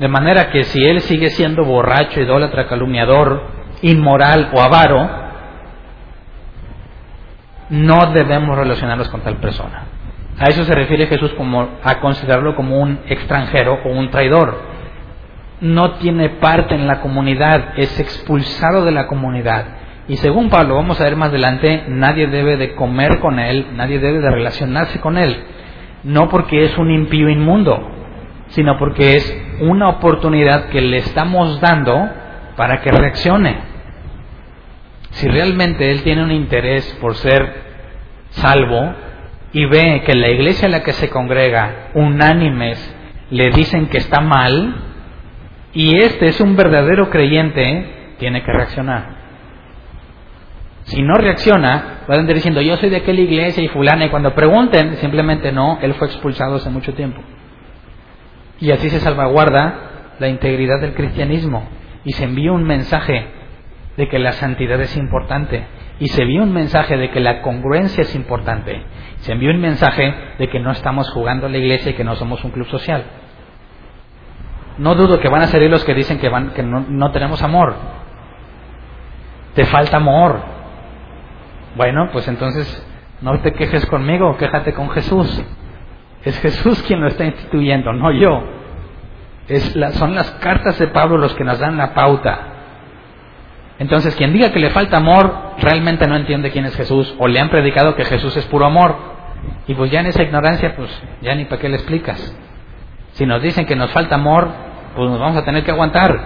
De 0.01 0.09
manera 0.09 0.51
que 0.51 0.65
si 0.65 0.83
él 0.83 1.03
sigue 1.03 1.29
siendo 1.31 1.65
borracho, 1.65 2.21
idólatra, 2.21 2.67
calumniador, 2.67 3.43
inmoral 3.83 4.51
o 4.55 4.61
avaro, 4.61 5.09
no 7.69 8.13
debemos 8.13 8.57
relacionarnos 8.57 9.09
con 9.11 9.21
tal 9.21 9.37
persona. 9.37 9.85
A 10.39 10.47
eso 10.47 10.65
se 10.65 10.75
refiere 10.75 11.07
Jesús 11.07 11.33
como 11.35 11.69
a 11.83 12.01
considerarlo 12.01 12.55
como 12.55 12.79
un 12.79 13.01
extranjero 13.09 13.81
o 13.85 13.91
un 13.91 14.11
traidor. 14.11 14.79
No 15.61 15.93
tiene 15.95 16.31
parte 16.31 16.77
en 16.77 16.87
la 16.87 17.01
comunidad, 17.01 17.75
es 17.77 17.99
expulsado 17.99 18.85
de 18.85 18.93
la 18.93 19.07
comunidad. 19.09 19.65
Y 20.07 20.17
según 20.17 20.49
Pablo, 20.49 20.77
vamos 20.77 21.01
a 21.01 21.05
ver 21.05 21.17
más 21.17 21.29
adelante, 21.29 21.85
nadie 21.89 22.29
debe 22.29 22.57
de 22.57 22.75
comer 22.75 23.19
con 23.19 23.39
él, 23.39 23.67
nadie 23.75 23.99
debe 23.99 24.21
de 24.21 24.31
relacionarse 24.31 25.01
con 25.01 25.19
él. 25.19 25.37
No 26.05 26.29
porque 26.29 26.65
es 26.65 26.77
un 26.79 26.91
impío 26.91 27.29
inmundo, 27.29 27.91
sino 28.49 28.79
porque 28.79 29.17
es 29.17 29.43
una 29.61 29.89
oportunidad 29.89 30.69
que 30.69 30.81
le 30.81 30.99
estamos 30.99 31.61
dando 31.61 32.09
para 32.57 32.81
que 32.81 32.91
reaccione. 32.91 33.59
Si 35.11 35.27
realmente 35.29 35.91
él 35.91 36.03
tiene 36.03 36.23
un 36.23 36.33
interés 36.33 36.97
por 37.01 37.15
ser 37.15 37.69
salvo 38.31 38.95
y 39.53 39.65
ve 39.65 40.03
que 40.05 40.15
la 40.15 40.29
iglesia 40.29 40.67
en 40.67 40.73
la 40.73 40.83
que 40.83 40.93
se 40.93 41.09
congrega, 41.09 41.91
unánimes, 41.95 42.95
le 43.31 43.51
dicen 43.51 43.89
que 43.89 43.99
está 43.99 44.21
mal, 44.21 44.77
y 45.73 45.97
este 45.97 46.27
es 46.29 46.41
un 46.41 46.57
verdadero 46.57 47.11
creyente, 47.11 48.15
tiene 48.19 48.43
que 48.43 48.53
reaccionar. 48.53 49.18
Si 50.88 51.03
no 51.03 51.14
reacciona, 51.16 52.01
pueden 52.07 52.27
ir 52.29 52.37
diciendo, 52.37 52.62
yo 52.62 52.79
soy 52.79 52.88
de 52.88 52.96
aquella 52.96 53.20
iglesia 53.20 53.62
y 53.62 53.68
fulana, 53.68 54.07
y 54.07 54.09
cuando 54.09 54.35
pregunten, 54.35 54.96
simplemente 54.96 55.53
no, 55.53 55.79
él 55.83 55.92
fue 55.94 56.07
expulsado 56.07 56.57
hace 56.57 56.70
mucho 56.70 56.94
tiempo. 56.94 57.20
Y 58.59 58.70
así 58.70 58.88
se 58.88 58.98
salvaguarda 59.01 60.14
la 60.18 60.29
integridad 60.29 60.81
del 60.81 60.94
cristianismo 60.94 61.68
y 62.05 62.12
se 62.12 62.24
envía 62.24 62.53
un 62.53 62.64
mensaje 62.64 63.27
de 63.98 64.09
que 64.09 64.18
la 64.18 64.33
santidad 64.33 64.81
es 64.81 64.96
importante 64.96 65.66
y 66.01 66.09
se 66.09 66.22
envía 66.22 66.42
un 66.42 66.55
mensaje 66.55 66.96
de 66.96 67.11
que 67.11 67.20
la 67.20 67.42
congruencia 67.42 68.03
es 68.03 68.14
importante. 68.14 68.83
Se 69.18 69.33
envía 69.33 69.51
un 69.51 69.61
mensaje 69.61 70.14
de 70.38 70.48
que 70.48 70.59
no 70.59 70.70
estamos 70.70 71.11
jugando 71.11 71.46
a 71.46 71.51
la 71.51 71.59
iglesia 71.59 71.90
y 71.90 71.94
que 71.94 72.05
no 72.05 72.16
somos 72.16 72.42
un 72.44 72.51
club 72.51 72.66
social. 72.68 73.05
No 74.79 74.94
dudo 74.94 75.20
que 75.20 75.29
van 75.29 75.42
a 75.42 75.48
ser 75.48 75.68
los 75.68 75.85
que 75.85 75.92
dicen 75.92 76.18
que, 76.18 76.31
van, 76.31 76.55
que 76.55 76.62
no 76.62 77.12
tenemos 77.12 77.42
amor. 77.42 77.74
Te 79.55 79.66
falta 79.66 79.98
amor. 79.98 80.58
Bueno, 81.79 82.09
pues 82.12 82.27
entonces 82.27 82.85
no 83.21 83.38
te 83.38 83.53
quejes 83.53 83.87
conmigo, 83.87 84.37
quéjate 84.37 84.75
con 84.75 84.91
Jesús. 84.91 85.41
Es 86.25 86.37
Jesús 86.41 86.83
quien 86.83 87.01
lo 87.01 87.07
está 87.07 87.25
instituyendo, 87.25 87.93
no 87.93 88.11
yo. 88.11 88.43
Es 89.47 89.77
la, 89.77 89.93
son 89.93 90.12
las 90.17 90.29
cartas 90.43 90.77
de 90.81 90.88
Pablo 90.88 91.19
los 91.19 91.35
que 91.35 91.45
nos 91.45 91.61
dan 91.61 91.77
la 91.77 91.95
pauta. 91.95 92.41
Entonces, 93.79 94.17
quien 94.17 94.33
diga 94.33 94.51
que 94.51 94.59
le 94.59 94.71
falta 94.71 94.97
amor, 94.97 95.33
realmente 95.59 96.09
no 96.09 96.17
entiende 96.17 96.51
quién 96.51 96.64
es 96.64 96.75
Jesús, 96.75 97.14
o 97.17 97.29
le 97.29 97.38
han 97.38 97.49
predicado 97.49 97.95
que 97.95 98.05
Jesús 98.05 98.37
es 98.37 98.45
puro 98.47 98.67
amor. 98.67 98.97
Y 99.69 99.75
pues 99.75 99.93
ya 99.93 100.01
en 100.01 100.07
esa 100.07 100.25
ignorancia, 100.25 100.75
pues 100.75 100.91
ya 101.23 101.37
ni 101.37 101.45
para 101.45 101.61
qué 101.61 101.69
le 101.69 101.77
explicas. 101.77 102.37
Si 103.12 103.25
nos 103.25 103.41
dicen 103.41 103.67
que 103.67 103.77
nos 103.77 103.93
falta 103.93 104.17
amor, 104.17 104.49
pues 104.97 105.09
nos 105.09 105.21
vamos 105.21 105.37
a 105.37 105.45
tener 105.45 105.62
que 105.62 105.71
aguantar. 105.71 106.19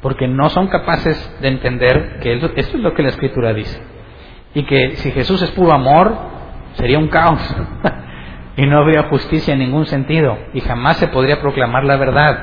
Porque 0.00 0.26
no 0.26 0.48
son 0.48 0.68
capaces 0.68 1.36
de 1.42 1.48
entender 1.48 2.20
que 2.22 2.32
esto 2.32 2.50
es 2.56 2.72
lo 2.80 2.94
que 2.94 3.02
la 3.02 3.10
Escritura 3.10 3.52
dice. 3.52 3.95
Y 4.56 4.64
que 4.64 4.96
si 4.96 5.12
Jesús 5.12 5.42
es 5.42 5.50
puro 5.50 5.72
amor, 5.72 6.16
sería 6.76 6.98
un 6.98 7.08
caos. 7.08 7.40
y 8.56 8.64
no 8.64 8.78
habría 8.78 9.02
justicia 9.04 9.52
en 9.52 9.60
ningún 9.60 9.84
sentido 9.84 10.38
y 10.54 10.60
jamás 10.60 10.96
se 10.96 11.08
podría 11.08 11.42
proclamar 11.42 11.84
la 11.84 11.96
verdad, 11.96 12.38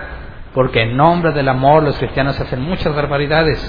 porque 0.54 0.84
en 0.84 0.96
nombre 0.96 1.32
del 1.32 1.50
amor 1.50 1.82
los 1.82 1.98
cristianos 1.98 2.40
hacen 2.40 2.62
muchas 2.62 2.94
barbaridades 2.96 3.60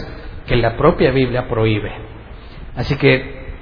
que 0.47 0.57
la 0.57 0.77
propia 0.77 1.11
Biblia 1.11 1.49
prohíbe. 1.49 1.91
Así 2.77 2.97
que 2.97 3.55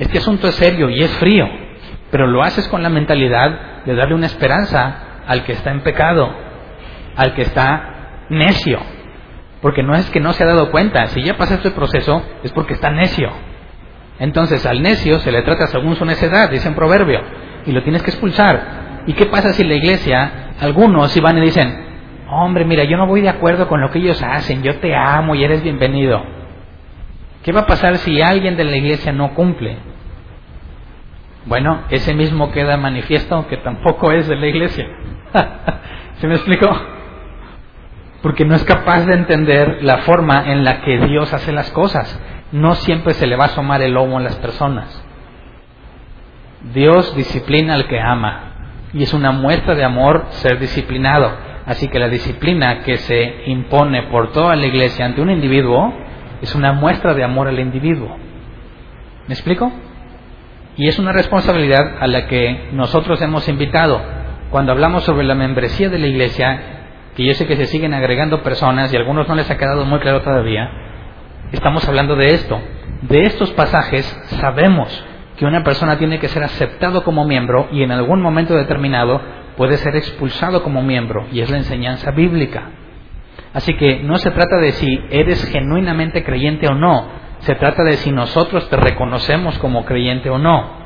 este 0.00 0.18
asunto 0.18 0.48
es 0.48 0.56
serio 0.56 0.90
y 0.90 1.00
es 1.00 1.12
frío, 1.18 1.46
pero 2.10 2.26
lo 2.26 2.42
haces 2.42 2.66
con 2.66 2.82
la 2.82 2.88
mentalidad 2.88 3.84
de 3.84 3.94
darle 3.94 4.16
una 4.16 4.26
esperanza 4.26 5.22
al 5.28 5.44
que 5.44 5.52
está 5.52 5.70
en 5.70 5.82
pecado, 5.82 6.28
al 7.14 7.34
que 7.34 7.42
está 7.42 8.24
necio, 8.30 8.80
porque 9.62 9.84
no 9.84 9.94
es 9.94 10.10
que 10.10 10.18
no 10.18 10.32
se 10.32 10.42
ha 10.42 10.48
dado 10.48 10.72
cuenta, 10.72 11.06
si 11.06 11.22
ya 11.22 11.36
pasa 11.36 11.54
este 11.54 11.70
proceso 11.70 12.20
es 12.42 12.50
porque 12.50 12.74
está 12.74 12.90
necio. 12.90 13.30
Entonces 14.18 14.64
al 14.66 14.82
necio 14.82 15.18
se 15.18 15.32
le 15.32 15.42
trata 15.42 15.66
según 15.66 15.96
su 15.96 16.04
necedad, 16.04 16.50
dice 16.50 16.68
en 16.68 16.74
proverbio, 16.74 17.20
y 17.66 17.72
lo 17.72 17.82
tienes 17.82 18.02
que 18.02 18.10
expulsar. 18.10 19.02
¿Y 19.06 19.12
qué 19.14 19.26
pasa 19.26 19.52
si 19.52 19.64
la 19.64 19.74
iglesia, 19.74 20.52
algunos 20.60 21.10
si 21.10 21.20
van 21.20 21.38
y 21.38 21.40
dicen, 21.40 21.84
hombre, 22.30 22.64
mira, 22.64 22.84
yo 22.84 22.96
no 22.96 23.06
voy 23.06 23.20
de 23.20 23.28
acuerdo 23.28 23.68
con 23.68 23.80
lo 23.80 23.90
que 23.90 23.98
ellos 23.98 24.22
hacen, 24.22 24.62
yo 24.62 24.76
te 24.76 24.94
amo 24.94 25.34
y 25.34 25.44
eres 25.44 25.62
bienvenido? 25.62 26.22
¿Qué 27.42 27.52
va 27.52 27.60
a 27.60 27.66
pasar 27.66 27.96
si 27.98 28.22
alguien 28.22 28.56
de 28.56 28.64
la 28.64 28.76
iglesia 28.76 29.12
no 29.12 29.34
cumple? 29.34 29.76
Bueno, 31.46 31.82
ese 31.90 32.14
mismo 32.14 32.50
queda 32.52 32.76
manifiesto 32.78 33.46
que 33.48 33.58
tampoco 33.58 34.12
es 34.12 34.26
de 34.28 34.36
la 34.36 34.46
iglesia. 34.46 34.86
¿Se 36.20 36.26
me 36.26 36.36
explicó? 36.36 36.93
Porque 38.24 38.46
no 38.46 38.54
es 38.54 38.64
capaz 38.64 39.04
de 39.04 39.12
entender 39.12 39.80
la 39.82 39.98
forma 39.98 40.50
en 40.50 40.64
la 40.64 40.80
que 40.80 40.96
Dios 40.96 41.34
hace 41.34 41.52
las 41.52 41.70
cosas. 41.72 42.18
No 42.52 42.74
siempre 42.74 43.12
se 43.12 43.26
le 43.26 43.36
va 43.36 43.44
a 43.44 43.48
asomar 43.48 43.82
el 43.82 43.92
lobo 43.92 44.16
a 44.16 44.22
las 44.22 44.36
personas. 44.36 45.04
Dios 46.72 47.14
disciplina 47.14 47.74
al 47.74 47.86
que 47.86 48.00
ama 48.00 48.54
y 48.94 49.02
es 49.02 49.12
una 49.12 49.30
muestra 49.30 49.74
de 49.74 49.84
amor 49.84 50.24
ser 50.30 50.58
disciplinado. 50.58 51.36
Así 51.66 51.88
que 51.88 51.98
la 51.98 52.08
disciplina 52.08 52.80
que 52.80 52.96
se 52.96 53.42
impone 53.44 54.04
por 54.04 54.32
toda 54.32 54.56
la 54.56 54.64
iglesia 54.64 55.04
ante 55.04 55.20
un 55.20 55.28
individuo 55.30 55.92
es 56.40 56.54
una 56.54 56.72
muestra 56.72 57.12
de 57.12 57.24
amor 57.24 57.48
al 57.48 57.58
individuo. 57.58 58.16
¿Me 59.28 59.34
explico? 59.34 59.70
Y 60.78 60.88
es 60.88 60.98
una 60.98 61.12
responsabilidad 61.12 61.98
a 62.00 62.06
la 62.06 62.26
que 62.26 62.70
nosotros 62.72 63.20
hemos 63.20 63.46
invitado. 63.50 64.00
Cuando 64.48 64.72
hablamos 64.72 65.04
sobre 65.04 65.26
la 65.26 65.34
membresía 65.34 65.90
de 65.90 65.98
la 65.98 66.06
iglesia, 66.06 66.73
que 67.16 67.24
yo 67.24 67.34
sé 67.34 67.46
que 67.46 67.56
se 67.56 67.66
siguen 67.66 67.94
agregando 67.94 68.42
personas 68.42 68.92
y 68.92 68.96
a 68.96 69.00
algunos 69.00 69.28
no 69.28 69.34
les 69.34 69.50
ha 69.50 69.56
quedado 69.56 69.84
muy 69.84 70.00
claro 70.00 70.22
todavía, 70.22 70.70
estamos 71.52 71.86
hablando 71.88 72.16
de 72.16 72.34
esto. 72.34 72.60
De 73.02 73.24
estos 73.24 73.50
pasajes 73.52 74.04
sabemos 74.40 75.04
que 75.36 75.44
una 75.44 75.62
persona 75.62 75.98
tiene 75.98 76.18
que 76.18 76.28
ser 76.28 76.42
aceptado 76.42 77.04
como 77.04 77.24
miembro 77.24 77.68
y 77.72 77.82
en 77.82 77.90
algún 77.90 78.20
momento 78.20 78.54
determinado 78.54 79.20
puede 79.56 79.76
ser 79.78 79.96
expulsado 79.96 80.62
como 80.62 80.82
miembro 80.82 81.26
y 81.32 81.40
es 81.40 81.50
la 81.50 81.58
enseñanza 81.58 82.10
bíblica. 82.10 82.70
Así 83.52 83.74
que 83.76 84.00
no 84.02 84.18
se 84.18 84.30
trata 84.30 84.56
de 84.56 84.72
si 84.72 85.00
eres 85.10 85.44
genuinamente 85.46 86.24
creyente 86.24 86.66
o 86.66 86.74
no, 86.74 87.06
se 87.40 87.54
trata 87.54 87.84
de 87.84 87.96
si 87.98 88.10
nosotros 88.10 88.68
te 88.68 88.76
reconocemos 88.76 89.58
como 89.58 89.84
creyente 89.84 90.30
o 90.30 90.38
no. 90.38 90.82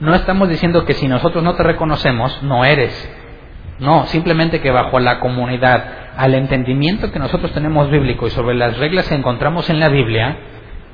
No 0.00 0.14
estamos 0.14 0.48
diciendo 0.48 0.84
que 0.84 0.94
si 0.94 1.08
nosotros 1.08 1.42
no 1.42 1.54
te 1.54 1.64
reconocemos, 1.64 2.40
no 2.42 2.64
eres. 2.64 2.92
No, 3.80 4.06
simplemente 4.06 4.60
que 4.60 4.70
bajo 4.70 4.98
la 4.98 5.20
comunidad, 5.20 5.84
al 6.16 6.34
entendimiento 6.34 7.12
que 7.12 7.18
nosotros 7.18 7.52
tenemos 7.52 7.90
bíblico 7.90 8.26
y 8.26 8.30
sobre 8.30 8.56
las 8.56 8.76
reglas 8.76 9.08
que 9.08 9.14
encontramos 9.14 9.70
en 9.70 9.78
la 9.78 9.88
Biblia, 9.88 10.36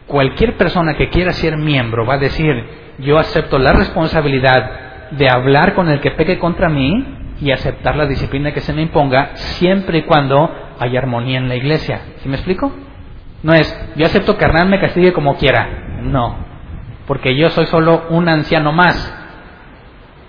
cualquier 0.07 0.57
persona 0.57 0.95
que 0.95 1.09
quiera 1.09 1.32
ser 1.32 1.57
miembro 1.57 2.05
va 2.05 2.14
a 2.14 2.18
decir, 2.18 2.53
yo 2.99 3.18
acepto 3.18 3.59
la 3.59 3.72
responsabilidad 3.72 5.11
de 5.12 5.28
hablar 5.30 5.74
con 5.74 5.89
el 5.89 6.01
que 6.01 6.11
peque 6.11 6.39
contra 6.39 6.68
mí 6.68 7.07
y 7.41 7.51
aceptar 7.51 7.97
la 7.97 8.07
disciplina 8.07 8.53
que 8.53 8.61
se 8.61 8.72
me 8.72 8.82
imponga 8.82 9.30
siempre 9.35 9.99
y 9.99 10.03
cuando 10.03 10.51
haya 10.78 10.99
armonía 10.99 11.39
en 11.39 11.49
la 11.49 11.57
iglesia. 11.57 12.01
¿Sí 12.22 12.28
me 12.28 12.37
explico? 12.37 12.72
No 13.43 13.55
es, 13.55 13.93
yo 13.97 14.07
acepto 14.07 14.37
que 14.37 14.45
Hernán 14.45 14.70
me 14.70 14.80
castigue 14.80 15.12
como 15.12 15.37
quiera. 15.37 16.01
No, 16.03 16.37
porque 17.07 17.37
yo 17.37 17.49
soy 17.51 17.66
solo 17.66 18.05
un 18.11 18.28
anciano 18.28 18.72
más. 18.72 19.12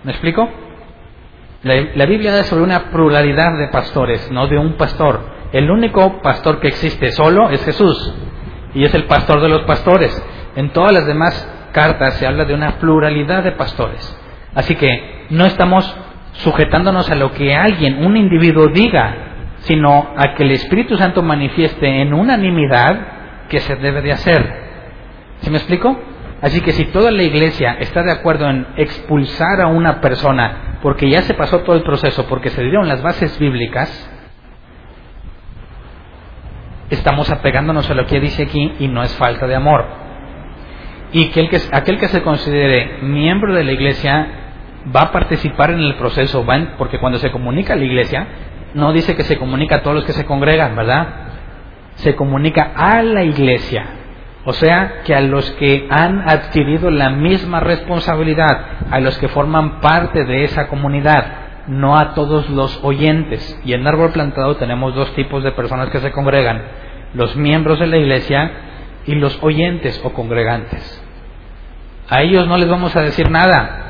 ¿Me 0.04 0.12
explico? 0.12 0.50
La, 1.66 2.06
Biblia 2.06 2.32
da 2.32 2.44
sobre 2.44 2.64
una 2.64 2.92
pluralidad 2.92 3.58
de 3.58 3.70
pastores, 3.70 4.30
no 4.30 4.46
de 4.46 4.56
un 4.56 4.74
pastor. 4.74 5.20
El 5.52 5.72
único 5.72 6.22
pastor 6.22 6.60
que 6.60 6.68
existe 6.68 7.12
solo 7.12 7.50
es 7.50 7.66
Jesús 7.66 8.14
y 8.76 8.84
es 8.84 8.94
el 8.94 9.06
pastor 9.06 9.42
de 9.42 9.50
los 9.50 9.64
pastores. 9.64 10.24
En 10.56 10.70
todas 10.70 10.92
las 10.92 11.08
demás 11.08 11.34
cartas 11.72 12.18
se 12.18 12.28
habla 12.28 12.46
de 12.46 12.54
una 12.54 12.78
pluralidad 12.78 13.44
de 13.44 13.54
pastores. 13.54 14.16
Así 14.54 14.76
que 14.76 15.26
no 15.32 15.48
estamos 15.48 15.92
sujetándonos 16.34 17.10
a 17.10 17.16
lo 17.16 17.32
que 17.32 17.56
alguien, 17.56 18.06
un 18.06 18.16
individuo 18.16 18.68
diga, 18.68 19.56
sino 19.62 20.14
a 20.16 20.36
que 20.36 20.44
el 20.44 20.52
Espíritu 20.52 20.98
Santo 20.98 21.24
manifieste 21.24 22.00
en 22.00 22.14
unanimidad 22.14 23.48
que 23.50 23.60
se 23.60 23.76
debe 23.78 24.04
de 24.04 24.12
hacer. 24.12 24.54
¿Sí 25.40 25.50
me 25.50 25.58
explico? 25.58 26.00
Así 26.46 26.62
que 26.62 26.74
si 26.74 26.86
toda 26.86 27.10
la 27.10 27.24
iglesia 27.24 27.76
está 27.80 28.04
de 28.04 28.12
acuerdo 28.12 28.48
en 28.48 28.68
expulsar 28.78 29.60
a 29.62 29.66
una 29.66 30.00
persona 30.00 30.78
porque 30.84 31.10
ya 31.10 31.24
se 31.24 31.34
pasó 31.34 31.62
todo 31.62 31.76
el 31.76 31.82
proceso, 31.82 32.28
porque 32.28 32.52
se 32.52 32.62
dieron 32.62 32.88
las 32.88 33.02
bases 33.02 33.40
bíblicas, 33.40 33.90
estamos 36.92 37.32
apegándonos 37.32 37.90
a 37.90 37.96
lo 37.96 38.06
que 38.06 38.20
dice 38.20 38.44
aquí 38.44 38.74
y 38.78 38.88
no 38.88 39.02
es 39.02 39.12
falta 39.16 39.48
de 39.48 39.56
amor. 39.56 39.88
Y 41.14 41.30
que, 41.30 41.40
el 41.40 41.50
que 41.50 41.60
aquel 41.72 41.98
que 41.98 42.10
se 42.10 42.22
considere 42.22 43.00
miembro 43.02 43.56
de 43.56 43.64
la 43.64 43.72
iglesia 43.72 44.28
va 44.96 45.02
a 45.02 45.12
participar 45.12 45.72
en 45.72 45.80
el 45.80 45.96
proceso, 45.96 46.46
va 46.46 46.76
porque 46.78 47.00
cuando 47.00 47.18
se 47.18 47.32
comunica 47.32 47.74
a 47.74 47.78
la 47.78 47.86
iglesia, 47.86 48.28
no 48.76 48.94
dice 48.94 49.16
que 49.16 49.24
se 49.24 49.40
comunica 49.40 49.78
a 49.78 49.82
todos 49.82 49.96
los 49.96 50.06
que 50.06 50.14
se 50.14 50.26
congregan, 50.26 50.76
¿verdad? 50.76 51.08
Se 51.96 52.16
comunica 52.16 52.72
a 52.76 53.02
la 53.02 53.24
iglesia. 53.24 54.05
O 54.46 54.54
sea, 54.54 55.02
que 55.04 55.16
a 55.16 55.22
los 55.22 55.50
que 55.54 55.88
han 55.90 56.30
adquirido 56.30 56.92
la 56.92 57.10
misma 57.10 57.60
responsabilidad, 57.60 58.66
a 58.92 59.00
los 59.00 59.18
que 59.18 59.28
forman 59.28 59.80
parte 59.82 60.24
de 60.24 60.44
esa 60.44 60.68
comunidad, 60.68 61.26
no 61.68 61.98
a 61.98 62.14
todos 62.14 62.48
los 62.52 62.80
oyentes. 62.84 63.60
Y 63.66 63.74
en 63.74 63.88
Árbol 63.88 64.12
Plantado 64.12 64.56
tenemos 64.58 64.94
dos 64.94 65.14
tipos 65.16 65.44
de 65.44 65.52
personas 65.52 65.90
que 65.90 66.00
se 66.00 66.12
congregan, 66.12 66.62
los 67.16 67.36
miembros 67.36 67.80
de 67.80 67.88
la 67.88 67.98
iglesia 67.98 68.52
y 69.08 69.16
los 69.16 69.42
oyentes 69.42 70.00
o 70.04 70.14
congregantes. 70.14 71.04
A 72.08 72.22
ellos 72.22 72.48
no 72.48 72.58
les 72.58 72.70
vamos 72.70 72.96
a 72.96 73.02
decir 73.02 73.32
nada, 73.32 73.82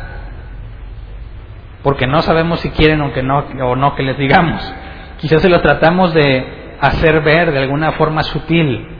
porque 1.83 2.07
no 2.07 2.21
sabemos 2.21 2.61
si 2.61 2.69
quieren 2.69 3.01
o, 3.01 3.11
que 3.11 3.23
no, 3.23 3.39
o 3.39 3.75
no 3.75 3.93
que 3.95 4.03
les 4.03 4.17
digamos. 4.17 4.73
Quizás 5.19 5.41
se 5.41 5.49
lo 5.49 5.59
tratamos 5.61 6.13
de 6.13 6.75
hacer 6.79 7.21
ver 7.21 7.51
de 7.51 7.59
alguna 7.59 7.91
forma 7.93 8.23
sutil, 8.23 8.94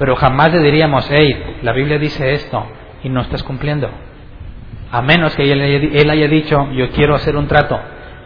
pero 0.00 0.16
jamás 0.16 0.50
le 0.50 0.60
diríamos, 0.60 1.06
hey, 1.10 1.58
la 1.60 1.74
Biblia 1.74 1.98
dice 1.98 2.32
esto 2.32 2.66
y 3.02 3.10
no 3.10 3.20
estás 3.20 3.42
cumpliendo. 3.42 3.90
A 4.90 5.02
menos 5.02 5.36
que 5.36 5.52
él, 5.52 6.10
haya 6.10 6.26
dicho, 6.26 6.72
yo 6.72 6.88
quiero 6.92 7.14
hacer 7.14 7.36
un 7.36 7.46
trato, 7.46 7.78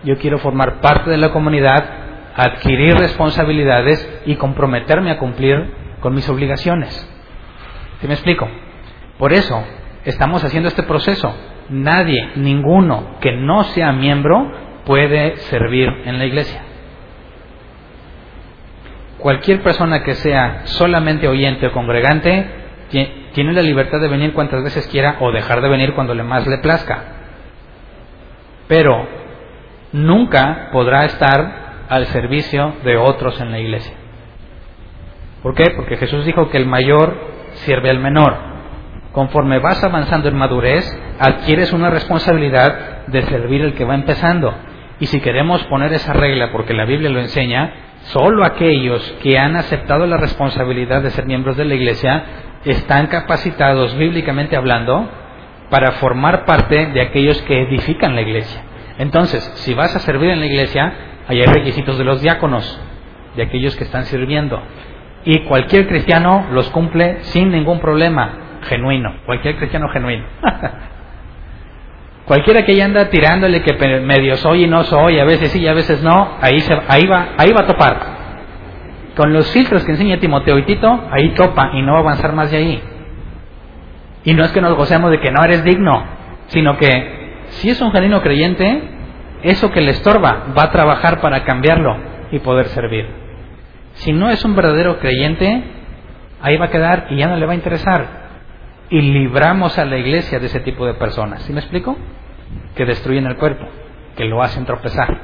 yo 0.05 0.17
quiero 0.19 0.39
formar 0.39 0.81
parte 0.81 1.11
de 1.11 1.17
la 1.17 1.33
comunidad, 1.33 1.85
adquirir 2.37 2.95
responsabilidades 2.95 4.23
y 4.25 4.37
comprometerme 4.37 5.11
a 5.11 5.19
cumplir 5.19 5.75
con 5.99 6.15
mis 6.15 6.29
obligaciones. 6.29 6.95
¿Sí 8.01 8.07
me 8.07 8.15
explico? 8.15 8.49
Por 9.19 9.33
eso 9.33 9.61
estamos 10.05 10.45
haciendo 10.45 10.69
este 10.69 10.85
proceso. 10.85 11.35
Nadie, 11.71 12.31
ninguno 12.37 13.17
que 13.21 13.33
no 13.33 13.65
sea 13.65 13.91
miembro 13.91 14.49
puede 14.87 15.39
servir 15.39 15.89
en 16.05 16.21
la 16.21 16.25
iglesia. 16.25 16.63
Cualquier 19.25 19.63
persona 19.63 20.03
que 20.03 20.17
sea 20.17 20.67
solamente 20.67 21.27
oyente 21.27 21.69
o 21.69 21.73
congregante 21.73 22.47
tiene 23.33 23.55
la 23.55 23.63
libertad 23.63 23.99
de 23.99 24.09
venir 24.09 24.35
cuantas 24.35 24.63
veces 24.63 24.87
quiera 24.89 25.17
o 25.19 25.33
dejar 25.33 25.63
de 25.63 25.71
venir 25.71 25.95
cuando 25.95 26.15
le 26.15 26.23
más 26.23 26.47
le 26.47 26.59
plazca. 26.59 27.05
Pero 28.69 29.09
nunca 29.93 30.69
podrá 30.73 31.07
estar 31.07 31.87
al 31.89 32.05
servicio 32.09 32.75
de 32.85 32.99
otros 32.99 33.41
en 33.41 33.51
la 33.51 33.61
iglesia. 33.61 33.95
¿Por 35.43 35.55
qué? 35.55 35.71
Porque 35.71 35.97
Jesús 35.97 36.27
dijo 36.27 36.51
que 36.51 36.59
el 36.59 36.67
mayor 36.67 37.17
sirve 37.65 37.89
al 37.89 38.01
menor. 38.01 38.37
Conforme 39.13 39.59
vas 39.59 39.83
avanzando 39.83 40.29
en 40.29 40.37
madurez, 40.37 40.85
adquieres 41.19 41.73
una 41.73 41.89
responsabilidad 41.89 43.07
de 43.07 43.23
servir 43.23 43.63
el 43.63 43.73
que 43.73 43.87
va 43.87 43.95
empezando. 43.95 44.55
Y 45.01 45.07
si 45.07 45.23
queremos 45.23 45.65
poner 45.65 45.95
esa 45.95 46.13
regla, 46.13 46.53
porque 46.53 46.75
la 46.75 46.85
Biblia 46.85 47.09
lo 47.09 47.21
enseña, 47.21 47.73
solo 48.05 48.45
aquellos 48.45 49.03
que 49.23 49.39
han 49.39 49.57
aceptado 49.57 50.07
la 50.07 50.17
responsabilidad 50.17 51.03
de 51.03 51.11
ser 51.11 51.27
miembros 51.27 51.57
de 51.57 51.65
la 51.65 51.75
iglesia 51.75 52.25
están 52.65 53.09
capacitados, 53.09 53.97
bíblicamente 53.97 54.57
hablando, 54.57 55.09
para 55.71 55.93
formar 55.93 56.45
parte 56.45 56.87
de 56.87 57.01
aquellos 57.01 57.41
que 57.43 57.63
edifican 57.63 58.15
la 58.15 58.23
iglesia. 58.23 58.63
Entonces, 58.99 59.43
si 59.57 59.75
vas 59.75 59.95
a 59.97 60.01
servir 60.01 60.31
en 60.31 60.41
la 60.41 60.47
iglesia, 60.47 60.93
hay 61.27 61.43
requisitos 61.43 61.99
de 61.99 62.05
los 62.05 62.21
diáconos, 62.21 62.81
de 63.37 63.43
aquellos 63.43 63.77
que 63.77 63.85
están 63.85 64.05
sirviendo. 64.05 64.63
Y 65.25 65.41
cualquier 65.41 65.89
cristiano 65.89 66.47
los 66.53 66.71
cumple 66.71 67.19
sin 67.25 67.51
ningún 67.51 67.81
problema, 67.81 68.59
genuino, 68.63 69.15
cualquier 69.27 69.57
cristiano 69.57 69.89
genuino. 69.89 70.25
Cualquiera 72.27 72.65
que 72.65 72.75
ya 72.75 72.87
anda 72.87 73.11
tirándole 73.11 73.63
que 73.63 73.75
medio 74.01 74.37
soy 74.37 74.65
y 74.65 74.67
no 74.67 74.85
soy, 74.85 75.19
a 75.19 75.25
veces 75.25 75.51
sí 75.51 75.61
y 75.61 75.69
a 75.69 75.75
veces 75.75 76.03
no, 76.03 76.39
ahí, 76.41 76.59
ahí, 76.89 77.07
va, 77.07 77.35
ahí 77.37 77.53
va 77.53 77.65
a 77.65 77.67
topar. 77.67 78.01
Con 79.15 79.33
los 79.33 79.51
filtros 79.53 79.85
que 79.85 79.93
enseña 79.93 80.19
Timoteo 80.19 80.59
y 80.59 80.63
Tito, 80.63 81.05
ahí 81.11 81.31
topa 81.31 81.71
y 81.75 81.83
no 81.83 81.93
va 81.93 81.99
a 81.99 82.03
avanzar 82.03 82.33
más 82.33 82.51
de 82.51 82.57
ahí. 82.57 82.83
Y 84.25 84.33
no 84.33 84.43
es 84.43 84.53
que 84.53 84.63
nos 84.63 84.75
gocemos 84.75 85.11
de 85.11 85.21
que 85.21 85.31
no 85.31 85.45
eres 85.45 85.65
digno, 85.65 86.03
sino 86.47 86.79
que 86.79 87.45
si 87.51 87.69
es 87.69 87.81
un 87.83 87.93
genuino 87.93 88.23
creyente, 88.23 88.83
eso 89.43 89.71
que 89.71 89.83
le 89.83 89.91
estorba 89.91 90.47
va 90.57 90.65
a 90.65 90.71
trabajar 90.71 91.21
para 91.21 91.45
cambiarlo 91.45 91.95
y 92.33 92.39
poder 92.39 92.69
servir. 92.69 93.07
Si 93.95 94.13
no 94.13 94.31
es 94.31 94.43
un 94.47 94.57
verdadero 94.57 94.99
creyente, 94.99 95.63
ahí 96.41 96.57
va 96.57 96.67
a 96.67 96.71
quedar 96.71 97.07
y 97.11 97.17
ya 97.17 97.29
no 97.29 97.37
le 97.37 97.45
va 97.45 97.53
a 97.53 97.57
interesar. 97.57 98.24
Y 98.95 99.03
libramos 99.03 99.77
a 99.77 99.85
la 99.85 99.97
iglesia 99.97 100.39
de 100.39 100.47
ese 100.47 100.61
tipo 100.61 100.87
de 100.87 100.95
personas. 100.95 101.43
¿Sí 101.43 101.53
me 101.53 101.59
explico? 101.59 101.97
Que 102.77 102.85
destruyen 102.85 103.27
el 103.27 103.37
cuerpo, 103.39 103.67
que 104.17 104.25
lo 104.25 104.41
hacen 104.41 104.65
tropezar. 104.65 105.19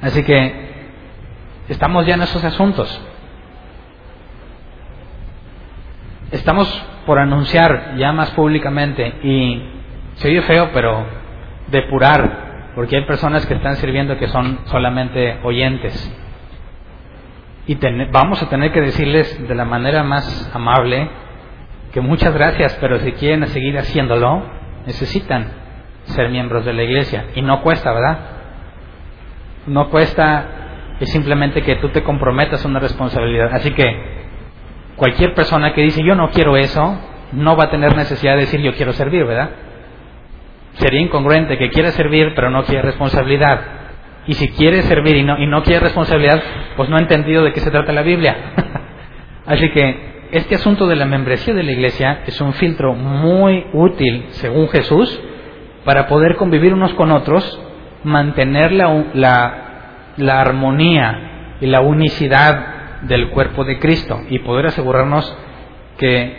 Así 0.00 0.24
que 0.24 0.52
estamos 1.68 2.04
ya 2.04 2.14
en 2.14 2.22
esos 2.22 2.42
asuntos. 2.42 3.00
Estamos 6.32 6.68
por 7.06 7.20
anunciar 7.20 7.94
ya 7.96 8.10
más 8.10 8.32
públicamente 8.32 9.06
y 9.22 9.62
se 10.14 10.26
oye 10.26 10.42
feo, 10.42 10.70
pero 10.74 11.06
depurar, 11.68 12.72
porque 12.74 12.96
hay 12.96 13.04
personas 13.04 13.46
que 13.46 13.54
están 13.54 13.76
sirviendo 13.76 14.18
que 14.18 14.26
son 14.26 14.62
solamente 14.64 15.38
oyentes. 15.44 16.12
Y 17.68 17.78
vamos 18.10 18.42
a 18.42 18.48
tener 18.48 18.72
que 18.72 18.80
decirles 18.80 19.46
de 19.46 19.54
la 19.54 19.64
manera 19.64 20.02
más 20.02 20.50
amable 20.52 21.21
que 21.92 22.00
muchas 22.00 22.32
gracias, 22.32 22.76
pero 22.80 22.98
si 23.00 23.12
quieren 23.12 23.46
seguir 23.48 23.78
haciéndolo, 23.78 24.42
necesitan 24.86 25.46
ser 26.04 26.30
miembros 26.30 26.64
de 26.64 26.72
la 26.72 26.82
iglesia. 26.82 27.26
Y 27.34 27.42
no 27.42 27.60
cuesta, 27.62 27.92
¿verdad? 27.92 28.18
No 29.66 29.90
cuesta 29.90 30.46
es 31.00 31.10
simplemente 31.10 31.62
que 31.62 31.76
tú 31.76 31.88
te 31.90 32.02
comprometas 32.02 32.64
a 32.64 32.68
una 32.68 32.80
responsabilidad. 32.80 33.50
Así 33.52 33.72
que 33.72 34.22
cualquier 34.96 35.34
persona 35.34 35.72
que 35.74 35.82
dice 35.82 36.02
yo 36.02 36.14
no 36.14 36.30
quiero 36.30 36.56
eso, 36.56 36.98
no 37.32 37.56
va 37.56 37.64
a 37.64 37.70
tener 37.70 37.96
necesidad 37.96 38.34
de 38.34 38.40
decir 38.40 38.60
yo 38.60 38.74
quiero 38.74 38.92
servir, 38.92 39.24
¿verdad? 39.24 39.50
Sería 40.74 41.00
incongruente 41.00 41.58
que 41.58 41.70
quiera 41.70 41.90
servir 41.90 42.32
pero 42.34 42.50
no 42.50 42.64
quiere 42.64 42.82
responsabilidad. 42.82 43.60
Y 44.26 44.34
si 44.34 44.48
quiere 44.50 44.82
servir 44.82 45.16
y 45.16 45.24
no, 45.24 45.38
y 45.38 45.46
no 45.46 45.62
quiere 45.64 45.80
responsabilidad, 45.80 46.40
pues 46.76 46.88
no 46.88 46.96
ha 46.96 47.00
entendido 47.00 47.42
de 47.42 47.52
qué 47.52 47.60
se 47.60 47.70
trata 47.70 47.92
la 47.92 48.02
Biblia. 48.02 48.36
Así 49.46 49.68
que 49.70 50.11
este 50.32 50.54
asunto 50.54 50.86
de 50.86 50.96
la 50.96 51.04
membresía 51.04 51.52
de 51.52 51.62
la 51.62 51.72
iglesia 51.72 52.22
es 52.26 52.40
un 52.40 52.54
filtro 52.54 52.94
muy 52.94 53.66
útil, 53.74 54.28
según 54.30 54.66
Jesús, 54.68 55.20
para 55.84 56.06
poder 56.06 56.36
convivir 56.36 56.72
unos 56.72 56.94
con 56.94 57.12
otros, 57.12 57.60
mantener 58.02 58.72
la, 58.72 59.04
la, 59.12 60.14
la 60.16 60.40
armonía 60.40 61.56
y 61.60 61.66
la 61.66 61.82
unicidad 61.82 63.02
del 63.02 63.28
cuerpo 63.28 63.64
de 63.64 63.78
Cristo 63.78 64.20
y 64.30 64.38
poder 64.38 64.66
asegurarnos 64.66 65.36
que 65.98 66.34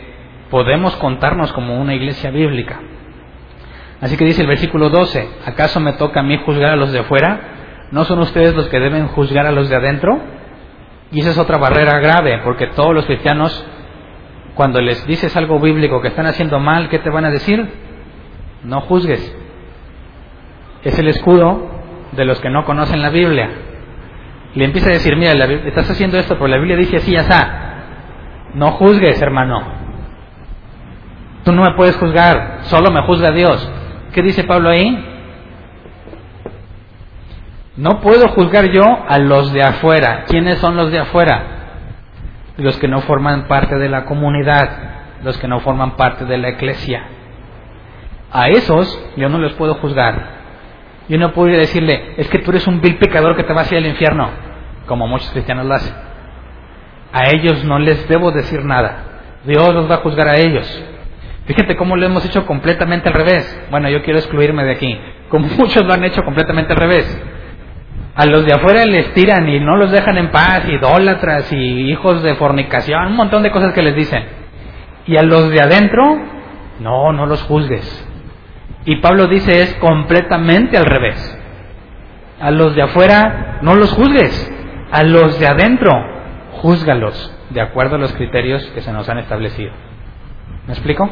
podemos 0.49 0.95
contarnos 0.95 1.53
como 1.53 1.79
una 1.79 1.93
iglesia 1.93 2.31
bíblica. 2.31 2.79
Así 4.01 4.17
que 4.17 4.25
dice 4.25 4.41
el 4.41 4.47
versículo 4.47 4.89
12, 4.89 5.29
¿acaso 5.45 5.79
me 5.79 5.93
toca 5.93 6.21
a 6.21 6.23
mí 6.23 6.35
juzgar 6.43 6.71
a 6.71 6.75
los 6.75 6.91
de 6.91 6.99
afuera? 6.99 7.39
¿No 7.91 8.05
son 8.05 8.19
ustedes 8.19 8.55
los 8.55 8.69
que 8.69 8.79
deben 8.79 9.07
juzgar 9.09 9.45
a 9.45 9.51
los 9.51 9.69
de 9.69 9.75
adentro? 9.75 10.19
Y 11.11 11.19
esa 11.19 11.29
es 11.29 11.37
otra 11.37 11.59
barrera 11.59 11.99
grave, 11.99 12.41
porque 12.43 12.65
todos 12.67 12.95
los 12.95 13.05
cristianos 13.05 13.65
cuando 14.55 14.81
les 14.81 15.05
dices 15.07 15.35
algo 15.35 15.59
bíblico 15.59 16.01
que 16.01 16.09
están 16.09 16.27
haciendo 16.27 16.59
mal, 16.59 16.89
¿qué 16.89 16.99
te 16.99 17.09
van 17.09 17.25
a 17.25 17.31
decir? 17.31 17.67
No 18.63 18.81
juzgues. 18.81 19.35
Es 20.83 20.97
el 20.99 21.07
escudo 21.07 21.69
de 22.11 22.25
los 22.25 22.39
que 22.39 22.49
no 22.49 22.65
conocen 22.65 23.01
la 23.01 23.09
Biblia. 23.09 23.49
Le 24.55 24.65
empieza 24.65 24.89
a 24.89 24.93
decir, 24.93 25.15
mira, 25.15 25.31
estás 25.31 25.89
haciendo 25.89 26.17
esto, 26.19 26.35
pero 26.35 26.47
la 26.47 26.57
Biblia 26.57 26.77
dice 26.77 26.97
así, 26.97 27.15
está. 27.15 27.73
No 28.53 28.71
juzgues, 28.73 29.19
hermano. 29.21 29.63
Tú 31.43 31.51
no 31.51 31.63
me 31.63 31.73
puedes 31.75 31.97
juzgar, 31.97 32.59
solo 32.63 32.91
me 32.91 33.01
juzga 33.01 33.31
Dios. 33.31 33.69
¿Qué 34.13 34.21
dice 34.21 34.43
Pablo 34.43 34.69
ahí? 34.69 35.09
No 37.75 37.99
puedo 38.01 38.27
juzgar 38.29 38.69
yo 38.69 38.83
a 38.83 39.17
los 39.17 39.51
de 39.51 39.63
afuera. 39.63 40.25
¿Quiénes 40.27 40.59
son 40.59 40.75
los 40.75 40.91
de 40.91 40.99
afuera? 40.99 41.52
Los 42.57 42.77
que 42.77 42.87
no 42.87 43.01
forman 43.01 43.47
parte 43.47 43.77
de 43.77 43.89
la 43.89 44.05
comunidad, 44.05 44.69
los 45.23 45.37
que 45.37 45.47
no 45.47 45.59
forman 45.61 45.95
parte 45.95 46.25
de 46.25 46.37
la 46.37 46.49
iglesia. 46.49 47.03
A 48.31 48.49
esos 48.49 48.99
yo 49.15 49.29
no 49.29 49.39
les 49.39 49.53
puedo 49.53 49.75
juzgar. 49.75 50.43
Yo 51.09 51.17
no 51.17 51.33
puedo 51.33 51.55
decirle, 51.55 52.13
es 52.17 52.27
que 52.29 52.39
tú 52.39 52.51
eres 52.51 52.65
un 52.67 52.79
vil 52.79 52.97
pecador 52.97 53.35
que 53.35 53.43
te 53.43 53.53
vas 53.53 53.69
a 53.71 53.75
ir 53.75 53.81
al 53.83 53.89
infierno, 53.89 54.29
como 54.87 55.07
muchos 55.07 55.29
cristianos 55.31 55.65
lo 55.65 55.73
hacen. 55.73 55.93
A 57.11 57.29
ellos 57.29 57.63
no 57.63 57.77
les 57.77 58.07
debo 58.07 58.31
decir 58.31 58.63
nada. 58.63 59.03
Dios 59.45 59.73
los 59.73 59.89
va 59.89 59.95
a 59.95 59.99
juzgar 59.99 60.27
a 60.27 60.37
ellos. 60.37 60.83
Fíjate 61.45 61.75
cómo 61.75 61.97
lo 61.97 62.05
hemos 62.05 62.25
hecho 62.25 62.45
completamente 62.45 63.09
al 63.09 63.15
revés. 63.15 63.65
Bueno, 63.69 63.89
yo 63.89 64.01
quiero 64.01 64.19
excluirme 64.19 64.63
de 64.63 64.71
aquí. 64.71 64.99
Como 65.29 65.47
muchos 65.57 65.85
lo 65.85 65.93
han 65.93 66.03
hecho 66.03 66.23
completamente 66.23 66.73
al 66.73 66.79
revés. 66.79 67.21
A 68.15 68.25
los 68.27 68.45
de 68.45 68.53
afuera 68.53 68.85
les 68.85 69.13
tiran 69.13 69.49
y 69.49 69.59
no 69.59 69.75
los 69.75 69.91
dejan 69.91 70.17
en 70.17 70.29
paz, 70.29 70.67
idólatras 70.67 71.51
y 71.51 71.91
hijos 71.91 72.21
de 72.21 72.35
fornicación, 72.35 73.07
un 73.07 73.15
montón 73.15 73.41
de 73.41 73.51
cosas 73.51 73.73
que 73.73 73.81
les 73.81 73.95
dicen. 73.95 74.23
Y 75.07 75.17
a 75.17 75.23
los 75.23 75.49
de 75.49 75.59
adentro, 75.59 76.19
no, 76.79 77.11
no 77.11 77.25
los 77.25 77.41
juzgues. 77.43 78.07
Y 78.85 78.97
Pablo 78.97 79.27
dice 79.27 79.61
es 79.61 79.73
completamente 79.75 80.77
al 80.77 80.85
revés. 80.85 81.39
A 82.39 82.51
los 82.51 82.75
de 82.75 82.83
afuera, 82.83 83.59
no 83.61 83.75
los 83.75 83.91
juzgues. 83.91 84.51
A 84.91 85.03
los 85.03 85.39
de 85.39 85.47
adentro, 85.47 85.91
júzgalos 86.51 87.35
de 87.49 87.61
acuerdo 87.61 87.95
a 87.95 87.99
los 87.99 88.13
criterios 88.13 88.63
que 88.73 88.81
se 88.81 88.91
nos 88.91 89.07
han 89.09 89.19
establecido. 89.19 89.71
¿Me 90.67 90.73
explico? 90.73 91.09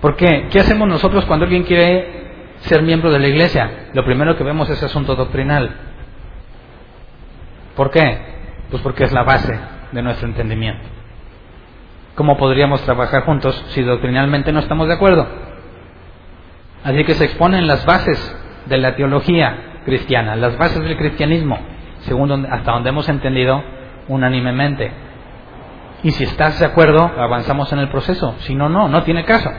¿Por 0.00 0.16
qué? 0.16 0.48
¿Qué 0.50 0.60
hacemos 0.60 0.88
nosotros 0.88 1.24
cuando 1.26 1.44
alguien 1.44 1.64
quiere 1.64 2.23
ser 2.64 2.82
miembro 2.82 3.10
de 3.10 3.18
la 3.18 3.28
iglesia, 3.28 3.88
lo 3.92 4.04
primero 4.04 4.36
que 4.36 4.44
vemos 4.44 4.68
es 4.70 4.82
asunto 4.82 5.14
doctrinal. 5.14 5.70
¿Por 7.76 7.90
qué? 7.90 8.18
Pues 8.70 8.82
porque 8.82 9.04
es 9.04 9.12
la 9.12 9.22
base 9.22 9.58
de 9.92 10.02
nuestro 10.02 10.26
entendimiento. 10.26 10.82
¿Cómo 12.14 12.36
podríamos 12.36 12.80
trabajar 12.82 13.24
juntos 13.24 13.62
si 13.68 13.82
doctrinalmente 13.82 14.52
no 14.52 14.60
estamos 14.60 14.86
de 14.86 14.94
acuerdo? 14.94 15.26
Así 16.84 17.04
que 17.04 17.14
se 17.14 17.24
exponen 17.24 17.66
las 17.66 17.84
bases 17.84 18.36
de 18.66 18.78
la 18.78 18.94
teología 18.94 19.80
cristiana, 19.84 20.36
las 20.36 20.56
bases 20.56 20.82
del 20.82 20.96
cristianismo, 20.96 21.58
según 22.00 22.46
hasta 22.46 22.72
donde 22.72 22.90
hemos 22.90 23.08
entendido 23.08 23.62
unánimemente. 24.08 24.92
Y 26.02 26.12
si 26.12 26.24
estás 26.24 26.60
de 26.60 26.66
acuerdo, 26.66 27.10
avanzamos 27.18 27.72
en 27.72 27.78
el 27.80 27.88
proceso. 27.88 28.34
Si 28.40 28.54
no, 28.54 28.68
no, 28.68 28.88
no 28.88 29.02
tiene 29.02 29.24
caso. 29.24 29.50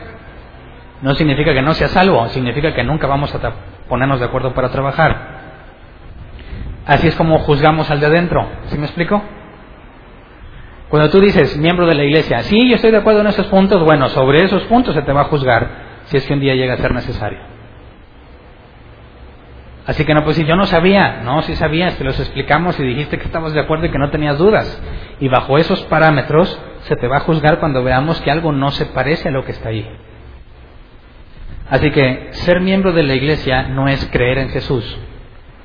No 1.02 1.14
significa 1.14 1.52
que 1.52 1.62
no 1.62 1.74
sea 1.74 1.88
salvo, 1.88 2.28
significa 2.28 2.74
que 2.74 2.82
nunca 2.82 3.06
vamos 3.06 3.34
a 3.34 3.52
ponernos 3.88 4.18
de 4.18 4.26
acuerdo 4.26 4.54
para 4.54 4.70
trabajar. 4.70 5.36
Así 6.86 7.08
es 7.08 7.16
como 7.16 7.38
juzgamos 7.40 7.90
al 7.90 8.00
de 8.00 8.06
adentro. 8.06 8.46
¿Sí 8.66 8.78
me 8.78 8.86
explico? 8.86 9.22
Cuando 10.88 11.10
tú 11.10 11.20
dices, 11.20 11.56
miembro 11.56 11.86
de 11.86 11.94
la 11.96 12.04
iglesia, 12.04 12.42
sí, 12.44 12.68
yo 12.68 12.76
estoy 12.76 12.92
de 12.92 12.98
acuerdo 12.98 13.20
en 13.20 13.26
esos 13.26 13.46
puntos, 13.46 13.82
bueno, 13.82 14.08
sobre 14.08 14.44
esos 14.44 14.62
puntos 14.64 14.94
se 14.94 15.02
te 15.02 15.12
va 15.12 15.22
a 15.22 15.24
juzgar 15.24 15.68
si 16.04 16.16
es 16.16 16.26
que 16.26 16.32
un 16.32 16.40
día 16.40 16.54
llega 16.54 16.74
a 16.74 16.76
ser 16.76 16.94
necesario. 16.94 17.40
Así 19.86 20.04
que 20.04 20.14
no, 20.14 20.24
pues 20.24 20.36
si 20.36 20.44
yo 20.44 20.56
no 20.56 20.66
sabía, 20.66 21.22
no, 21.24 21.42
si 21.42 21.54
sabías, 21.56 21.96
te 21.96 22.04
los 22.04 22.18
explicamos 22.18 22.78
y 22.80 22.84
dijiste 22.84 23.18
que 23.18 23.24
estabas 23.24 23.52
de 23.52 23.60
acuerdo 23.60 23.86
y 23.86 23.90
que 23.90 23.98
no 23.98 24.10
tenías 24.10 24.38
dudas. 24.38 24.82
Y 25.20 25.28
bajo 25.28 25.58
esos 25.58 25.80
parámetros 25.82 26.60
se 26.82 26.96
te 26.96 27.06
va 27.06 27.18
a 27.18 27.20
juzgar 27.20 27.58
cuando 27.58 27.84
veamos 27.84 28.20
que 28.20 28.30
algo 28.30 28.52
no 28.52 28.70
se 28.72 28.86
parece 28.86 29.28
a 29.28 29.32
lo 29.32 29.44
que 29.44 29.52
está 29.52 29.68
ahí. 29.68 29.88
Así 31.70 31.90
que 31.90 32.28
ser 32.32 32.60
miembro 32.60 32.92
de 32.92 33.02
la 33.02 33.14
iglesia 33.14 33.64
no 33.64 33.88
es 33.88 34.08
creer 34.12 34.38
en 34.38 34.50
Jesús, 34.50 34.98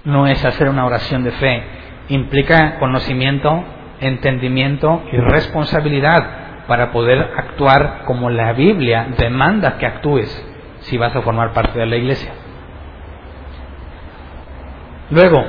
no 0.04 0.26
es 0.26 0.43
hacer 0.43 0.68
una 0.68 0.86
oración 0.86 1.24
de 1.24 1.32
fe, 1.32 1.64
implica 2.10 2.80
conocimiento, 2.80 3.64
entendimiento 3.99 5.04
y 5.12 5.18
responsabilidad 5.18 6.66
para 6.68 6.91
poder 6.91 7.20
actuar 7.38 8.04
como 8.06 8.30
la 8.30 8.54
Biblia 8.54 9.10
demanda 9.18 9.78
que 9.78 9.86
actúes 9.86 10.47
si 10.80 10.97
vas 10.97 11.16
a 11.16 11.22
formar 11.22 11.54
parte 11.54 11.78
de 11.78 11.86
la 11.86 11.97
iglesia. 11.97 12.32
Luego, 15.12 15.43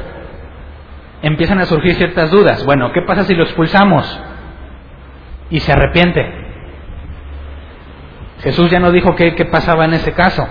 empiezan 1.23 1.61
a 1.61 1.67
surgir 1.67 1.95
ciertas 1.95 2.31
dudas. 2.31 2.65
Bueno, 2.67 2.93
¿qué 2.93 3.03
pasa 3.03 3.25
si 3.25 3.35
lo 3.35 3.45
expulsamos 3.45 4.21
y 5.49 5.61
se 5.61 5.73
arrepiente? 5.73 6.41
Jesús 8.43 8.70
ya 8.70 8.80
no 8.80 8.90
dijo 8.90 9.14
qué, 9.14 9.32
pasaba 9.51 9.84
en 9.84 9.95
ese 9.95 10.12
caso, 10.12 10.47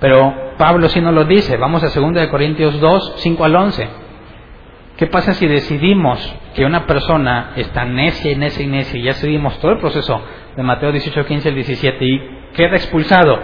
pero 0.00 0.52
Pablo 0.58 0.88
sí 0.88 1.00
nos 1.00 1.14
lo 1.14 1.24
dice. 1.24 1.56
Vamos 1.56 1.82
a 1.82 1.88
2 1.88 2.26
Corintios 2.28 2.78
2, 2.78 3.14
5 3.16 3.44
al 3.44 3.56
11. 3.56 3.88
¿Qué 4.96 5.06
pasa 5.06 5.32
si 5.32 5.46
decidimos 5.46 6.36
que 6.54 6.66
una 6.66 6.86
persona 6.86 7.52
está 7.56 7.86
necia 7.86 8.32
y 8.32 8.36
necia 8.36 8.64
y 8.64 8.68
necia 8.68 9.00
y 9.00 9.02
ya 9.04 9.14
seguimos 9.14 9.58
todo 9.60 9.72
el 9.72 9.78
proceso 9.78 10.20
de 10.54 10.62
Mateo 10.62 10.92
18, 10.92 11.24
15 11.24 11.48
al 11.48 11.54
17 11.54 12.04
y 12.04 12.20
queda 12.54 12.76
expulsado 12.76 13.38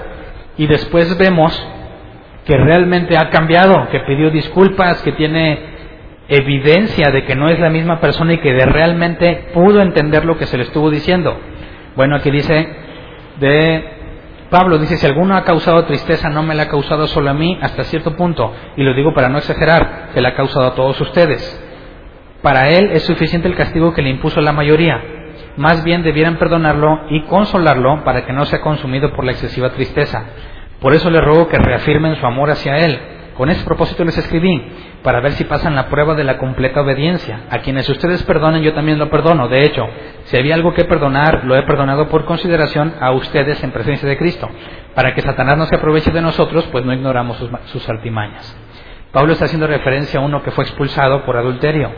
y 0.58 0.66
después 0.66 1.16
vemos 1.16 1.66
que 2.44 2.58
realmente 2.58 3.16
ha 3.16 3.30
cambiado, 3.30 3.88
que 3.88 4.00
pidió 4.00 4.30
disculpas, 4.30 5.00
que 5.00 5.12
tiene 5.12 5.76
evidencia 6.28 7.10
de 7.10 7.24
que 7.24 7.34
no 7.34 7.48
es 7.48 7.58
la 7.58 7.70
misma 7.70 8.00
persona 8.00 8.34
y 8.34 8.38
que 8.38 8.52
de 8.52 8.66
realmente 8.66 9.48
pudo 9.54 9.80
entender 9.80 10.26
lo 10.26 10.36
que 10.36 10.44
se 10.44 10.58
le 10.58 10.64
estuvo 10.64 10.90
diciendo? 10.90 11.38
Bueno, 11.96 12.16
aquí 12.16 12.30
dice 12.30 12.85
de 13.38 13.96
Pablo 14.50 14.78
dice, 14.78 14.96
si 14.96 15.06
alguno 15.06 15.36
ha 15.36 15.44
causado 15.44 15.84
tristeza, 15.84 16.30
no 16.30 16.42
me 16.42 16.54
la 16.54 16.64
ha 16.64 16.68
causado 16.68 17.06
solo 17.06 17.30
a 17.30 17.34
mí 17.34 17.58
hasta 17.60 17.84
cierto 17.84 18.16
punto, 18.16 18.52
y 18.76 18.82
lo 18.82 18.94
digo 18.94 19.12
para 19.12 19.28
no 19.28 19.38
exagerar, 19.38 20.10
que 20.14 20.20
la 20.20 20.30
ha 20.30 20.34
causado 20.34 20.66
a 20.66 20.74
todos 20.74 21.00
ustedes. 21.00 21.62
Para 22.42 22.70
él 22.70 22.90
es 22.92 23.02
suficiente 23.02 23.48
el 23.48 23.56
castigo 23.56 23.92
que 23.92 24.02
le 24.02 24.10
impuso 24.10 24.40
la 24.40 24.52
mayoría. 24.52 25.02
Más 25.56 25.82
bien 25.82 26.02
debieran 26.02 26.36
perdonarlo 26.36 27.06
y 27.10 27.22
consolarlo 27.22 28.04
para 28.04 28.24
que 28.24 28.32
no 28.32 28.44
sea 28.44 28.60
consumido 28.60 29.12
por 29.14 29.24
la 29.24 29.32
excesiva 29.32 29.70
tristeza. 29.70 30.24
Por 30.80 30.94
eso 30.94 31.10
le 31.10 31.20
ruego 31.20 31.48
que 31.48 31.58
reafirmen 31.58 32.16
su 32.16 32.26
amor 32.26 32.50
hacia 32.50 32.78
él, 32.78 33.00
con 33.36 33.50
ese 33.50 33.64
propósito 33.64 34.04
les 34.04 34.16
escribí, 34.16 34.62
para 35.02 35.20
ver 35.20 35.32
si 35.32 35.44
pasan 35.44 35.74
la 35.74 35.88
prueba 35.88 36.14
de 36.14 36.24
la 36.24 36.38
completa 36.38 36.80
obediencia. 36.80 37.42
A 37.50 37.58
quienes 37.58 37.88
ustedes 37.88 38.22
perdonen, 38.22 38.62
yo 38.62 38.72
también 38.72 38.98
lo 38.98 39.10
perdono. 39.10 39.48
De 39.48 39.64
hecho, 39.64 39.86
si 40.24 40.36
había 40.36 40.54
algo 40.54 40.72
que 40.72 40.84
perdonar, 40.84 41.44
lo 41.44 41.54
he 41.56 41.62
perdonado 41.62 42.08
por 42.08 42.24
consideración 42.24 42.94
a 42.98 43.12
ustedes 43.12 43.62
en 43.62 43.72
presencia 43.72 44.08
de 44.08 44.16
Cristo, 44.16 44.48
para 44.94 45.14
que 45.14 45.20
Satanás 45.20 45.58
no 45.58 45.66
se 45.66 45.76
aproveche 45.76 46.10
de 46.10 46.22
nosotros, 46.22 46.66
pues 46.72 46.84
no 46.84 46.92
ignoramos 46.92 47.36
sus, 47.36 47.50
sus 47.66 47.88
artimañas. 47.88 48.56
Pablo 49.12 49.32
está 49.32 49.44
haciendo 49.44 49.66
referencia 49.66 50.20
a 50.20 50.22
uno 50.22 50.42
que 50.42 50.50
fue 50.50 50.64
expulsado 50.64 51.24
por 51.24 51.36
adulterio. 51.36 51.90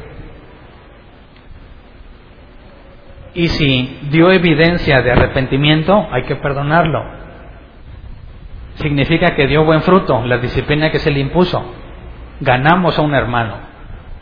Y 3.34 3.48
si 3.48 4.00
dio 4.10 4.32
evidencia 4.32 5.02
de 5.02 5.12
arrepentimiento, 5.12 6.08
hay 6.10 6.24
que 6.24 6.36
perdonarlo 6.36 7.17
significa 8.78 9.34
que 9.34 9.46
dio 9.46 9.64
buen 9.64 9.82
fruto, 9.82 10.24
la 10.24 10.38
disciplina 10.38 10.90
que 10.90 10.98
se 10.98 11.10
le 11.10 11.20
impuso. 11.20 11.64
Ganamos 12.40 12.98
a 12.98 13.02
un 13.02 13.14
hermano. 13.14 13.68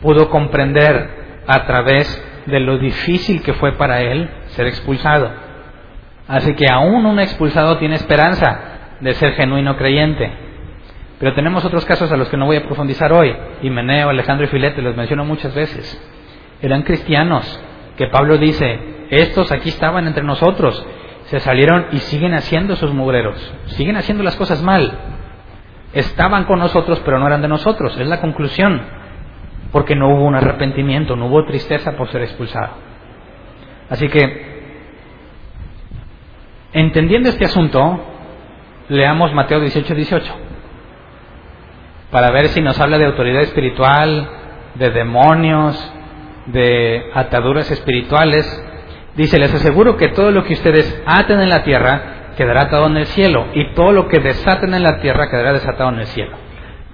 pudo 0.01 0.29
comprender 0.29 1.43
a 1.47 1.65
través 1.65 2.23
de 2.45 2.59
lo 2.59 2.77
difícil 2.77 3.41
que 3.41 3.53
fue 3.53 3.71
para 3.73 4.01
él 4.01 4.29
ser 4.47 4.67
expulsado. 4.67 5.31
Así 6.27 6.53
que 6.53 6.69
aún 6.69 7.05
un 7.05 7.19
expulsado 7.19 7.77
tiene 7.77 7.95
esperanza 7.95 8.59
de 8.99 9.13
ser 9.13 9.33
genuino 9.33 9.75
creyente. 9.75 10.31
Pero 11.19 11.33
tenemos 11.33 11.65
otros 11.65 11.83
casos 11.85 12.11
a 12.11 12.17
los 12.17 12.29
que 12.29 12.37
no 12.37 12.45
voy 12.45 12.57
a 12.57 12.63
profundizar 12.63 13.11
hoy. 13.11 13.35
Himeneo, 13.63 14.09
Alejandro 14.09 14.45
y 14.45 14.49
Filete, 14.49 14.81
los 14.81 14.95
menciono 14.95 15.25
muchas 15.25 15.53
veces. 15.55 15.99
Eran 16.61 16.83
cristianos 16.83 17.59
que 17.97 18.07
Pablo 18.07 18.37
dice, 18.37 18.79
estos 19.09 19.51
aquí 19.51 19.69
estaban 19.69 20.05
entre 20.05 20.23
nosotros, 20.23 20.85
se 21.27 21.39
salieron 21.39 21.87
y 21.91 21.99
siguen 21.99 22.33
haciendo 22.33 22.75
sus 22.75 22.93
mugreros, 22.93 23.53
siguen 23.67 23.97
haciendo 23.97 24.23
las 24.23 24.35
cosas 24.35 24.61
mal. 24.63 24.91
Estaban 25.93 26.45
con 26.45 26.59
nosotros, 26.59 27.01
pero 27.05 27.19
no 27.19 27.27
eran 27.27 27.41
de 27.41 27.47
nosotros, 27.47 27.97
es 27.97 28.07
la 28.07 28.21
conclusión, 28.21 28.81
porque 29.71 29.95
no 29.95 30.09
hubo 30.09 30.25
un 30.25 30.35
arrepentimiento, 30.35 31.15
no 31.15 31.27
hubo 31.27 31.45
tristeza 31.45 31.93
por 31.97 32.09
ser 32.11 32.23
expulsado. 32.23 32.71
Así 33.89 34.07
que, 34.09 34.57
entendiendo 36.73 37.29
este 37.29 37.45
asunto, 37.45 38.03
leamos 38.89 39.33
Mateo 39.33 39.59
18, 39.59 39.95
18, 39.95 40.35
para 42.11 42.31
ver 42.31 42.47
si 42.49 42.61
nos 42.61 42.79
habla 42.79 42.97
de 42.97 43.05
autoridad 43.05 43.41
espiritual, 43.41 44.29
de 44.75 44.91
demonios, 44.91 45.93
de 46.47 47.09
ataduras 47.13 47.69
espirituales. 47.71 48.63
Dice, 49.17 49.39
les 49.39 49.51
aseguro 49.51 49.97
que 49.97 50.09
todo 50.09 50.29
lo 50.29 50.43
que 50.43 50.53
ustedes 50.53 51.01
aten 51.07 51.41
en 51.41 51.49
la 51.49 51.63
tierra 51.63 52.33
quedará 52.37 52.61
atado 52.61 52.85
en 52.85 52.97
el 52.97 53.07
cielo 53.07 53.47
y 53.55 53.73
todo 53.73 53.91
lo 53.91 54.07
que 54.07 54.19
desaten 54.19 54.75
en 54.75 54.83
la 54.83 54.99
tierra 54.99 55.27
quedará 55.27 55.53
desatado 55.53 55.89
en 55.89 56.01
el 56.01 56.05
cielo. 56.05 56.37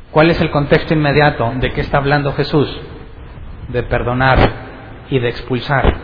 ¿Cuál 0.10 0.30
es 0.30 0.40
el 0.40 0.50
contexto 0.50 0.94
inmediato 0.94 1.52
de 1.58 1.72
qué 1.72 1.82
está 1.82 1.98
hablando 1.98 2.32
Jesús? 2.32 2.80
De 3.68 3.84
perdonar 3.84 4.38
y 5.10 5.20
de 5.20 5.28
expulsar. 5.28 5.96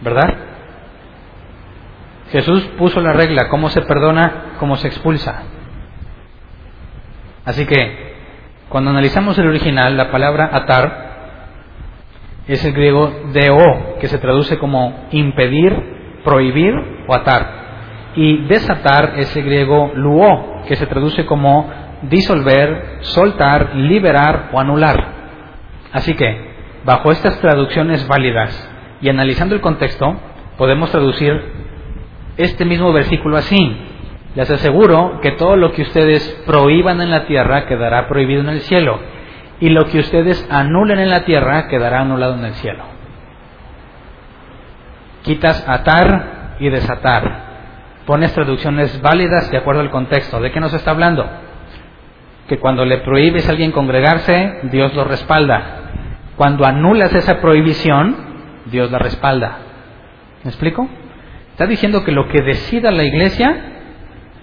¿Verdad? 0.00 0.34
Jesús 2.32 2.64
puso 2.78 3.02
la 3.02 3.12
regla, 3.12 3.50
cómo 3.50 3.68
se 3.68 3.82
perdona, 3.82 4.54
cómo 4.58 4.76
se 4.76 4.88
expulsa. 4.88 5.42
Así 7.44 7.66
que, 7.66 8.14
cuando 8.70 8.90
analizamos 8.90 9.38
el 9.38 9.48
original, 9.48 9.98
la 9.98 10.10
palabra 10.10 10.48
atar 10.50 11.13
es 12.46 12.64
el 12.64 12.72
griego 12.72 13.10
deo, 13.32 13.96
que 14.00 14.08
se 14.08 14.18
traduce 14.18 14.58
como 14.58 15.06
impedir, 15.12 16.20
prohibir 16.24 16.74
o 17.06 17.14
atar. 17.14 17.64
Y 18.16 18.44
desatar 18.46 19.14
es 19.16 19.34
el 19.36 19.44
griego 19.44 19.92
luo, 19.94 20.62
que 20.66 20.76
se 20.76 20.86
traduce 20.86 21.24
como 21.26 21.70
disolver, 22.02 22.98
soltar, 23.00 23.74
liberar 23.74 24.50
o 24.52 24.60
anular. 24.60 25.06
Así 25.92 26.14
que, 26.14 26.54
bajo 26.84 27.10
estas 27.12 27.40
traducciones 27.40 28.06
válidas 28.06 28.70
y 29.00 29.08
analizando 29.08 29.54
el 29.54 29.60
contexto, 29.60 30.14
podemos 30.58 30.90
traducir 30.90 31.32
este 32.36 32.64
mismo 32.64 32.92
versículo 32.92 33.36
así. 33.36 33.76
Les 34.34 34.50
aseguro 34.50 35.20
que 35.22 35.32
todo 35.32 35.56
lo 35.56 35.72
que 35.72 35.82
ustedes 35.82 36.42
prohíban 36.46 37.00
en 37.00 37.10
la 37.10 37.26
tierra 37.26 37.66
quedará 37.66 38.08
prohibido 38.08 38.42
en 38.42 38.48
el 38.48 38.60
cielo 38.62 38.98
y 39.60 39.68
lo 39.68 39.86
que 39.86 40.00
ustedes 40.00 40.46
anulen 40.50 40.98
en 40.98 41.10
la 41.10 41.24
tierra 41.24 41.68
quedará 41.68 42.00
anulado 42.00 42.34
en 42.34 42.44
el 42.44 42.54
cielo. 42.54 42.84
Quitas 45.22 45.66
atar 45.66 46.56
y 46.58 46.68
desatar. 46.68 47.44
Pones 48.06 48.32
traducciones 48.34 49.00
válidas 49.00 49.50
de 49.50 49.56
acuerdo 49.56 49.80
al 49.80 49.90
contexto. 49.90 50.40
¿De 50.40 50.52
qué 50.52 50.60
nos 50.60 50.74
está 50.74 50.90
hablando? 50.90 51.26
Que 52.48 52.58
cuando 52.58 52.84
le 52.84 52.98
prohíbes 52.98 53.48
a 53.48 53.52
alguien 53.52 53.72
congregarse, 53.72 54.60
Dios 54.64 54.94
lo 54.94 55.04
respalda. 55.04 55.62
Cuando 56.36 56.66
anulas 56.66 57.14
esa 57.14 57.40
prohibición, 57.40 58.16
Dios 58.66 58.90
la 58.90 58.98
respalda. 58.98 59.58
¿Me 60.42 60.50
explico? 60.50 60.86
Está 61.52 61.66
diciendo 61.66 62.04
que 62.04 62.12
lo 62.12 62.28
que 62.28 62.42
decida 62.42 62.90
la 62.90 63.04
iglesia, 63.04 63.56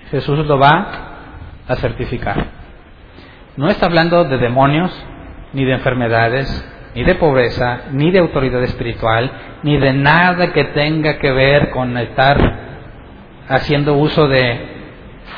Jesús 0.09 0.45
lo 0.47 0.57
va 0.57 0.87
a 1.67 1.75
certificar. 1.75 2.60
No 3.61 3.69
está 3.69 3.85
hablando 3.85 4.23
de 4.23 4.39
demonios, 4.39 4.91
ni 5.53 5.63
de 5.65 5.73
enfermedades, 5.73 6.49
ni 6.95 7.03
de 7.03 7.13
pobreza, 7.13 7.81
ni 7.91 8.09
de 8.09 8.17
autoridad 8.17 8.63
espiritual, 8.63 9.59
ni 9.61 9.77
de 9.77 9.93
nada 9.93 10.51
que 10.51 10.63
tenga 10.63 11.19
que 11.19 11.31
ver 11.31 11.69
con 11.69 11.95
estar 11.95 12.39
haciendo 13.47 13.93
uso 13.97 14.27
de 14.27 14.59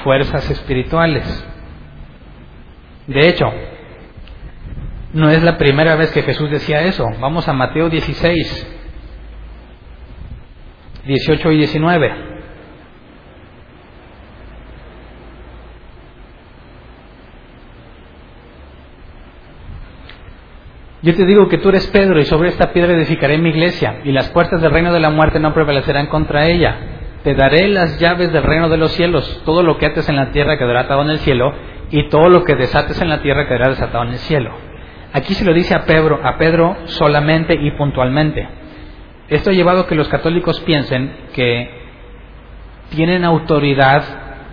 fuerzas 0.05 0.49
espirituales. 0.49 1.45
De 3.07 3.27
hecho, 3.27 3.51
no 5.11 5.29
es 5.29 5.43
la 5.43 5.57
primera 5.57 5.97
vez 5.97 6.09
que 6.13 6.23
Jesús 6.23 6.49
decía 6.49 6.79
eso. 6.83 7.05
Vamos 7.19 7.49
a 7.49 7.53
Mateo 7.53 7.89
16, 7.89 8.67
18 11.07 11.51
y 11.51 11.57
19. 11.57 12.32
Yo 21.03 21.13
te 21.13 21.25
digo 21.25 21.49
que 21.49 21.57
tú 21.57 21.67
eres 21.67 21.85
Pedro 21.87 22.17
y 22.17 22.23
sobre 22.23 22.47
esta 22.47 22.71
piedra 22.71 22.93
edificaré 22.93 23.37
mi 23.37 23.49
iglesia 23.49 23.99
y 24.05 24.13
las 24.13 24.29
puertas 24.29 24.61
del 24.61 24.71
reino 24.71 24.93
de 24.93 25.01
la 25.01 25.09
muerte 25.09 25.37
no 25.37 25.53
prevalecerán 25.53 26.07
contra 26.07 26.47
ella. 26.47 26.77
Te 27.25 27.35
daré 27.35 27.67
las 27.67 27.99
llaves 27.99 28.31
del 28.31 28.43
reino 28.43 28.69
de 28.69 28.77
los 28.77 28.93
cielos. 28.93 29.41
Todo 29.43 29.63
lo 29.63 29.77
que 29.77 29.85
ates 29.85 30.07
en 30.07 30.15
la 30.15 30.31
tierra 30.31 30.57
quedará 30.57 30.81
atado 30.81 31.01
en 31.01 31.09
el 31.09 31.19
cielo 31.19 31.53
y 31.91 32.07
todo 32.07 32.29
lo 32.29 32.45
que 32.45 32.55
desates 32.55 33.01
en 33.01 33.09
la 33.09 33.21
tierra 33.21 33.49
quedará 33.49 33.67
desatado 33.67 34.05
en 34.05 34.11
el 34.11 34.17
cielo. 34.19 34.51
Aquí 35.11 35.33
se 35.33 35.43
lo 35.43 35.53
dice 35.53 35.75
a 35.75 35.83
Pedro, 35.83 36.21
a 36.23 36.37
Pedro 36.37 36.77
solamente 36.85 37.53
y 37.53 37.71
puntualmente. 37.71 38.47
Esto 39.27 39.49
ha 39.49 39.53
llevado 39.53 39.81
a 39.81 39.87
que 39.87 39.95
los 39.95 40.07
católicos 40.07 40.61
piensen 40.61 41.13
que 41.33 41.69
tienen 42.91 43.25
autoridad 43.25 44.03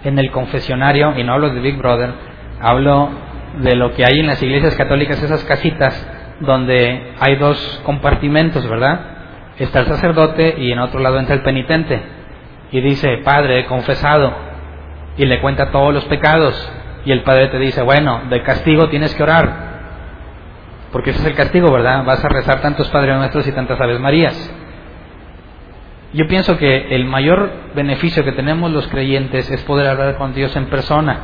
en 0.03 0.19
el 0.19 0.33
confesionario, 0.33 1.17
y 1.17 1.23
no 1.23 1.33
hablo 1.33 1.51
de 1.51 1.61
Big 1.61 1.77
Brother, 1.77 2.11
hablo 2.61 3.09
de 3.63 3.77
lo 3.77 3.93
que 3.93 4.05
hay 4.05 4.19
en 4.19 4.27
las 4.27 4.43
iglesias 4.43 4.75
católicas, 4.75 5.23
esas 5.23 5.45
casitas 5.45 6.20
donde 6.41 7.15
hay 7.21 7.37
dos 7.37 7.81
compartimentos, 7.85 8.67
¿verdad? 8.69 9.01
Está 9.59 9.81
el 9.81 9.87
sacerdote 9.87 10.57
y 10.59 10.73
en 10.73 10.79
otro 10.79 11.01
lado 11.01 11.19
entra 11.19 11.35
el 11.35 11.43
penitente. 11.43 12.03
Y 12.73 12.81
dice, 12.81 13.19
Padre, 13.19 13.61
he 13.61 13.65
confesado. 13.67 14.33
Y 15.17 15.27
le 15.27 15.41
cuenta 15.41 15.71
todos 15.71 15.93
los 15.93 16.05
pecados. 16.07 16.73
Y 17.05 17.13
el 17.13 17.23
Padre 17.23 17.49
te 17.49 17.59
dice, 17.59 17.83
bueno, 17.83 18.23
de 18.31 18.43
castigo 18.43 18.89
tienes 18.89 19.15
que 19.15 19.23
orar. 19.23 19.71
Porque 20.93 21.11
ese 21.11 21.21
es 21.21 21.27
el 21.27 21.35
castigo, 21.35 21.71
¿verdad? 21.71 22.05
Vas 22.05 22.25
a 22.25 22.29
rezar 22.29 22.61
tantos 22.61 22.89
Padres 22.89 23.17
Nuestros 23.17 23.47
y 23.47 23.53
tantas 23.53 23.81
Aves 23.81 24.01
Marías. 24.01 24.55
Yo 26.13 26.27
pienso 26.27 26.57
que 26.57 26.95
el 26.95 27.05
mayor 27.05 27.51
beneficio 27.75 28.25
que 28.25 28.33
tenemos 28.33 28.71
los 28.73 28.89
creyentes 28.89 29.49
es 29.51 29.63
poder 29.63 29.87
hablar 29.87 30.17
con 30.17 30.35
Dios 30.35 30.55
en 30.57 30.67
persona. 30.67 31.19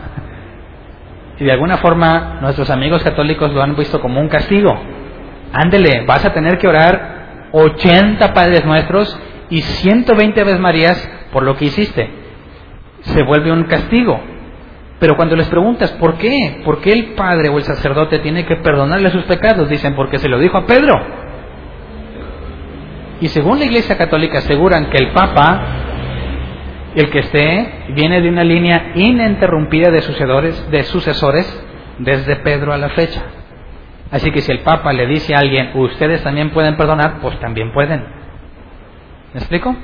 Y 1.38 1.44
de 1.44 1.52
alguna 1.52 1.78
forma 1.78 2.38
nuestros 2.40 2.70
amigos 2.70 3.02
católicos 3.02 3.52
lo 3.52 3.62
han 3.62 3.74
visto 3.74 4.00
como 4.00 4.20
un 4.20 4.28
castigo. 4.28 4.78
Ándele, 5.52 6.04
vas 6.06 6.24
a 6.24 6.32
tener 6.32 6.58
que 6.58 6.68
orar 6.68 7.48
80 7.52 8.34
Padres 8.34 8.64
Nuestros 8.64 9.18
y 9.50 9.62
120 9.62 10.40
Aves 10.40 10.60
Marías 10.60 11.10
por 11.32 11.42
lo 11.42 11.56
que 11.56 11.66
hiciste. 11.66 12.08
Se 13.02 13.22
vuelve 13.22 13.52
un 13.52 13.64
castigo. 13.64 14.20
Pero 14.98 15.16
cuando 15.16 15.36
les 15.36 15.48
preguntas 15.48 15.92
por 15.92 16.16
qué, 16.16 16.62
por 16.64 16.80
qué 16.80 16.92
el 16.92 17.14
padre 17.14 17.50
o 17.50 17.58
el 17.58 17.64
sacerdote 17.64 18.18
tiene 18.20 18.46
que 18.46 18.56
perdonarle 18.56 19.10
sus 19.10 19.24
pecados, 19.24 19.68
dicen 19.68 19.94
porque 19.94 20.18
se 20.18 20.28
lo 20.28 20.38
dijo 20.38 20.56
a 20.56 20.66
Pedro. 20.66 20.94
Y 23.20 23.28
según 23.28 23.58
la 23.58 23.66
Iglesia 23.66 23.96
Católica 23.96 24.38
aseguran 24.38 24.90
que 24.90 24.96
el 24.96 25.12
Papa, 25.12 25.62
el 26.94 27.10
que 27.10 27.18
esté, 27.18 27.84
viene 27.90 28.22
de 28.22 28.28
una 28.28 28.44
línea 28.44 28.92
ininterrumpida 28.94 29.90
de 29.90 30.00
sucesores, 30.00 30.70
de 30.70 30.82
sucesores 30.84 31.64
desde 31.98 32.36
Pedro 32.36 32.72
a 32.72 32.78
la 32.78 32.88
fecha. 32.90 33.22
Así 34.10 34.30
que 34.30 34.40
si 34.40 34.52
el 34.52 34.60
Papa 34.60 34.92
le 34.92 35.06
dice 35.06 35.34
a 35.34 35.38
alguien, 35.38 35.72
ustedes 35.74 36.22
también 36.22 36.50
pueden 36.50 36.76
perdonar, 36.76 37.18
pues 37.20 37.38
también 37.40 37.72
pueden. 37.72 38.04
¿Me 39.32 39.40
explico? 39.40 39.74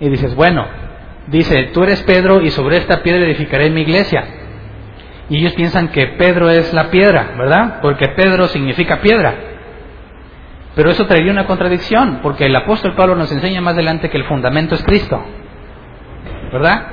Y 0.00 0.08
dices, 0.08 0.34
bueno, 0.34 0.66
dice, 1.26 1.70
tú 1.72 1.82
eres 1.82 2.02
Pedro 2.02 2.40
y 2.40 2.50
sobre 2.50 2.76
esta 2.76 3.02
piedra 3.02 3.24
edificaré 3.24 3.70
mi 3.70 3.82
iglesia. 3.82 4.24
Y 5.28 5.38
ellos 5.38 5.54
piensan 5.54 5.88
que 5.88 6.06
Pedro 6.18 6.50
es 6.50 6.72
la 6.72 6.90
piedra, 6.90 7.34
¿verdad? 7.36 7.80
Porque 7.80 8.08
Pedro 8.08 8.46
significa 8.46 9.00
piedra. 9.00 9.34
Pero 10.74 10.90
eso 10.90 11.06
traería 11.06 11.32
una 11.32 11.46
contradicción, 11.46 12.20
porque 12.22 12.46
el 12.46 12.56
apóstol 12.56 12.94
Pablo 12.94 13.14
nos 13.14 13.30
enseña 13.32 13.60
más 13.60 13.74
adelante 13.74 14.10
que 14.10 14.18
el 14.18 14.24
fundamento 14.24 14.74
es 14.74 14.82
Cristo. 14.84 15.24
¿Verdad? 16.52 16.86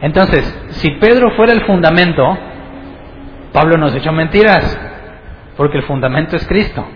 Entonces, 0.00 0.44
si 0.70 0.90
Pedro 0.92 1.30
fuera 1.32 1.52
el 1.52 1.64
fundamento, 1.64 2.38
Pablo 3.52 3.76
nos 3.76 3.94
echó 3.94 4.12
mentiras, 4.12 4.78
porque 5.56 5.78
el 5.78 5.84
fundamento 5.84 6.36
es 6.36 6.46
Cristo. 6.46 6.86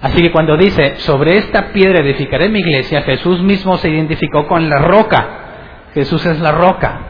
Así 0.00 0.20
que 0.20 0.32
cuando 0.32 0.56
dice, 0.56 0.96
sobre 0.96 1.38
esta 1.38 1.72
piedra 1.72 2.00
edificaré 2.00 2.48
mi 2.48 2.60
iglesia, 2.60 3.02
Jesús 3.02 3.42
mismo 3.42 3.76
se 3.78 3.88
identificó 3.88 4.46
con 4.46 4.68
la 4.68 4.78
roca. 4.78 5.28
Jesús 5.94 6.26
es 6.26 6.40
la 6.40 6.52
roca, 6.52 7.00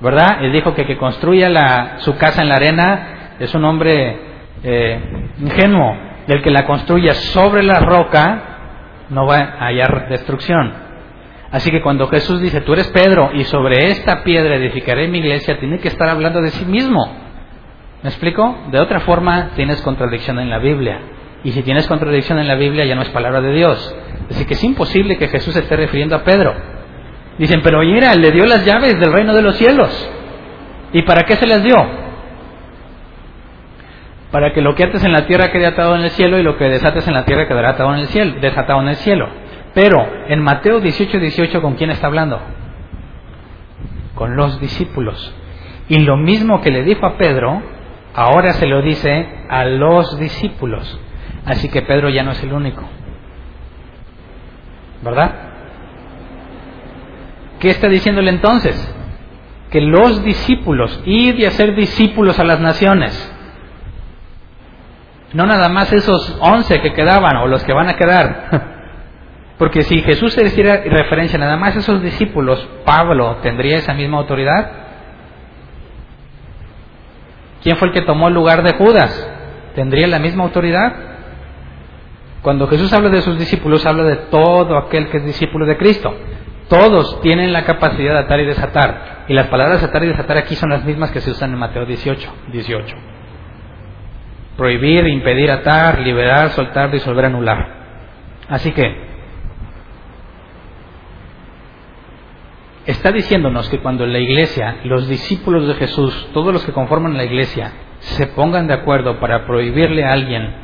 ¿verdad? 0.00 0.42
Él 0.44 0.52
dijo 0.52 0.74
que 0.74 0.86
que 0.86 0.96
construya 0.96 1.48
la, 1.48 1.98
su 1.98 2.16
casa 2.16 2.42
en 2.42 2.48
la 2.48 2.56
arena 2.56 3.34
es 3.38 3.54
un 3.54 3.64
hombre 3.64 4.16
eh, 4.62 5.00
ingenuo, 5.38 5.96
del 6.26 6.42
que 6.42 6.50
la 6.50 6.66
construya 6.66 7.12
sobre 7.14 7.62
la 7.62 7.80
roca, 7.80 8.42
no 9.10 9.26
va 9.26 9.38
a 9.38 9.66
hallar 9.66 10.08
destrucción. 10.08 10.72
Así 11.52 11.70
que 11.70 11.80
cuando 11.80 12.08
Jesús 12.08 12.40
dice, 12.40 12.60
tú 12.62 12.72
eres 12.72 12.88
Pedro 12.88 13.30
y 13.32 13.44
sobre 13.44 13.90
esta 13.90 14.24
piedra 14.24 14.56
edificaré 14.56 15.06
mi 15.08 15.18
iglesia, 15.18 15.58
tiene 15.58 15.78
que 15.78 15.88
estar 15.88 16.08
hablando 16.08 16.40
de 16.42 16.50
sí 16.50 16.64
mismo. 16.64 17.25
¿Me 18.02 18.10
explico? 18.10 18.56
De 18.70 18.78
otra 18.78 19.00
forma, 19.00 19.50
tienes 19.56 19.80
contradicción 19.82 20.38
en 20.38 20.50
la 20.50 20.58
Biblia. 20.58 21.00
Y 21.44 21.52
si 21.52 21.62
tienes 21.62 21.86
contradicción 21.86 22.38
en 22.38 22.48
la 22.48 22.54
Biblia, 22.54 22.84
ya 22.84 22.94
no 22.94 23.02
es 23.02 23.08
palabra 23.10 23.40
de 23.40 23.52
Dios. 23.52 23.96
Así 24.30 24.44
que 24.44 24.54
es 24.54 24.64
imposible 24.64 25.18
que 25.18 25.28
Jesús 25.28 25.56
esté 25.56 25.76
refiriendo 25.76 26.16
a 26.16 26.24
Pedro. 26.24 26.54
Dicen, 27.38 27.60
pero 27.62 27.80
mira, 27.80 28.14
le 28.14 28.30
dio 28.32 28.46
las 28.46 28.64
llaves 28.64 28.98
del 28.98 29.12
reino 29.12 29.34
de 29.34 29.42
los 29.42 29.56
cielos. 29.56 30.10
¿Y 30.92 31.02
para 31.02 31.22
qué 31.24 31.36
se 31.36 31.46
las 31.46 31.62
dio? 31.62 31.76
Para 34.30 34.52
que 34.52 34.60
lo 34.60 34.74
que 34.74 34.84
ates 34.84 35.04
en 35.04 35.12
la 35.12 35.26
tierra 35.26 35.50
quede 35.50 35.66
atado 35.66 35.94
en 35.96 36.02
el 36.02 36.10
cielo 36.10 36.38
y 36.38 36.42
lo 36.42 36.56
que 36.56 36.64
desates 36.64 37.06
en 37.06 37.14
la 37.14 37.24
tierra 37.24 37.46
quedará 37.46 37.70
atado 37.70 37.94
en 37.94 38.00
el 38.00 38.06
cielo, 38.08 38.40
desatado 38.40 38.80
en 38.82 38.88
el 38.88 38.96
cielo. 38.96 39.28
Pero 39.74 40.04
en 40.28 40.42
Mateo 40.42 40.80
18, 40.80 41.18
18, 41.18 41.62
¿con 41.62 41.74
quién 41.74 41.90
está 41.90 42.06
hablando? 42.06 42.40
Con 44.14 44.36
los 44.36 44.60
discípulos. 44.60 45.34
Y 45.88 46.00
lo 46.00 46.16
mismo 46.16 46.60
que 46.60 46.70
le 46.70 46.82
dijo 46.82 47.06
a 47.06 47.16
Pedro, 47.16 47.62
ahora 48.16 48.54
se 48.54 48.66
lo 48.66 48.82
dice 48.82 49.28
a 49.48 49.64
los 49.64 50.18
discípulos. 50.18 50.98
Así 51.44 51.68
que 51.68 51.82
Pedro 51.82 52.08
ya 52.08 52.24
no 52.24 52.32
es 52.32 52.42
el 52.42 52.52
único. 52.52 52.82
¿Verdad? 55.02 55.30
¿Qué 57.60 57.70
está 57.70 57.88
diciéndole 57.88 58.30
entonces? 58.30 58.94
Que 59.70 59.80
los 59.80 60.24
discípulos, 60.24 61.00
ir 61.04 61.38
y 61.38 61.44
hacer 61.44 61.74
discípulos 61.74 62.38
a 62.38 62.44
las 62.44 62.60
naciones, 62.60 63.32
no 65.32 65.44
nada 65.46 65.68
más 65.68 65.92
esos 65.92 66.36
once 66.40 66.80
que 66.80 66.92
quedaban 66.92 67.36
o 67.36 67.46
los 67.46 67.62
que 67.64 67.72
van 67.72 67.88
a 67.88 67.96
quedar, 67.96 68.62
porque 69.58 69.82
si 69.82 70.00
Jesús 70.02 70.32
se 70.32 70.44
hiciera 70.44 70.82
referencia 70.84 71.38
nada 71.38 71.56
más 71.56 71.76
a 71.76 71.80
esos 71.80 72.02
discípulos, 72.02 72.66
Pablo 72.84 73.36
tendría 73.42 73.78
esa 73.78 73.92
misma 73.94 74.18
autoridad. 74.18 74.85
¿Quién 77.66 77.78
fue 77.78 77.88
el 77.88 77.94
que 77.94 78.02
tomó 78.02 78.28
el 78.28 78.34
lugar 78.34 78.62
de 78.62 78.74
Judas? 78.74 79.28
¿Tendría 79.74 80.06
la 80.06 80.20
misma 80.20 80.44
autoridad? 80.44 80.92
Cuando 82.40 82.68
Jesús 82.68 82.92
habla 82.92 83.08
de 83.08 83.22
sus 83.22 83.36
discípulos, 83.40 83.84
habla 83.86 84.04
de 84.04 84.14
todo 84.30 84.78
aquel 84.78 85.08
que 85.08 85.16
es 85.16 85.24
discípulo 85.24 85.66
de 85.66 85.76
Cristo. 85.76 86.14
Todos 86.68 87.20
tienen 87.22 87.52
la 87.52 87.64
capacidad 87.64 88.12
de 88.12 88.20
atar 88.20 88.38
y 88.38 88.46
desatar. 88.46 89.24
Y 89.26 89.34
las 89.34 89.48
palabras 89.48 89.82
atar 89.82 90.04
y 90.04 90.06
desatar 90.06 90.36
aquí 90.36 90.54
son 90.54 90.70
las 90.70 90.84
mismas 90.84 91.10
que 91.10 91.20
se 91.20 91.32
usan 91.32 91.54
en 91.54 91.58
Mateo 91.58 91.84
18. 91.84 92.32
18. 92.52 92.96
Prohibir, 94.56 95.08
impedir, 95.08 95.50
atar, 95.50 95.98
liberar, 95.98 96.50
soltar, 96.50 96.92
disolver, 96.92 97.24
anular. 97.24 97.66
Así 98.48 98.70
que, 98.70 99.15
está 102.86 103.12
diciéndonos 103.12 103.68
que 103.68 103.80
cuando 103.80 104.06
la 104.06 104.18
iglesia, 104.18 104.78
los 104.84 105.08
discípulos 105.08 105.66
de 105.66 105.74
Jesús, 105.74 106.28
todos 106.32 106.52
los 106.52 106.64
que 106.64 106.72
conforman 106.72 107.16
la 107.16 107.24
iglesia, 107.24 107.72
se 107.98 108.26
pongan 108.28 108.66
de 108.66 108.74
acuerdo 108.74 109.18
para 109.18 109.46
prohibirle 109.46 110.04
a 110.04 110.12
alguien 110.12 110.54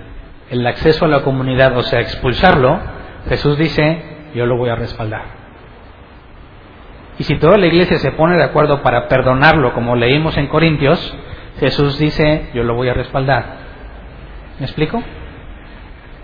el 0.51 0.67
acceso 0.67 1.05
a 1.05 1.09
la 1.09 1.23
comunidad, 1.23 1.77
o 1.77 1.83
sea, 1.83 2.01
expulsarlo, 2.01 2.79
Jesús 3.29 3.59
dice, 3.59 4.03
yo 4.35 4.47
lo 4.47 4.57
voy 4.57 4.71
a 4.71 4.77
respaldar. 4.77 5.43
Y 7.19 7.25
si 7.25 7.37
toda 7.39 7.59
la 7.59 7.67
iglesia 7.67 7.99
se 7.99 8.13
pone 8.13 8.37
de 8.37 8.45
acuerdo 8.45 8.83
para 8.83 9.09
perdonarlo, 9.09 9.75
como 9.75 9.97
leímos 9.97 10.37
en 10.37 10.49
Corintios, 10.49 11.17
Jesús 11.59 11.99
dice, 11.99 12.51
yo 12.55 12.65
lo 12.65 12.75
voy 12.75 12.89
a 12.89 12.95
respaldar. 12.95 13.59
¿Me 14.59 14.67
explico? 14.67 15.03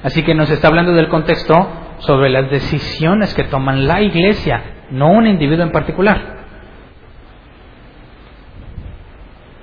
Así 0.03 0.23
que 0.23 0.35
nos 0.35 0.51
está 0.51 0.69
hablando 0.69 0.93
del 0.93 1.09
contexto 1.09 1.55
sobre 1.99 2.31
las 2.31 2.51
decisiones 2.51 3.35
que 3.35 3.45
toman 3.45 3.87
la 3.87 4.01
iglesia, 4.03 4.63
no 4.91 5.11
un 5.11 5.27
individuo 5.27 5.65
en 5.65 5.73
particular. 5.73 6.39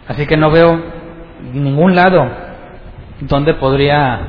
Así 0.07 0.26
que 0.28 0.38
no 0.38 0.51
veo 0.51 0.82
ningún 1.53 1.95
lado 1.95 2.30
donde 3.21 3.53
podría 3.55 4.19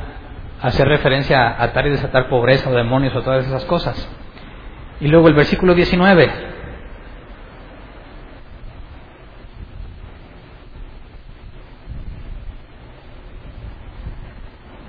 hacer 0.63 0.89
referencia 0.89 1.49
a 1.49 1.65
atar 1.65 1.87
y 1.87 1.91
desatar 1.91 2.29
pobreza 2.29 2.71
o 2.71 2.75
demonios 2.75 3.15
o 3.15 3.23
todas 3.23 3.47
esas 3.47 3.65
cosas. 3.65 4.09
Y 5.01 5.09
luego 5.09 5.29
el 5.29 5.35
versículo 5.35 5.75
19. 5.75 6.31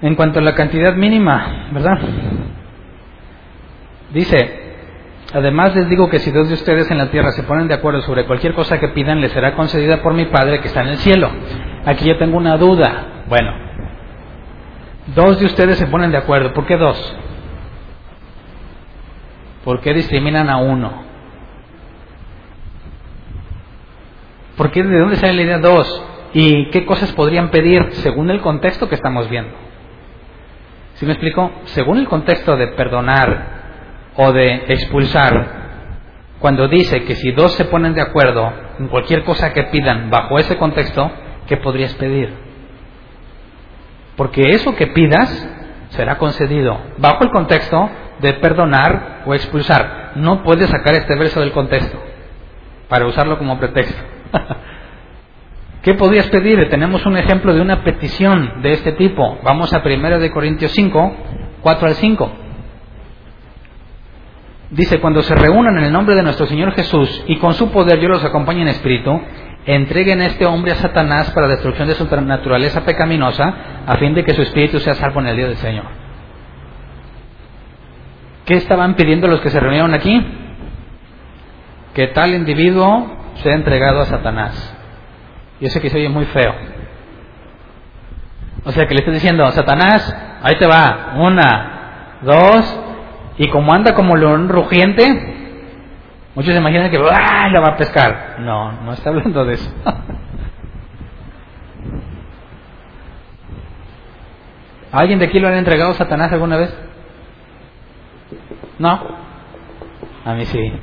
En 0.01 0.15
cuanto 0.15 0.39
a 0.39 0.43
la 0.43 0.53
cantidad 0.53 0.93
mínima, 0.95 1.67
¿verdad? 1.71 1.99
Dice, 4.13 4.66
además 5.33 5.75
les 5.75 5.89
digo 5.89 6.09
que 6.09 6.19
si 6.19 6.31
dos 6.31 6.47
de 6.47 6.53
ustedes 6.53 6.89
en 6.89 6.97
la 6.97 7.11
tierra 7.11 7.31
se 7.31 7.43
ponen 7.43 7.67
de 7.67 7.73
acuerdo 7.73 8.01
sobre 8.01 8.25
cualquier 8.25 8.53
cosa 8.53 8.79
que 8.79 8.89
pidan, 8.89 9.21
les 9.21 9.31
será 9.31 9.55
concedida 9.55 10.01
por 10.01 10.13
mi 10.13 10.25
Padre 10.25 10.61
que 10.61 10.67
está 10.67 10.81
en 10.81 10.89
el 10.89 10.97
cielo. 10.97 11.29
Aquí 11.85 12.05
yo 12.05 12.17
tengo 12.17 12.37
una 12.37 12.57
duda. 12.57 13.23
Bueno, 13.27 13.51
dos 15.15 15.39
de 15.39 15.45
ustedes 15.45 15.77
se 15.77 15.87
ponen 15.87 16.11
de 16.11 16.17
acuerdo. 16.17 16.53
¿Por 16.53 16.65
qué 16.65 16.77
dos? 16.77 17.17
¿Por 19.63 19.81
qué 19.81 19.93
discriminan 19.93 20.49
a 20.49 20.57
uno? 20.57 21.03
¿Por 24.55 24.71
qué 24.71 24.81
de 24.81 24.99
dónde 24.99 25.17
sale 25.17 25.33
la 25.33 25.41
idea 25.41 25.59
dos? 25.59 26.03
¿Y 26.33 26.69
qué 26.71 26.85
cosas 26.85 27.11
podrían 27.13 27.49
pedir 27.49 27.89
según 27.91 28.29
el 28.31 28.41
contexto 28.41 28.89
que 28.89 28.95
estamos 28.95 29.29
viendo? 29.29 29.51
¿Sí 30.95 31.05
me 31.05 31.13
explico? 31.13 31.51
Según 31.65 31.99
el 31.99 32.07
contexto 32.07 32.57
de 32.57 32.67
perdonar 32.69 33.66
o 34.17 34.33
de 34.33 34.65
expulsar, 34.67 35.67
cuando 36.39 36.67
dice 36.67 37.03
que 37.03 37.15
si 37.15 37.31
dos 37.31 37.53
se 37.53 37.65
ponen 37.65 37.93
de 37.93 38.01
acuerdo 38.01 38.51
en 38.79 38.87
cualquier 38.87 39.23
cosa 39.23 39.53
que 39.53 39.63
pidan 39.63 40.09
bajo 40.09 40.37
ese 40.37 40.57
contexto, 40.57 41.09
¿qué 41.47 41.57
podrías 41.57 41.93
pedir? 41.95 42.33
Porque 44.15 44.49
eso 44.51 44.75
que 44.75 44.87
pidas 44.87 45.49
será 45.89 46.17
concedido 46.17 46.79
bajo 46.97 47.23
el 47.23 47.31
contexto 47.31 47.89
de 48.19 48.33
perdonar 48.33 49.23
o 49.25 49.33
expulsar. 49.33 50.13
No 50.15 50.43
puedes 50.43 50.69
sacar 50.69 50.95
este 50.95 51.15
verso 51.15 51.39
del 51.39 51.51
contexto 51.51 51.97
para 52.89 53.05
usarlo 53.05 53.37
como 53.37 53.59
pretexto. 53.59 54.01
¿Qué 55.83 55.93
podrías 55.93 56.27
pedir? 56.27 56.67
Tenemos 56.69 57.05
un 57.05 57.17
ejemplo 57.17 57.53
de 57.53 57.61
una 57.61 57.83
petición 57.83 58.61
de 58.61 58.71
este 58.71 58.93
tipo. 58.93 59.39
Vamos 59.43 59.73
a 59.73 59.81
1 59.85 60.19
de 60.19 60.31
Corintios 60.31 60.71
5, 60.71 61.15
4 61.61 61.87
al 61.87 61.93
5. 61.93 62.46
Dice, 64.69 64.99
cuando 64.99 65.21
se 65.21 65.33
reúnan 65.33 65.77
en 65.77 65.85
el 65.85 65.93
nombre 65.93 66.15
de 66.15 66.23
nuestro 66.23 66.45
Señor 66.45 66.73
Jesús 66.73 67.23
y 67.27 67.37
con 67.37 67.53
su 67.53 67.71
poder 67.71 67.99
yo 67.99 68.09
los 68.09 68.23
acompañe 68.23 68.63
en 68.63 68.67
espíritu, 68.67 69.17
entreguen 69.65 70.21
a 70.21 70.25
este 70.25 70.45
hombre 70.45 70.73
a 70.73 70.75
Satanás 70.75 71.31
para 71.31 71.47
destrucción 71.47 71.87
de 71.87 71.95
su 71.95 72.05
naturaleza 72.21 72.83
pecaminosa, 72.83 73.53
a 73.85 73.95
fin 73.95 74.13
de 74.13 74.23
que 74.23 74.33
su 74.33 74.41
espíritu 74.41 74.79
sea 74.79 74.95
salvo 74.95 75.21
en 75.21 75.27
el 75.27 75.37
día 75.37 75.47
del 75.47 75.57
Señor. 75.57 75.85
¿Qué 78.45 78.55
estaban 78.55 78.95
pidiendo 78.95 79.27
los 79.27 79.41
que 79.41 79.49
se 79.49 79.59
reunieron 79.59 79.93
aquí? 79.93 80.25
Que 81.93 82.07
tal 82.07 82.33
individuo 82.33 83.17
sea 83.35 83.55
entregado 83.55 84.01
a 84.01 84.05
Satanás. 84.05 84.73
Yo 85.59 85.69
sé 85.69 85.81
que 85.81 85.89
se 85.89 85.97
oye 85.97 86.09
muy 86.09 86.25
feo. 86.25 86.53
O 88.65 88.71
sea 88.71 88.85
que 88.85 88.93
le 88.93 88.99
estoy 88.99 89.13
diciendo, 89.13 89.49
Satanás, 89.51 90.15
ahí 90.43 90.57
te 90.57 90.67
va, 90.67 91.13
una, 91.17 92.19
dos, 92.21 92.79
y 93.37 93.49
como 93.49 93.73
anda 93.73 93.93
como 93.93 94.15
león 94.15 94.49
rugiente, 94.49 95.07
muchos 96.35 96.53
se 96.53 96.59
imaginan 96.59 96.89
que 96.89 96.97
¡ah! 96.97 97.49
la 97.49 97.59
va 97.59 97.73
a 97.73 97.77
pescar. 97.77 98.37
No, 98.39 98.71
no 98.83 98.93
está 98.93 99.09
hablando 99.09 99.45
de 99.45 99.53
eso. 99.53 99.71
¿Alguien 104.91 105.19
de 105.19 105.25
aquí 105.25 105.39
lo 105.39 105.47
han 105.47 105.55
entregado 105.55 105.91
a 105.91 105.95
Satanás 105.95 106.31
alguna 106.31 106.57
vez? 106.57 106.75
No. 108.79 108.99
A 110.25 110.33
mí 110.33 110.45
sí 110.45 110.73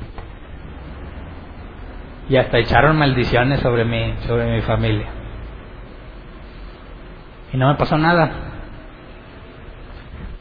y 2.29 2.37
hasta 2.37 2.59
echaron 2.59 2.97
maldiciones 2.97 3.61
sobre 3.61 3.85
mí, 3.85 4.15
sobre 4.27 4.55
mi 4.55 4.63
familia. 4.63 5.07
Y 7.53 7.57
no 7.57 7.69
me 7.69 7.75
pasó 7.75 7.99
nada. 7.99 8.31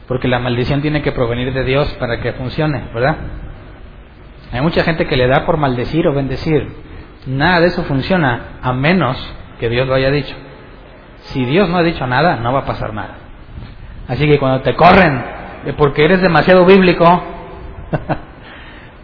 Porque 0.08 0.28
la 0.28 0.38
maldición 0.38 0.82
tiene 0.82 1.02
que 1.02 1.12
provenir 1.12 1.52
de 1.52 1.64
Dios 1.64 1.88
para 1.98 2.20
que 2.20 2.32
funcione, 2.32 2.88
¿verdad? 2.92 3.16
Hay 4.52 4.60
mucha 4.60 4.84
gente 4.84 5.06
que 5.06 5.16
le 5.16 5.26
da 5.26 5.46
por 5.46 5.56
maldecir 5.56 6.06
o 6.06 6.14
bendecir. 6.14 6.68
Nada 7.26 7.60
de 7.60 7.66
eso 7.68 7.82
funciona 7.84 8.58
a 8.62 8.72
menos 8.72 9.16
que 9.58 9.68
Dios 9.68 9.86
lo 9.86 9.94
haya 9.94 10.10
dicho. 10.10 10.34
Si 11.22 11.44
Dios 11.44 11.68
no 11.70 11.78
ha 11.78 11.82
dicho 11.82 12.06
nada, 12.06 12.36
no 12.36 12.52
va 12.52 12.60
a 12.60 12.66
pasar 12.66 12.92
nada. 12.92 13.16
Así 14.08 14.28
que 14.28 14.38
cuando 14.38 14.60
te 14.60 14.74
corren 14.74 15.24
porque 15.78 16.04
eres 16.04 16.20
demasiado 16.20 16.66
bíblico, 16.66 17.22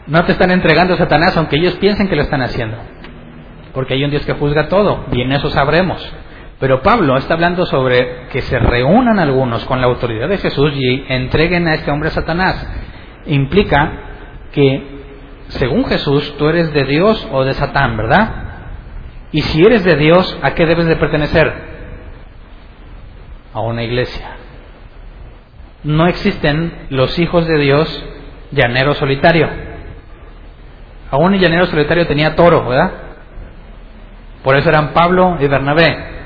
No 0.06 0.24
te 0.24 0.32
están 0.32 0.50
entregando 0.50 0.94
a 0.94 0.96
Satanás, 0.96 1.36
aunque 1.36 1.56
ellos 1.56 1.74
piensen 1.76 2.08
que 2.08 2.16
lo 2.16 2.22
están 2.22 2.42
haciendo. 2.42 2.76
Porque 3.72 3.94
hay 3.94 4.02
un 4.02 4.10
Dios 4.10 4.26
que 4.26 4.32
juzga 4.32 4.68
todo, 4.68 5.04
y 5.12 5.20
en 5.20 5.30
eso 5.30 5.50
sabremos. 5.50 6.04
Pero 6.60 6.82
Pablo 6.82 7.16
está 7.16 7.34
hablando 7.34 7.64
sobre 7.64 8.28
que 8.28 8.42
se 8.42 8.58
reúnan 8.58 9.18
algunos 9.18 9.64
con 9.64 9.80
la 9.80 9.86
autoridad 9.86 10.28
de 10.28 10.36
Jesús 10.36 10.72
y 10.76 11.04
entreguen 11.08 11.66
a 11.66 11.74
este 11.74 11.90
hombre 11.90 12.10
a 12.10 12.12
Satanás. 12.12 12.70
Implica 13.24 13.92
que, 14.52 14.82
según 15.48 15.86
Jesús, 15.86 16.36
tú 16.36 16.48
eres 16.50 16.70
de 16.74 16.84
Dios 16.84 17.26
o 17.32 17.44
de 17.44 17.54
Satán, 17.54 17.96
¿verdad? 17.96 18.34
Y 19.32 19.40
si 19.40 19.62
eres 19.62 19.84
de 19.84 19.96
Dios, 19.96 20.38
¿a 20.42 20.52
qué 20.54 20.66
debes 20.66 20.84
de 20.84 20.96
pertenecer? 20.96 21.50
A 23.54 23.60
una 23.60 23.82
iglesia. 23.82 24.36
No 25.82 26.08
existen 26.08 26.88
los 26.90 27.18
hijos 27.18 27.46
de 27.46 27.56
Dios 27.56 28.04
llanero 28.50 28.92
solitario. 28.92 29.48
Aún 31.10 31.32
el 31.32 31.40
llanero 31.40 31.64
solitario 31.66 32.06
tenía 32.06 32.36
toro, 32.36 32.68
¿verdad? 32.68 32.92
Por 34.44 34.56
eso 34.56 34.68
eran 34.68 34.92
Pablo 34.92 35.38
y 35.40 35.46
Bernabé. 35.46 36.19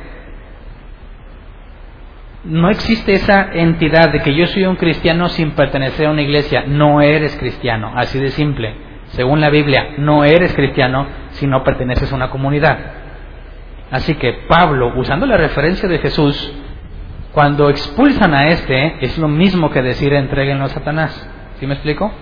No 2.45 2.69
existe 2.69 3.15
esa 3.15 3.53
entidad 3.55 4.11
de 4.13 4.21
que 4.21 4.35
yo 4.35 4.47
soy 4.47 4.67
un 4.67 4.77
cristiano 4.77 5.31
sin 5.31 5.53
pertenecer 5.53 6.07
a 6.07 6.11
una 6.11 6.21
iglesia. 6.21 6.65
No 6.67 7.01
eres 7.01 7.35
cristiano, 7.37 7.93
así 7.97 8.19
de 8.19 8.29
simple. 8.31 8.75
Según 9.09 9.41
la 9.41 9.49
Biblia, 9.49 9.95
no 9.99 10.25
eres 10.25 10.53
cristiano 10.55 11.07
si 11.31 11.47
no 11.47 11.65
perteneces 11.65 12.13
a 12.13 12.17
una 12.17 12.29
comunidad. 12.29 12.79
Así 13.91 14.15
que 14.17 14.45
Pablo, 14.47 14.93
usando 14.97 15.25
la 15.25 15.39
referencia 15.39 15.89
de 15.89 15.99
Jesús, 15.99 16.53
cuando 17.33 17.71
expulsan 17.71 18.35
a 18.35 18.49
este, 18.49 19.05
es 19.05 19.17
lo 19.17 19.29
mismo 19.29 19.71
que 19.71 19.83
decir 19.83 20.13
entreguenlo 20.13 20.67
a 20.67 20.69
Satanás. 20.69 21.29
¿Sí 21.59 21.67
me 21.67 21.75
explico? 21.75 22.13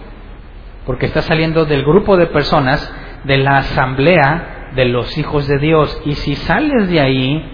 Porque 0.87 1.07
está 1.07 1.23
saliendo 1.23 1.65
del 1.65 1.83
grupo 1.83 2.17
de 2.17 2.27
personas 2.27 2.95
de 3.25 3.39
la 3.39 3.59
asamblea 3.59 4.71
de 4.75 4.85
los 4.85 5.19
hijos 5.19 5.49
de 5.49 5.59
Dios. 5.59 6.01
Y 6.05 6.15
si 6.15 6.37
sales 6.37 6.89
de 6.91 7.01
ahí, 7.01 7.45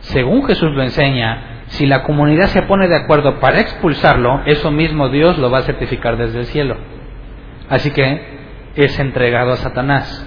según 0.00 0.46
Jesús 0.46 0.70
lo 0.72 0.82
enseña, 0.82 1.57
si 1.68 1.86
la 1.86 2.02
comunidad 2.02 2.46
se 2.46 2.62
pone 2.62 2.88
de 2.88 2.96
acuerdo 2.96 3.40
para 3.40 3.60
expulsarlo, 3.60 4.42
eso 4.46 4.70
mismo 4.70 5.08
Dios 5.08 5.38
lo 5.38 5.50
va 5.50 5.58
a 5.58 5.62
certificar 5.62 6.16
desde 6.16 6.40
el 6.40 6.46
cielo. 6.46 6.76
Así 7.68 7.90
que 7.90 8.38
es 8.74 8.98
entregado 8.98 9.52
a 9.52 9.56
Satanás. 9.56 10.26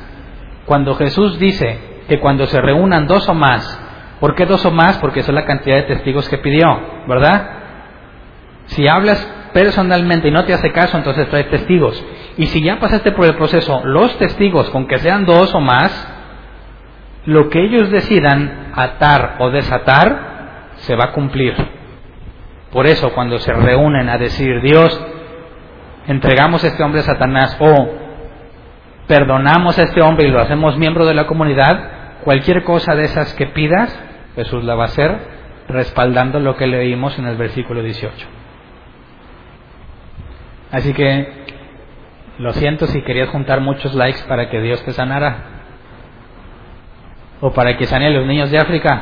Cuando 0.65 0.95
Jesús 0.95 1.39
dice 1.39 1.79
que 2.07 2.19
cuando 2.19 2.45
se 2.45 2.61
reúnan 2.61 3.07
dos 3.07 3.27
o 3.27 3.33
más, 3.33 3.79
¿por 4.19 4.35
qué 4.35 4.45
dos 4.45 4.65
o 4.65 4.71
más? 4.71 4.97
Porque 4.99 5.21
es 5.21 5.29
la 5.29 5.45
cantidad 5.45 5.77
de 5.77 5.83
testigos 5.83 6.29
que 6.29 6.37
pidió, 6.37 6.67
¿verdad? 7.07 7.49
Si 8.65 8.87
hablas 8.87 9.19
personalmente 9.53 10.27
y 10.27 10.31
no 10.31 10.45
te 10.45 10.53
hace 10.53 10.71
caso, 10.71 10.97
entonces 10.97 11.27
trae 11.29 11.45
testigos. 11.45 12.03
Y 12.37 12.45
si 12.47 12.61
ya 12.61 12.79
pasaste 12.79 13.11
por 13.11 13.25
el 13.25 13.35
proceso, 13.35 13.81
los 13.83 14.17
testigos, 14.17 14.69
con 14.69 14.87
que 14.87 14.99
sean 14.99 15.25
dos 15.25 15.53
o 15.55 15.59
más, 15.59 16.07
lo 17.25 17.49
que 17.49 17.63
ellos 17.63 17.89
decidan 17.89 18.71
atar 18.75 19.37
o 19.39 19.49
desatar, 19.49 20.30
se 20.81 20.95
va 20.95 21.05
a 21.05 21.11
cumplir. 21.11 21.55
Por 22.71 22.87
eso 22.87 23.13
cuando 23.13 23.39
se 23.39 23.51
reúnen 23.51 24.09
a 24.09 24.17
decir, 24.17 24.61
Dios, 24.61 25.05
entregamos 26.07 26.63
a 26.63 26.67
este 26.67 26.83
hombre 26.83 27.01
a 27.01 27.03
Satanás 27.03 27.57
o 27.59 27.89
perdonamos 29.07 29.77
a 29.77 29.83
este 29.83 30.01
hombre 30.01 30.27
y 30.27 30.31
lo 30.31 30.39
hacemos 30.39 30.77
miembro 30.77 31.05
de 31.05 31.13
la 31.13 31.27
comunidad, 31.27 32.21
cualquier 32.23 32.63
cosa 32.63 32.95
de 32.95 33.03
esas 33.03 33.33
que 33.33 33.47
pidas, 33.47 33.97
Jesús 34.35 34.63
la 34.63 34.75
va 34.75 34.83
a 34.83 34.87
hacer 34.87 35.41
respaldando 35.67 36.39
lo 36.39 36.55
que 36.55 36.67
leímos 36.67 37.17
en 37.19 37.25
el 37.25 37.35
versículo 37.35 37.81
18. 37.81 38.27
Así 40.71 40.93
que 40.93 41.41
lo 42.37 42.53
siento 42.53 42.87
si 42.87 43.01
querías 43.01 43.29
juntar 43.29 43.61
muchos 43.61 43.93
likes 43.93 44.21
para 44.27 44.49
que 44.49 44.61
Dios 44.61 44.83
te 44.85 44.93
sanara 44.93 45.37
o 47.41 47.51
para 47.51 47.77
que 47.77 47.85
sane 47.85 48.07
a 48.07 48.11
los 48.11 48.25
niños 48.25 48.49
de 48.51 48.59
África. 48.59 49.01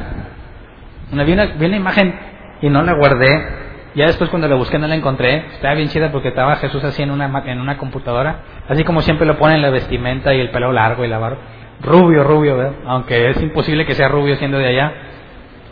Vi, 1.12 1.34
una, 1.34 1.56
una 1.60 1.76
imagen 1.76 2.20
y 2.62 2.70
no 2.70 2.84
la 2.84 2.94
guardé. 2.94 3.60
Ya 3.96 4.06
después 4.06 4.30
cuando 4.30 4.48
la 4.48 4.56
busqué 4.56 4.78
no 4.78 4.88
la 4.88 4.96
encontré. 4.96 5.46
Estaba 5.54 5.74
bien 5.74 5.90
chida 5.90 6.12
porque 6.12 6.30
estaba 6.30 6.56
Jesús 6.58 6.84
así 6.84 7.02
en 7.02 7.12
una, 7.12 7.44
en 7.46 7.60
una 7.60 7.78
computadora. 7.78 8.44
Así 8.68 8.84
como 8.84 9.02
siempre 9.02 9.26
lo 9.26 9.38
ponen 9.38 9.62
la 9.62 9.70
vestimenta 9.70 10.34
y 10.34 10.40
el 10.40 10.52
pelo 10.52 10.72
largo 10.72 11.04
y 11.04 11.08
la 11.08 11.18
barba. 11.18 11.38
Rubio, 11.82 12.24
rubio, 12.24 12.58
¿verdad? 12.58 12.74
aunque 12.86 13.30
es 13.30 13.42
imposible 13.42 13.86
que 13.86 13.96
sea 13.96 14.10
rubio 14.10 14.36
siendo 14.36 14.58
de 14.58 14.68
allá. 14.68 14.94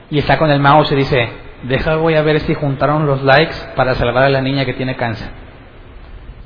Y 0.10 0.20
está 0.20 0.38
con 0.38 0.50
el 0.50 0.60
mouse 0.60 0.92
y 0.94 0.96
dice, 0.96 1.30
deja 1.64 1.98
voy 1.98 2.16
a 2.16 2.22
ver 2.22 2.40
si 2.40 2.54
juntaron 2.54 3.06
los 3.06 3.24
likes 3.24 3.56
para 3.76 3.94
salvar 3.94 4.24
a 4.24 4.30
la 4.30 4.42
niña 4.42 4.66
que 4.66 4.74
tiene 4.74 4.96
cáncer. 4.96 5.30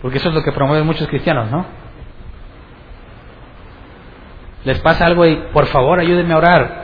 Porque 0.01 0.17
eso 0.17 0.29
es 0.29 0.35
lo 0.35 0.43
que 0.43 0.51
promueven 0.51 0.85
muchos 0.85 1.07
cristianos, 1.07 1.51
¿no? 1.51 1.65
Les 4.65 4.79
pasa 4.79 5.05
algo 5.05 5.25
y 5.25 5.35
por 5.53 5.67
favor 5.67 5.99
ayúdenme 5.99 6.33
a 6.33 6.37
orar 6.37 6.80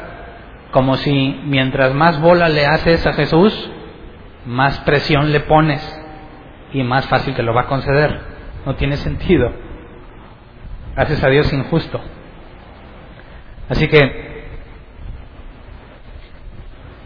como 0.77 0.95
si 0.97 1.41
mientras 1.45 1.95
más 1.95 2.21
bola 2.21 2.49
le 2.49 2.67
haces 2.67 3.03
a 3.07 3.13
Jesús, 3.13 3.71
más 4.45 4.77
presión 4.81 5.31
le 5.31 5.39
pones 5.39 5.81
y 6.71 6.83
más 6.83 7.07
fácil 7.07 7.33
te 7.33 7.41
lo 7.41 7.51
va 7.51 7.61
a 7.61 7.65
conceder. 7.65 8.21
No 8.63 8.75
tiene 8.75 8.95
sentido. 8.97 9.51
Haces 10.95 11.23
a 11.23 11.29
Dios 11.29 11.51
injusto. 11.51 11.99
Así 13.67 13.87
que 13.87 14.43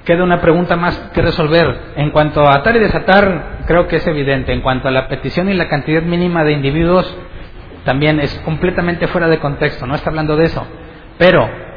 queda 0.04 0.26
una 0.26 0.42
pregunta 0.42 0.76
más 0.76 0.98
que 1.14 1.22
resolver. 1.22 1.94
En 1.96 2.12
cuanto 2.12 2.46
a 2.46 2.56
atar 2.56 2.76
y 2.76 2.80
desatar, 2.80 3.60
creo 3.68 3.88
que 3.88 3.96
es 3.96 4.08
evidente. 4.08 4.52
En 4.52 4.60
cuanto 4.60 4.90
a 4.90 4.92
la 4.92 5.08
petición 5.08 5.48
y 5.48 5.54
la 5.54 5.70
cantidad 5.70 6.02
mínima 6.02 6.44
de 6.44 6.52
individuos, 6.52 7.18
también 7.86 8.20
es 8.20 8.38
completamente 8.44 9.08
fuera 9.08 9.30
de 9.30 9.40
contexto. 9.40 9.88
No 9.88 9.96
está 9.96 10.10
hablando 10.10 10.36
de 10.36 10.44
eso. 10.48 10.68
Pero 11.18 11.71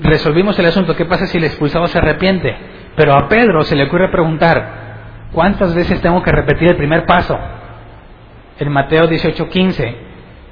resolvimos 0.00 0.58
el 0.58 0.66
asunto, 0.66 0.96
¿qué 0.96 1.04
pasa 1.04 1.26
si 1.26 1.38
el 1.38 1.44
expulsado 1.44 1.86
se 1.86 1.98
arrepiente? 1.98 2.56
Pero 2.96 3.14
a 3.14 3.28
Pedro 3.28 3.62
se 3.62 3.76
le 3.76 3.84
ocurre 3.84 4.08
preguntar, 4.10 5.28
¿cuántas 5.32 5.74
veces 5.74 6.00
tengo 6.00 6.22
que 6.22 6.30
repetir 6.30 6.68
el 6.68 6.76
primer 6.76 7.06
paso? 7.06 7.38
En 8.58 8.70
Mateo 8.70 9.08
18:15, 9.08 9.96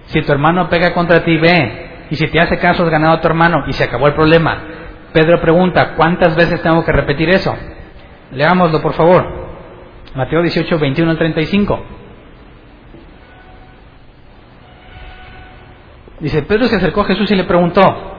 si 0.07 0.23
tu 0.23 0.33
hermano 0.33 0.69
pega 0.69 0.93
contra 0.93 1.25
ti, 1.25 1.37
ve, 1.37 2.07
y 2.11 2.17
si 2.17 2.27
te 2.29 2.41
hace 2.41 2.59
caso 2.59 2.85
has 2.85 2.91
ganado 2.91 3.15
a 3.15 3.21
tu 3.21 3.29
hermano, 3.29 3.65
y 3.67 3.73
se 3.73 3.85
acabó 3.85 4.09
el 4.09 4.15
problema. 4.15 4.59
Pedro 5.13 5.41
pregunta, 5.41 5.95
¿cuántas 5.95 6.35
veces 6.35 6.61
tengo 6.63 6.85
que 6.85 6.93
repetir 6.93 7.29
eso? 7.31 7.55
Leámoslo, 8.33 8.81
por 8.81 8.95
favor. 8.95 9.43
Mateo 10.15 10.43
18, 10.43 10.79
21 10.79 11.11
al 11.11 11.19
35. 11.19 11.85
Dice, 16.21 16.43
Pedro 16.43 16.67
se 16.67 16.77
acercó 16.77 17.03
a 17.03 17.05
Jesús 17.05 17.31
y 17.31 17.35
le 17.35 17.45
preguntó, 17.45 18.12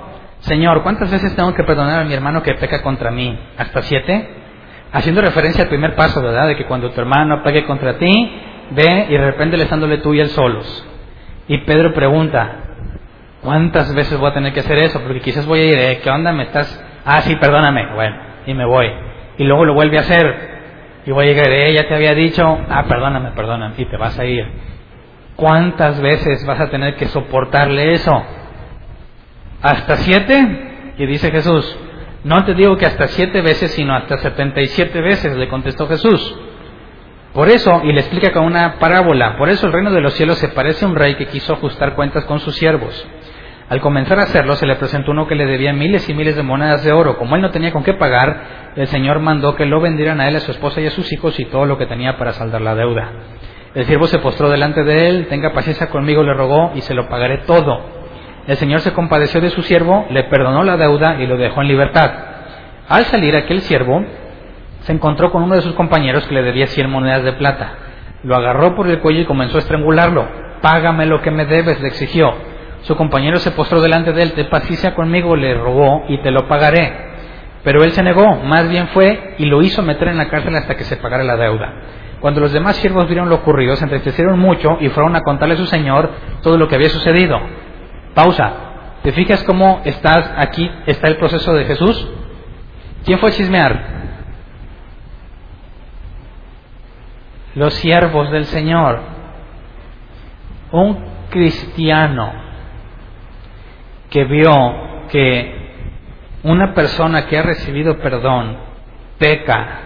Señor, 0.44 0.84
¿cuántas 0.84 1.10
veces 1.10 1.34
tengo 1.38 1.54
que 1.54 1.64
perdonar 1.64 2.02
a 2.02 2.04
mi 2.04 2.14
hermano 2.14 2.44
que 2.44 2.54
peca 2.56 2.82
contra 2.82 3.12
mí? 3.12 3.39
¿Hasta 3.58 3.82
siete? 3.84 4.28
Haciendo 4.91 5.22
referencia 5.22 5.64
al 5.64 5.70
primer 5.70 5.96
paso, 5.96 6.22
¿verdad? 6.22 6.48
De 6.48 6.58
que 6.58 6.66
cuando 6.66 6.91
tu 6.91 7.00
hermano 7.00 7.41
pegue 7.44 7.64
contra 7.64 7.98
ti, 7.98 8.41
ve 8.72 9.08
y 9.10 9.14
de 9.14 9.26
repente 9.26 9.56
le 9.56 9.66
dándole 9.68 10.00
tú 10.00 10.14
y 10.14 10.20
él 10.20 10.28
solos. 10.28 10.86
Y 11.48 11.60
Pedro 11.60 11.94
pregunta, 11.94 12.56
¿cuántas 13.41 13.96
veces 13.96 14.20
voy 14.20 14.32
a 14.32 14.34
tener 14.34 14.52
que 14.52 14.60
hacer 14.60 14.80
eso? 14.80 15.00
Porque 15.02 15.22
quizás 15.22 15.46
voy 15.46 15.60
a 15.60 15.64
ir, 15.64 15.78
¿eh? 15.78 16.00
¿qué 16.04 16.10
onda? 16.10 16.34
¿Me 16.34 16.44
estás...? 16.44 16.84
Ah, 17.06 17.22
sí, 17.22 17.38
perdóname. 17.38 17.94
Bueno, 17.94 18.18
y 18.46 18.54
me 18.54 18.66
voy. 18.66 18.91
Y 19.38 19.46
luego 19.46 19.64
lo 19.64 19.74
vuelve 19.74 19.98
a 19.98 20.02
hacer. 20.02 20.52
Y 21.06 21.12
voy 21.12 21.24
a 21.24 21.28
llegar, 21.30 21.50
¿eh? 21.52 21.74
Ya 21.74 21.88
te 21.88 21.96
había 21.96 22.14
dicho, 22.14 22.60
ah, 22.70 22.84
perdóname, 22.86 23.32
perdóname. 23.32 23.76
Y 23.78 23.86
te 23.86 23.96
vas 23.96 24.20
a 24.20 24.26
ir. 24.26 24.46
¿Cuántas 25.38 26.02
veces 26.02 26.46
vas 26.46 26.60
a 26.60 26.70
tener 26.70 26.98
que 26.98 27.08
soportarle 27.08 27.94
eso? 27.94 28.24
¿Hasta 29.64 29.95
siete? 29.97 30.93
Y 30.97 31.05
dice 31.05 31.32
Jesús, 31.32 31.78
no 32.26 32.43
te 32.43 32.53
digo 32.53 32.76
que 32.78 32.86
hasta 32.86 33.07
siete 33.07 33.41
veces, 33.41 33.72
sino 33.72 33.95
hasta 33.95 34.18
setenta 34.18 34.59
y 34.61 34.68
siete 34.68 35.01
veces, 35.01 35.36
le 35.38 35.47
contestó 35.47 35.88
Jesús. 35.88 36.36
Por 37.34 37.47
eso, 37.49 37.82
y 37.84 37.93
le 37.93 38.01
explica 38.01 38.34
con 38.34 38.43
una 38.43 38.76
parábola, 38.78 39.38
por 39.38 39.49
eso 39.49 39.66
el 39.66 39.74
reino 39.74 39.89
de 39.89 40.01
los 40.01 40.14
cielos 40.14 40.38
se 40.38 40.49
parece 40.49 40.84
a 40.84 40.89
un 40.89 40.95
rey 40.95 41.16
que 41.16 41.28
quiso 41.28 41.53
ajustar 41.53 41.95
cuentas 41.95 42.26
con 42.26 42.39
sus 42.39 42.55
siervos. 42.55 43.07
Al 43.70 43.80
comenzar 43.80 44.20
a 44.20 44.24
hacerlo, 44.24 44.55
se 44.57 44.68
le 44.68 44.76
presentó 44.76 45.11
uno 45.11 45.28
que 45.28 45.36
le 45.36 45.45
debía 45.45 45.72
miles 45.72 46.07
y 46.09 46.14
miles 46.14 46.36
de 46.36 46.43
monedas 46.43 46.84
de 46.84 46.91
oro. 46.91 47.18
Como 47.18 47.36
él 47.38 47.41
no 47.41 47.49
tenía 47.49 47.72
con 47.72 47.84
qué 47.84 47.93
pagar, 47.93 48.74
el 48.76 48.88
Señor 48.88 49.20
mandó 49.20 49.55
que 49.55 49.66
lo 49.66 49.80
vendieran 49.80 50.20
a 50.20 50.28
él, 50.28 50.36
a 50.36 50.41
su 50.41 50.51
esposa 50.51 50.82
y 50.82 50.88
a 50.88 50.91
sus 50.91 51.11
hijos 51.14 51.39
y 51.39 51.45
todo 51.45 51.66
lo 51.66 51.78
que 51.78 51.86
tenía 51.86 52.18
para 52.18 52.34
saldar 52.34 52.61
la 52.61 52.76
deuda. 52.76 53.11
El 53.74 53.86
siervo 53.86 54.07
se 54.07 54.20
postró 54.20 54.49
delante 54.49 54.84
de 54.84 55.07
él, 55.07 55.28
tenga 55.28 55.53
paciencia 55.53 55.89
conmigo, 55.89 56.22
le 56.22 56.34
rogó, 56.34 56.74
y 56.76 56.82
se 56.82 56.93
lo 56.93 57.07
pagaré 57.07 57.39
todo. 57.47 58.03
El 58.48 58.58
Señor 58.58 58.82
se 58.82 58.91
compadeció 58.91 59.39
de 59.39 59.50
su 59.50 59.62
siervo, 59.62 60.06
le 60.10 60.24
perdonó 60.26 60.64
la 60.64 60.76
deuda 60.76 61.16
y 61.22 61.28
lo 61.28 61.38
dejó 61.38 61.62
en 61.62 61.70
libertad. 61.70 62.12
Al 62.89 63.06
salir 63.06 63.36
aquel 63.36 63.62
siervo, 63.62 64.04
se 64.82 64.91
encontró 64.91 65.32
con 65.32 65.44
uno 65.44 65.56
de 65.56 65.62
sus 65.62 65.74
compañeros 65.74 66.26
que 66.28 66.36
le 66.36 66.44
debía 66.44 66.68
cien 66.68 66.89
monedas 66.89 67.24
de 67.24 67.34
plata. 67.34 67.74
Lo 68.24 68.36
agarró 68.36 68.76
por 68.76 68.88
el 68.88 69.00
cuello 69.00 69.22
y 69.22 69.26
comenzó 69.26 69.58
a 69.58 69.60
estrangularlo. 69.60 70.28
Págame 70.62 71.06
lo 71.06 71.22
que 71.22 71.32
me 71.32 71.46
debes, 71.46 71.80
le 71.80 71.88
exigió. 71.88 72.34
Su 72.82 72.98
compañero 72.98 73.39
se 73.39 73.52
postró 73.52 73.82
delante 73.82 74.12
de 74.12 74.24
él, 74.24 74.34
te 74.34 74.44
paciencia 74.46 74.94
conmigo, 74.94 75.38
le 75.38 75.54
rogó, 75.54 76.04
y 76.10 76.18
te 76.18 76.32
lo 76.32 76.48
pagaré. 76.50 77.14
Pero 77.64 77.84
él 77.84 77.94
se 77.94 78.04
negó, 78.04 78.36
más 78.44 78.68
bien 78.68 78.89
fue 78.89 79.36
y 79.38 79.46
lo 79.46 79.62
hizo 79.62 79.82
meter 79.84 80.10
en 80.10 80.18
la 80.18 80.28
cárcel 80.28 80.54
hasta 80.56 80.76
que 80.76 80.84
se 80.84 80.98
pagara 80.98 81.24
la 81.24 81.38
deuda. 81.38 81.74
Cuando 82.20 82.41
los 82.41 82.52
demás 82.52 82.76
siervos 82.78 83.08
vieron 83.08 83.30
lo 83.30 83.36
ocurrido, 83.36 83.78
se 83.78 83.86
entristecieron 83.86 84.38
mucho 84.38 84.78
y 84.82 84.89
fueron 84.89 85.16
a 85.16 85.22
contarle 85.22 85.56
a 85.56 85.58
su 85.58 85.66
señor 85.66 86.10
todo 86.41 86.58
lo 86.58 86.68
que 86.68 86.76
había 86.76 86.89
sucedido. 86.89 87.39
Pausa. 88.14 88.53
¿Te 89.03 89.11
fijas 89.11 89.43
cómo 89.43 89.82
estás 89.84 90.32
aquí, 90.38 90.70
está 90.86 91.07
el 91.07 91.18
proceso 91.18 91.53
de 91.53 91.66
Jesús? 91.66 92.07
¿Quién 93.05 93.20
fue 93.20 93.30
a 93.30 93.34
chismear? 93.34 93.86
Los 97.55 97.74
siervos 97.76 98.32
del 98.32 98.45
Señor. 98.45 99.01
Un 100.72 101.05
cristiano 101.30 102.32
que 104.09 104.24
vio 104.24 104.53
que 105.09 105.64
una 106.43 106.74
persona 106.74 107.26
que 107.28 107.38
ha 107.38 107.41
recibido 107.41 107.99
perdón 107.99 108.57
peca 109.18 109.82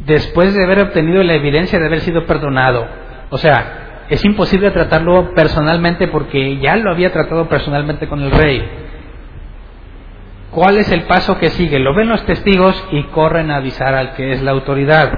después 0.00 0.54
de 0.54 0.64
haber 0.64 0.80
obtenido 0.80 1.22
la 1.22 1.34
evidencia 1.34 1.78
de 1.78 1.86
haber 1.86 2.00
sido 2.00 2.26
perdonado. 2.26 2.86
O 3.30 3.38
sea, 3.38 3.77
es 4.08 4.24
imposible 4.24 4.70
tratarlo 4.70 5.34
personalmente 5.34 6.08
porque 6.08 6.58
ya 6.58 6.76
lo 6.76 6.90
había 6.90 7.12
tratado 7.12 7.48
personalmente 7.48 8.08
con 8.08 8.22
el 8.22 8.30
rey. 8.30 8.64
¿Cuál 10.50 10.78
es 10.78 10.90
el 10.90 11.02
paso 11.02 11.38
que 11.38 11.50
sigue? 11.50 11.78
Lo 11.78 11.94
ven 11.94 12.08
los 12.08 12.24
testigos 12.24 12.82
y 12.90 13.02
corren 13.04 13.50
a 13.50 13.56
avisar 13.56 13.94
al 13.94 14.14
que 14.14 14.32
es 14.32 14.42
la 14.42 14.52
autoridad, 14.52 15.12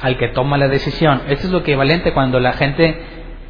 al 0.00 0.16
que 0.16 0.28
toma 0.28 0.56
la 0.58 0.68
decisión. 0.68 1.22
Esto 1.28 1.46
es 1.46 1.52
lo 1.52 1.58
equivalente 1.58 2.12
cuando 2.12 2.38
la 2.38 2.52
gente 2.52 2.96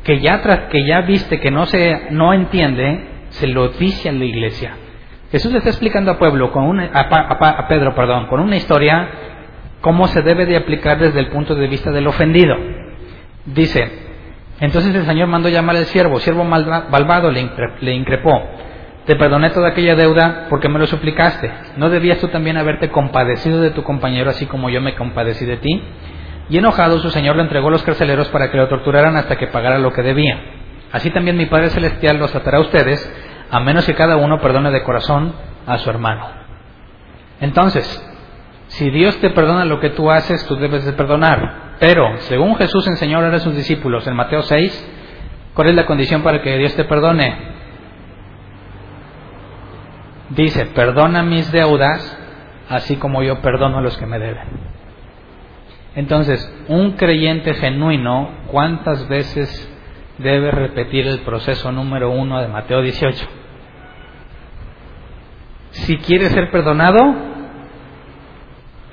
que 0.02 0.20
ya, 0.20 0.40
que 0.70 0.86
ya 0.86 1.02
viste 1.02 1.40
que 1.40 1.50
no, 1.50 1.66
se, 1.66 2.08
no 2.10 2.32
entiende, 2.32 3.06
se 3.28 3.48
lo 3.48 3.68
dice 3.68 4.08
a 4.08 4.12
la 4.12 4.24
iglesia. 4.24 4.76
Jesús 5.30 5.52
le 5.52 5.58
está 5.58 5.68
explicando 5.68 6.10
a, 6.10 6.18
pueblo 6.18 6.50
con 6.52 6.64
una, 6.64 6.90
a, 6.90 7.00
a 7.00 7.68
Pedro 7.68 7.94
perdón, 7.94 8.28
con 8.28 8.40
una 8.40 8.56
historia 8.56 9.10
cómo 9.82 10.08
se 10.08 10.22
debe 10.22 10.46
de 10.46 10.56
aplicar 10.56 10.98
desde 10.98 11.20
el 11.20 11.28
punto 11.28 11.54
de 11.54 11.66
vista 11.66 11.90
del 11.90 12.06
ofendido. 12.06 12.56
Dice, 13.44 14.07
entonces 14.60 14.94
el 14.94 15.06
Señor 15.06 15.28
mandó 15.28 15.48
llamar 15.48 15.76
al 15.76 15.84
siervo, 15.86 16.18
siervo 16.18 16.44
malvado 16.44 17.30
le, 17.30 17.92
increpó, 17.92 18.42
te 19.06 19.14
perdoné 19.14 19.50
toda 19.50 19.68
aquella 19.68 19.94
deuda 19.94 20.46
porque 20.50 20.68
me 20.68 20.78
lo 20.78 20.86
suplicaste. 20.86 21.50
¿No 21.76 21.90
debías 21.90 22.18
tú 22.18 22.28
también 22.28 22.56
haberte 22.56 22.90
compadecido 22.90 23.60
de 23.60 23.70
tu 23.70 23.84
compañero 23.84 24.30
así 24.30 24.46
como 24.46 24.68
yo 24.68 24.80
me 24.80 24.96
compadecí 24.96 25.44
de 25.44 25.58
ti? 25.58 25.82
Y 26.50 26.58
enojado 26.58 26.98
su 26.98 27.10
Señor 27.10 27.36
le 27.36 27.42
entregó 27.42 27.68
a 27.68 27.70
los 27.70 27.82
carceleros 27.82 28.28
para 28.28 28.50
que 28.50 28.56
lo 28.56 28.68
torturaran 28.68 29.16
hasta 29.16 29.36
que 29.36 29.46
pagara 29.46 29.78
lo 29.78 29.92
que 29.92 30.02
debía. 30.02 30.40
Así 30.92 31.10
también 31.10 31.36
mi 31.36 31.46
Padre 31.46 31.70
Celestial 31.70 32.18
los 32.18 32.32
tratará 32.32 32.58
a 32.58 32.62
ustedes, 32.62 33.12
a 33.50 33.60
menos 33.60 33.84
que 33.84 33.94
cada 33.94 34.16
uno 34.16 34.40
perdone 34.40 34.70
de 34.70 34.82
corazón 34.82 35.34
a 35.66 35.78
su 35.78 35.90
hermano. 35.90 36.26
Entonces, 37.40 37.86
si 38.68 38.90
Dios 38.90 39.16
te 39.20 39.30
perdona 39.30 39.64
lo 39.64 39.80
que 39.80 39.90
tú 39.90 40.10
haces, 40.10 40.44
tú 40.46 40.56
debes 40.56 40.84
de 40.84 40.92
perdonar. 40.94 41.67
Pero, 41.78 42.16
según 42.18 42.56
Jesús 42.56 42.86
enseñó 42.88 43.20
a 43.20 43.38
sus 43.38 43.54
discípulos 43.54 44.06
en 44.06 44.16
Mateo 44.16 44.42
6, 44.42 44.90
¿cuál 45.54 45.68
es 45.68 45.74
la 45.74 45.86
condición 45.86 46.22
para 46.22 46.42
que 46.42 46.56
Dios 46.58 46.74
te 46.74 46.84
perdone? 46.84 47.36
Dice, 50.30 50.66
perdona 50.66 51.22
mis 51.22 51.50
deudas, 51.52 52.18
así 52.68 52.96
como 52.96 53.22
yo 53.22 53.40
perdono 53.40 53.78
a 53.78 53.82
los 53.82 53.96
que 53.96 54.06
me 54.06 54.18
deben. 54.18 54.78
Entonces, 55.94 56.52
un 56.68 56.92
creyente 56.92 57.54
genuino, 57.54 58.30
¿cuántas 58.48 59.08
veces 59.08 59.74
debe 60.18 60.50
repetir 60.50 61.06
el 61.06 61.20
proceso 61.20 61.72
número 61.72 62.10
uno 62.10 62.40
de 62.40 62.48
Mateo 62.48 62.82
18? 62.82 63.26
Si 65.70 65.96
quiere 65.98 66.28
ser 66.30 66.50
perdonado, 66.50 67.37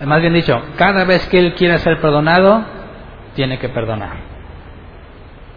más 0.01 0.21
bien 0.21 0.33
dicho, 0.33 0.61
cada 0.77 1.05
vez 1.05 1.25
que 1.27 1.39
él 1.39 1.53
quiera 1.55 1.77
ser 1.77 2.01
perdonado, 2.01 2.65
tiene 3.35 3.59
que 3.59 3.69
perdonar. 3.69 4.17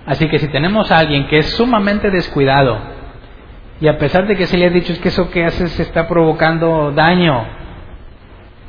Así 0.06 0.28
que 0.28 0.38
si 0.38 0.48
tenemos 0.48 0.90
a 0.90 0.98
alguien 0.98 1.26
que 1.26 1.38
es 1.38 1.50
sumamente 1.56 2.10
descuidado, 2.10 2.78
y 3.80 3.88
a 3.88 3.98
pesar 3.98 4.26
de 4.26 4.36
que 4.36 4.46
se 4.46 4.56
le 4.56 4.66
ha 4.66 4.70
dicho 4.70 4.92
es 4.92 4.98
que 5.00 5.08
eso 5.08 5.30
que 5.30 5.44
haces 5.44 5.78
está 5.78 6.08
provocando 6.08 6.92
daño, 6.92 7.46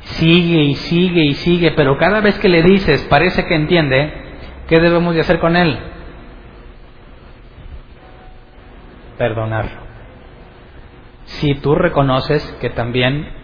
sigue 0.02 0.62
y 0.62 0.74
sigue 0.74 1.24
y 1.24 1.34
sigue, 1.34 1.72
pero 1.72 1.98
cada 1.98 2.20
vez 2.20 2.38
que 2.38 2.48
le 2.48 2.62
dices 2.62 3.02
parece 3.04 3.44
que 3.44 3.54
entiende, 3.54 4.12
¿qué 4.68 4.80
debemos 4.80 5.14
de 5.14 5.20
hacer 5.20 5.38
con 5.38 5.56
él? 5.56 5.78
Perdonarlo. 9.18 9.80
Si 11.24 11.54
tú 11.56 11.74
reconoces 11.74 12.44
que 12.60 12.70
también 12.70 13.39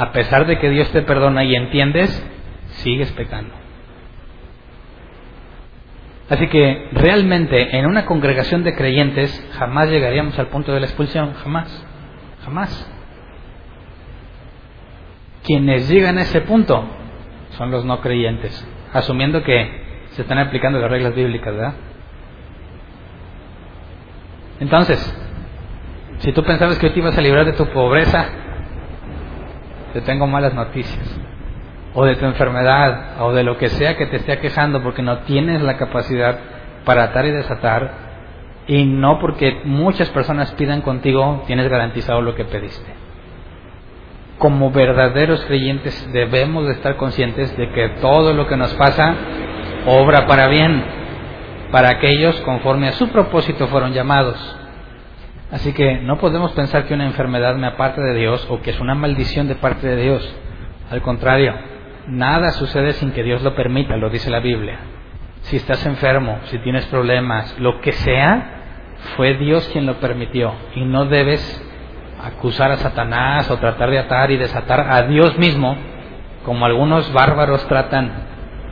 a 0.00 0.12
pesar 0.12 0.46
de 0.46 0.58
que 0.58 0.70
Dios 0.70 0.90
te 0.92 1.02
perdona 1.02 1.44
y 1.44 1.54
entiendes, 1.54 2.26
sigues 2.68 3.12
pecando. 3.12 3.52
Así 6.30 6.46
que 6.46 6.88
realmente 6.92 7.76
en 7.76 7.84
una 7.84 8.06
congregación 8.06 8.64
de 8.64 8.74
creyentes 8.74 9.46
jamás 9.58 9.90
llegaríamos 9.90 10.38
al 10.38 10.46
punto 10.46 10.72
de 10.72 10.80
la 10.80 10.86
expulsión, 10.86 11.34
jamás, 11.34 11.86
jamás. 12.42 12.90
Quienes 15.44 15.90
llegan 15.90 16.16
a 16.16 16.22
ese 16.22 16.40
punto 16.40 16.82
son 17.58 17.70
los 17.70 17.84
no 17.84 18.00
creyentes, 18.00 18.66
asumiendo 18.94 19.42
que 19.42 20.06
se 20.12 20.22
están 20.22 20.38
aplicando 20.38 20.78
las 20.78 20.90
reglas 20.90 21.14
bíblicas, 21.14 21.54
¿verdad? 21.54 21.74
Entonces, 24.60 24.98
si 26.20 26.32
tú 26.32 26.42
pensabas 26.42 26.78
que 26.78 26.88
te 26.88 27.00
ibas 27.00 27.18
a 27.18 27.20
librar 27.20 27.44
de 27.44 27.52
tu 27.52 27.66
pobreza, 27.66 28.39
te 29.92 30.00
tengo 30.00 30.26
malas 30.26 30.54
noticias. 30.54 31.20
O 31.94 32.04
de 32.04 32.16
tu 32.16 32.24
enfermedad, 32.24 33.20
o 33.20 33.32
de 33.32 33.42
lo 33.42 33.58
que 33.58 33.68
sea 33.68 33.96
que 33.96 34.06
te 34.06 34.16
esté 34.16 34.38
quejando 34.38 34.82
porque 34.82 35.02
no 35.02 35.18
tienes 35.20 35.60
la 35.60 35.76
capacidad 35.76 36.38
para 36.84 37.04
atar 37.04 37.26
y 37.26 37.32
desatar. 37.32 38.10
Y 38.66 38.84
no 38.84 39.18
porque 39.18 39.62
muchas 39.64 40.08
personas 40.10 40.52
pidan 40.52 40.82
contigo, 40.82 41.42
tienes 41.46 41.68
garantizado 41.68 42.22
lo 42.22 42.34
que 42.34 42.44
pediste. 42.44 42.94
Como 44.38 44.70
verdaderos 44.70 45.44
creyentes 45.44 46.08
debemos 46.12 46.66
de 46.66 46.72
estar 46.72 46.96
conscientes 46.96 47.56
de 47.56 47.70
que 47.70 47.88
todo 48.00 48.32
lo 48.32 48.46
que 48.46 48.56
nos 48.56 48.72
pasa 48.74 49.14
obra 49.86 50.26
para 50.26 50.46
bien, 50.48 50.82
para 51.70 51.90
aquellos 51.90 52.40
conforme 52.42 52.88
a 52.88 52.92
su 52.92 53.08
propósito 53.08 53.66
fueron 53.68 53.92
llamados. 53.92 54.56
Así 55.50 55.72
que 55.72 55.98
no 55.98 56.18
podemos 56.18 56.52
pensar 56.52 56.84
que 56.84 56.94
una 56.94 57.06
enfermedad 57.06 57.56
me 57.56 57.66
aparte 57.66 58.00
de 58.00 58.14
Dios 58.14 58.46
o 58.50 58.60
que 58.60 58.70
es 58.70 58.80
una 58.80 58.94
maldición 58.94 59.48
de 59.48 59.56
parte 59.56 59.86
de 59.86 60.00
Dios. 60.00 60.36
Al 60.90 61.02
contrario, 61.02 61.54
nada 62.06 62.50
sucede 62.50 62.92
sin 62.92 63.10
que 63.12 63.24
Dios 63.24 63.42
lo 63.42 63.54
permita, 63.54 63.96
lo 63.96 64.10
dice 64.10 64.30
la 64.30 64.40
Biblia. 64.40 64.78
Si 65.42 65.56
estás 65.56 65.84
enfermo, 65.86 66.38
si 66.44 66.58
tienes 66.58 66.86
problemas, 66.86 67.58
lo 67.58 67.80
que 67.80 67.92
sea, 67.92 68.60
fue 69.16 69.34
Dios 69.34 69.68
quien 69.72 69.86
lo 69.86 69.94
permitió. 69.94 70.52
Y 70.76 70.84
no 70.84 71.06
debes 71.06 71.66
acusar 72.22 72.70
a 72.70 72.76
Satanás 72.76 73.50
o 73.50 73.56
tratar 73.56 73.90
de 73.90 73.98
atar 73.98 74.30
y 74.30 74.36
desatar 74.36 74.86
a 74.88 75.02
Dios 75.02 75.36
mismo, 75.38 75.76
como 76.44 76.64
algunos 76.64 77.12
bárbaros 77.12 77.66
tratan 77.66 78.12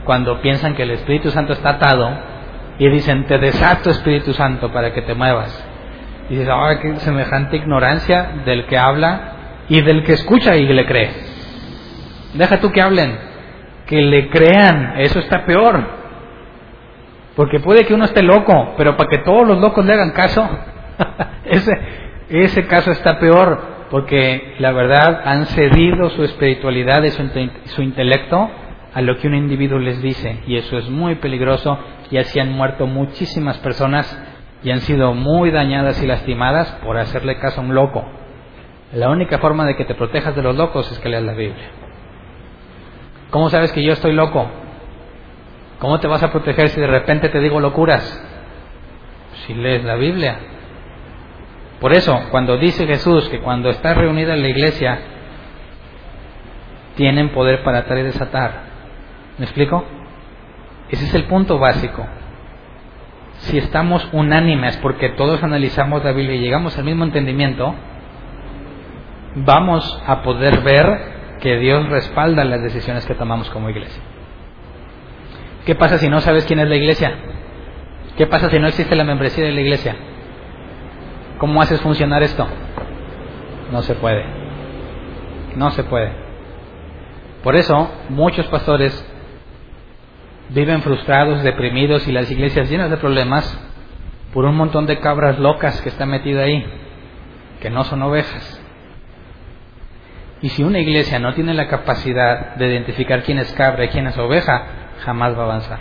cuando 0.04 0.40
piensan 0.40 0.74
que 0.74 0.84
el 0.84 0.92
Espíritu 0.92 1.30
Santo 1.30 1.52
está 1.52 1.70
atado 1.70 2.10
y 2.78 2.88
dicen, 2.88 3.26
te 3.26 3.38
desato 3.38 3.90
Espíritu 3.90 4.32
Santo 4.32 4.72
para 4.72 4.92
que 4.92 5.02
te 5.02 5.14
muevas. 5.14 5.67
Y 6.28 6.34
dices, 6.34 6.48
ahora 6.48 6.80
qué 6.80 6.96
semejante 6.96 7.56
ignorancia 7.56 8.42
del 8.44 8.66
que 8.66 8.76
habla 8.76 9.32
y 9.68 9.80
del 9.80 10.02
que 10.04 10.12
escucha 10.12 10.56
y 10.56 10.66
le 10.66 10.86
cree. 10.86 11.10
Deja 12.34 12.60
tú 12.60 12.70
que 12.70 12.82
hablen, 12.82 13.18
que 13.86 14.02
le 14.02 14.28
crean, 14.28 14.94
eso 14.98 15.18
está 15.18 15.44
peor. 15.44 15.82
Porque 17.34 17.60
puede 17.60 17.86
que 17.86 17.94
uno 17.94 18.04
esté 18.04 18.22
loco, 18.22 18.74
pero 18.76 18.96
para 18.96 19.08
que 19.08 19.18
todos 19.18 19.46
los 19.46 19.58
locos 19.58 19.84
le 19.84 19.92
hagan 19.92 20.10
caso, 20.10 20.48
ese, 21.44 21.72
ese 22.28 22.66
caso 22.66 22.90
está 22.90 23.18
peor, 23.18 23.86
porque 23.90 24.56
la 24.58 24.72
verdad 24.72 25.22
han 25.24 25.46
cedido 25.46 26.10
su 26.10 26.24
espiritualidad 26.24 27.02
y 27.04 27.10
su, 27.10 27.22
su 27.64 27.82
intelecto 27.82 28.50
a 28.92 29.00
lo 29.00 29.16
que 29.18 29.28
un 29.28 29.34
individuo 29.34 29.78
les 29.78 30.02
dice, 30.02 30.40
y 30.46 30.56
eso 30.56 30.78
es 30.78 30.90
muy 30.90 31.14
peligroso, 31.16 31.78
y 32.10 32.18
así 32.18 32.40
han 32.40 32.52
muerto 32.52 32.86
muchísimas 32.86 33.58
personas 33.58 34.20
y 34.62 34.70
han 34.70 34.80
sido 34.80 35.14
muy 35.14 35.50
dañadas 35.50 36.02
y 36.02 36.06
lastimadas 36.06 36.70
por 36.84 36.96
hacerle 36.96 37.38
caso 37.38 37.60
a 37.60 37.64
un 37.64 37.74
loco. 37.74 38.04
La 38.92 39.10
única 39.10 39.38
forma 39.38 39.66
de 39.66 39.76
que 39.76 39.84
te 39.84 39.94
protejas 39.94 40.34
de 40.34 40.42
los 40.42 40.56
locos 40.56 40.90
es 40.90 40.98
que 40.98 41.08
leas 41.08 41.22
la 41.22 41.34
Biblia. 41.34 41.70
¿Cómo 43.30 43.50
sabes 43.50 43.72
que 43.72 43.82
yo 43.82 43.92
estoy 43.92 44.12
loco? 44.12 44.48
¿Cómo 45.78 46.00
te 46.00 46.08
vas 46.08 46.22
a 46.22 46.32
proteger 46.32 46.70
si 46.70 46.80
de 46.80 46.86
repente 46.86 47.28
te 47.28 47.40
digo 47.40 47.60
locuras? 47.60 48.02
Si 49.46 49.54
lees 49.54 49.84
la 49.84 49.94
Biblia. 49.94 50.38
Por 51.80 51.92
eso, 51.92 52.18
cuando 52.30 52.56
dice 52.56 52.86
Jesús 52.86 53.28
que 53.28 53.40
cuando 53.40 53.70
está 53.70 53.94
reunida 53.94 54.34
en 54.34 54.42
la 54.42 54.48
iglesia, 54.48 54.98
tienen 56.96 57.28
poder 57.28 57.62
para 57.62 57.78
atar 57.78 57.98
y 57.98 58.02
desatar. 58.02 58.62
¿Me 59.38 59.44
explico? 59.44 59.84
Ese 60.88 61.04
es 61.04 61.14
el 61.14 61.24
punto 61.24 61.58
básico 61.58 62.04
si 63.38 63.58
estamos 63.58 64.08
unánimes 64.12 64.76
porque 64.78 65.10
todos 65.10 65.42
analizamos 65.42 66.04
la 66.04 66.12
Biblia 66.12 66.36
y 66.36 66.40
llegamos 66.40 66.76
al 66.78 66.84
mismo 66.84 67.04
entendimiento, 67.04 67.74
vamos 69.34 70.02
a 70.06 70.22
poder 70.22 70.60
ver 70.60 71.18
que 71.40 71.56
Dios 71.58 71.88
respalda 71.88 72.44
las 72.44 72.62
decisiones 72.62 73.06
que 73.06 73.14
tomamos 73.14 73.48
como 73.50 73.70
iglesia. 73.70 74.02
¿Qué 75.64 75.74
pasa 75.74 75.98
si 75.98 76.08
no 76.08 76.20
sabes 76.20 76.46
quién 76.46 76.58
es 76.60 76.68
la 76.68 76.76
iglesia? 76.76 77.14
¿Qué 78.16 78.26
pasa 78.26 78.50
si 78.50 78.58
no 78.58 78.66
existe 78.66 78.96
la 78.96 79.04
membresía 79.04 79.44
de 79.44 79.52
la 79.52 79.60
iglesia? 79.60 79.96
¿Cómo 81.38 81.62
haces 81.62 81.80
funcionar 81.80 82.22
esto? 82.22 82.46
No 83.70 83.82
se 83.82 83.94
puede. 83.94 84.24
No 85.54 85.70
se 85.70 85.84
puede. 85.84 86.10
Por 87.42 87.54
eso 87.54 87.90
muchos 88.08 88.46
pastores 88.46 89.06
viven 90.50 90.82
frustrados, 90.82 91.42
deprimidos 91.42 92.06
y 92.08 92.12
las 92.12 92.30
iglesias 92.30 92.70
llenas 92.70 92.90
de 92.90 92.96
problemas 92.96 93.58
por 94.32 94.44
un 94.44 94.56
montón 94.56 94.86
de 94.86 94.98
cabras 94.98 95.38
locas 95.38 95.80
que 95.82 95.88
están 95.88 96.10
metidas 96.10 96.44
ahí, 96.44 96.64
que 97.60 97.70
no 97.70 97.84
son 97.84 98.02
ovejas. 98.02 98.60
Y 100.40 100.50
si 100.50 100.62
una 100.62 100.78
iglesia 100.78 101.18
no 101.18 101.34
tiene 101.34 101.54
la 101.54 101.66
capacidad 101.66 102.54
de 102.54 102.68
identificar 102.68 103.22
quién 103.22 103.38
es 103.38 103.52
cabra 103.54 103.86
y 103.86 103.88
quién 103.88 104.06
es 104.06 104.16
oveja, 104.16 104.64
jamás 105.04 105.36
va 105.36 105.42
a 105.42 105.46
avanzar. 105.46 105.80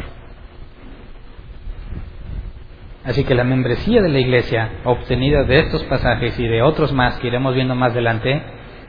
Así 3.04 3.24
que 3.24 3.36
la 3.36 3.44
membresía 3.44 4.02
de 4.02 4.10
la 4.10 4.20
iglesia, 4.20 4.70
obtenida 4.84 5.44
de 5.44 5.60
estos 5.60 5.84
pasajes 5.84 6.38
y 6.40 6.48
de 6.48 6.62
otros 6.62 6.92
más 6.92 7.18
que 7.20 7.28
iremos 7.28 7.56
viendo 7.56 7.76
más 7.76 7.92
adelante, 7.92 8.42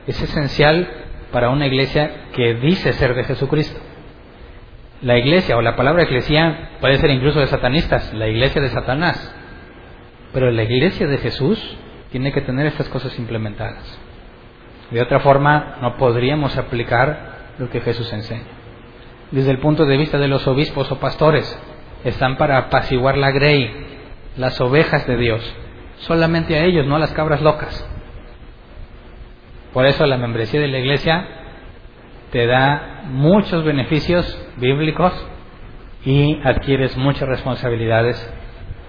es 0.06 0.20
esencial 0.20 0.88
para 1.30 1.50
una 1.50 1.66
iglesia 1.66 2.10
que 2.32 2.54
dice 2.54 2.94
ser 2.94 3.14
de 3.14 3.24
Jesucristo. 3.24 3.78
La 5.02 5.16
iglesia 5.16 5.56
o 5.56 5.62
la 5.62 5.76
palabra 5.76 6.02
iglesia 6.02 6.70
puede 6.80 6.96
ser 6.98 7.10
incluso 7.10 7.38
de 7.38 7.46
satanistas, 7.46 8.12
la 8.14 8.26
iglesia 8.26 8.60
de 8.60 8.68
Satanás. 8.68 9.34
Pero 10.32 10.50
la 10.50 10.64
iglesia 10.64 11.06
de 11.06 11.18
Jesús 11.18 11.76
tiene 12.10 12.32
que 12.32 12.40
tener 12.40 12.66
estas 12.66 12.88
cosas 12.88 13.16
implementadas. 13.18 13.98
De 14.90 15.00
otra 15.00 15.20
forma, 15.20 15.76
no 15.80 15.96
podríamos 15.96 16.56
aplicar 16.56 17.54
lo 17.58 17.70
que 17.70 17.80
Jesús 17.80 18.12
enseña. 18.12 18.42
Desde 19.30 19.50
el 19.50 19.58
punto 19.58 19.84
de 19.84 19.96
vista 19.96 20.18
de 20.18 20.28
los 20.28 20.46
obispos 20.48 20.90
o 20.90 20.98
pastores, 20.98 21.58
están 22.04 22.36
para 22.36 22.58
apaciguar 22.58 23.16
la 23.16 23.30
grey, 23.30 23.70
las 24.36 24.60
ovejas 24.60 25.06
de 25.06 25.16
Dios. 25.16 25.56
Solamente 25.98 26.56
a 26.56 26.64
ellos, 26.64 26.86
no 26.86 26.96
a 26.96 27.00
las 27.00 27.12
cabras 27.12 27.42
locas. 27.42 27.86
Por 29.72 29.86
eso 29.86 30.06
la 30.06 30.16
membresía 30.16 30.60
de 30.60 30.68
la 30.68 30.78
iglesia 30.78 31.37
te 32.32 32.46
da 32.46 33.02
muchos 33.06 33.64
beneficios 33.64 34.38
bíblicos 34.56 35.12
y 36.04 36.38
adquieres 36.44 36.96
muchas 36.96 37.28
responsabilidades. 37.28 38.34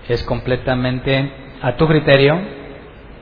Es 0.07 0.23
completamente 0.23 1.31
a 1.61 1.75
tu 1.75 1.87
criterio, 1.87 2.39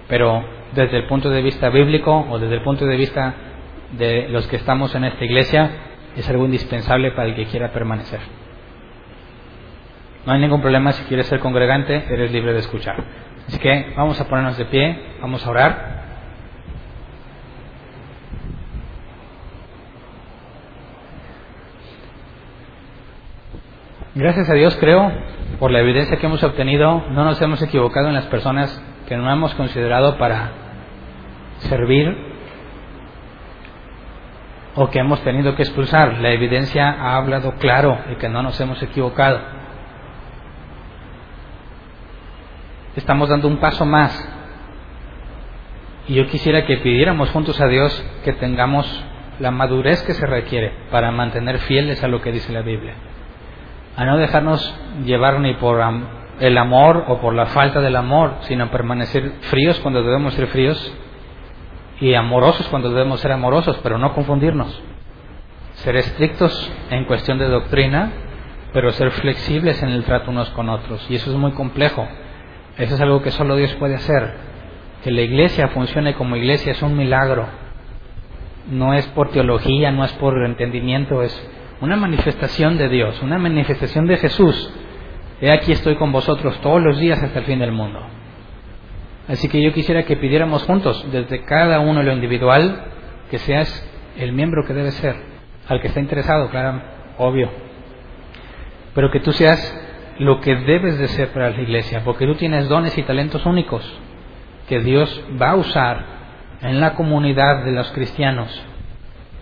pero 0.08 0.44
desde 0.74 0.98
el 0.98 1.08
punto 1.08 1.30
de 1.30 1.42
vista 1.42 1.70
bíblico 1.70 2.26
o 2.30 2.40
desde 2.40 2.56
el 2.56 2.62
punto 2.62 2.86
de 2.86 2.98
vista 2.98 3.34
de 3.98 4.28
los 4.30 4.48
que 4.48 4.58
estamos 4.58 4.94
en 4.96 5.06
esta 5.06 5.24
iglesia, 5.24 5.72
es 6.16 6.28
algo 6.30 6.46
indispensable 6.46 7.12
para 7.12 7.30
el 7.30 7.36
que 7.36 7.46
quiera 7.46 7.72
permanecer. 7.72 8.20
No 10.26 10.34
hay 10.34 10.42
ningún 10.42 10.62
problema 10.62 10.92
si 10.92 11.04
quieres 11.06 11.28
ser 11.28 11.40
congregante, 11.40 12.04
eres 12.10 12.32
libre 12.32 12.54
de 12.54 12.60
escuchar. 12.60 13.02
Así 13.48 13.60
que 13.60 13.94
vamos 13.96 14.20
a 14.20 14.28
ponernos 14.28 14.58
de 14.58 14.66
pie, 14.66 15.00
vamos 15.22 15.46
a 15.46 15.50
orar. 15.50 15.97
Gracias 24.18 24.50
a 24.50 24.56
Dios 24.56 24.76
creo, 24.78 25.12
por 25.60 25.70
la 25.70 25.80
evidencia 25.80 26.18
que 26.18 26.26
hemos 26.26 26.42
obtenido, 26.42 27.06
no 27.12 27.24
nos 27.24 27.40
hemos 27.40 27.62
equivocado 27.62 28.08
en 28.08 28.16
las 28.16 28.26
personas 28.26 28.84
que 29.08 29.16
no 29.16 29.32
hemos 29.32 29.54
considerado 29.54 30.18
para 30.18 30.54
servir 31.60 32.18
o 34.74 34.90
que 34.90 34.98
hemos 34.98 35.22
tenido 35.22 35.56
que 35.56 35.62
expulsar. 35.62 36.18
La 36.18 36.32
evidencia 36.32 36.90
ha 36.90 37.16
hablado 37.16 37.58
claro 37.60 37.96
de 38.10 38.16
que 38.16 38.28
no 38.28 38.42
nos 38.42 38.60
hemos 38.60 38.82
equivocado. 38.82 39.40
Estamos 42.96 43.30
dando 43.30 43.48
un 43.48 43.58
paso 43.58 43.86
más. 43.86 44.28
Y 46.08 46.16
yo 46.16 46.26
quisiera 46.26 46.66
que 46.66 46.78
pidiéramos 46.78 47.30
juntos 47.30 47.62
a 47.62 47.68
Dios 47.68 48.04
que 48.26 48.34
tengamos 48.34 49.06
la 49.40 49.52
madurez 49.52 50.02
que 50.02 50.16
se 50.16 50.26
requiere 50.26 50.74
para 50.90 51.12
mantener 51.12 51.60
fieles 51.60 52.04
a 52.04 52.08
lo 52.08 52.20
que 52.20 52.32
dice 52.32 52.52
la 52.52 52.64
Biblia 52.64 52.96
a 53.98 54.06
no 54.06 54.18
dejarnos 54.18 54.74
llevar 55.04 55.40
ni 55.40 55.56
por 55.56 55.82
el 56.40 56.58
amor 56.58 57.06
o 57.08 57.20
por 57.20 57.34
la 57.34 57.48
falta 57.48 57.82
del 57.82 57.96
amor, 57.96 58.36
sino 58.42 58.70
permanecer 58.70 59.32
fríos 59.50 59.80
cuando 59.80 60.04
debemos 60.04 60.36
ser 60.36 60.48
fríos 60.48 60.94
y 62.00 62.14
amorosos 62.14 62.68
cuando 62.68 62.92
debemos 62.92 63.20
ser 63.20 63.32
amorosos, 63.32 63.80
pero 63.82 63.98
no 63.98 64.14
confundirnos. 64.14 64.80
Ser 65.74 65.96
estrictos 65.96 66.72
en 66.92 67.06
cuestión 67.06 67.40
de 67.40 67.48
doctrina, 67.50 68.12
pero 68.72 68.92
ser 68.92 69.10
flexibles 69.10 69.82
en 69.82 69.90
el 69.90 70.04
trato 70.04 70.30
unos 70.30 70.50
con 70.52 70.70
otros. 70.70 71.04
Y 71.10 71.16
eso 71.16 71.32
es 71.32 71.38
muy 71.38 71.54
complejo. 71.54 72.08
Eso 72.78 72.94
es 72.94 73.02
algo 73.02 73.24
que 73.24 73.32
solo 73.32 73.56
Dios 73.56 73.74
puede 73.76 73.96
hacer. 73.96 74.36
Que 75.04 75.10
la 75.10 75.22
iglesia 75.22 75.70
funcione 75.70 76.14
como 76.14 76.36
iglesia 76.36 76.74
es 76.74 76.84
un 76.84 76.96
milagro. 76.96 77.48
No 78.70 78.94
es 78.94 79.08
por 79.08 79.32
teología, 79.32 79.92
no 79.92 80.04
es 80.04 80.14
por 80.14 80.44
entendimiento, 80.46 81.24
es 81.24 81.34
una 81.82 81.96
manifestación 81.96 82.78
de 82.78 82.90
Dios, 82.90 83.22
una 83.22 83.38
manifestación 83.38 84.08
de 84.08 84.18
Jesús. 84.18 84.74
He 85.42 85.52
aquí 85.52 85.72
estoy 85.72 85.96
con 85.96 86.12
vosotros 86.12 86.60
todos 86.62 86.82
los 86.82 87.00
días 87.00 87.22
hasta 87.22 87.40
el 87.40 87.46
fin 87.46 87.60
del 87.60 87.72
mundo. 87.72 88.00
Así 89.28 89.48
que 89.50 89.62
yo 89.62 89.74
quisiera 89.74 90.04
que 90.04 90.16
pidiéramos 90.16 90.64
juntos, 90.64 91.06
desde 91.12 91.44
cada 91.44 91.80
uno 91.80 92.02
lo 92.02 92.14
individual, 92.14 92.86
que 93.30 93.38
seas 93.38 93.88
el 94.18 94.32
miembro 94.32 94.66
que 94.66 94.74
debe 94.74 94.92
ser, 94.92 95.16
al 95.68 95.82
que 95.82 95.88
está 95.88 96.00
interesado, 96.00 96.50
claro, 96.50 96.82
obvio. 97.18 97.50
Pero 98.96 99.12
que 99.12 99.20
tú 99.20 99.32
seas 99.34 99.60
lo 100.18 100.40
que 100.40 100.56
debes 100.56 100.98
de 100.98 101.08
ser 101.10 101.30
para 101.30 101.52
la 101.52 101.62
iglesia, 101.62 102.02
porque 102.04 102.26
tú 102.26 102.36
tienes 102.36 102.68
dones 102.68 102.98
y 102.98 103.04
talentos 103.04 103.46
únicos 103.46 103.84
que 104.68 104.80
Dios 104.80 105.24
va 105.40 105.52
a 105.52 105.56
usar 105.56 106.06
en 106.62 106.80
la 106.80 106.96
comunidad 106.96 107.64
de 107.64 107.72
los 107.72 107.92
cristianos 107.92 108.50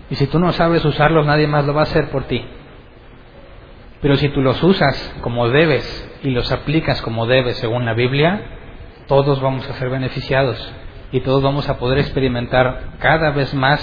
y 0.10 0.16
si 0.16 0.28
tú 0.28 0.40
no 0.40 0.52
sabes 0.52 0.86
usarlos, 0.86 1.26
nadie 1.26 1.48
más 1.48 1.66
lo 1.66 1.74
va 1.74 1.82
a 1.82 1.84
hacer 1.84 2.10
por 2.10 2.26
ti. 2.26 2.46
Pero 4.02 4.18
si 4.18 4.30
tú 4.30 4.42
los 4.42 4.62
usas 4.62 5.16
como 5.22 5.50
debes 5.50 6.20
y 6.24 6.30
los 6.30 6.52
aplicas 6.52 7.02
como 7.02 7.26
debes 7.26 7.58
según 7.58 7.86
la 7.86 7.94
Biblia, 7.94 8.42
todos 9.08 9.42
vamos 9.42 9.68
a 9.70 9.74
ser 9.74 9.90
beneficiados 9.90 10.74
y 11.12 11.22
todos 11.22 11.42
vamos 11.42 11.70
a 11.70 11.78
poder 11.78 12.00
experimentar 12.00 12.98
cada 13.00 13.32
vez 13.32 13.54
más 13.54 13.80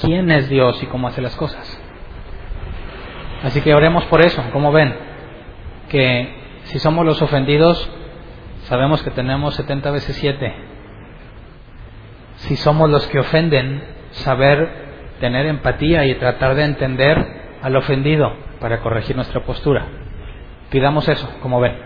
quién 0.00 0.30
es 0.30 0.48
Dios 0.48 0.80
y 0.82 0.86
cómo 0.86 1.08
hace 1.08 1.20
las 1.20 1.34
cosas. 1.36 1.82
Así 3.42 3.60
que 3.60 3.74
oremos 3.74 4.04
por 4.04 4.20
eso, 4.24 4.42
como 4.52 4.72
ven, 4.72 4.94
que 5.88 6.34
si 6.64 6.78
somos 6.78 7.04
los 7.04 7.20
ofendidos, 7.22 7.88
sabemos 8.64 9.02
que 9.02 9.10
tenemos 9.10 9.54
70 9.54 9.90
veces 9.90 10.16
7. 10.16 10.54
Si 12.36 12.56
somos 12.56 12.90
los 12.90 13.06
que 13.08 13.18
ofenden, 13.18 13.82
saber 14.10 14.85
tener 15.20 15.46
empatía 15.46 16.04
y 16.06 16.14
tratar 16.16 16.54
de 16.54 16.64
entender 16.64 17.16
al 17.62 17.76
ofendido 17.76 18.32
para 18.60 18.80
corregir 18.80 19.16
nuestra 19.16 19.42
postura. 19.44 19.86
Pidamos 20.70 21.08
eso, 21.08 21.28
como 21.42 21.60
ven. 21.60 21.76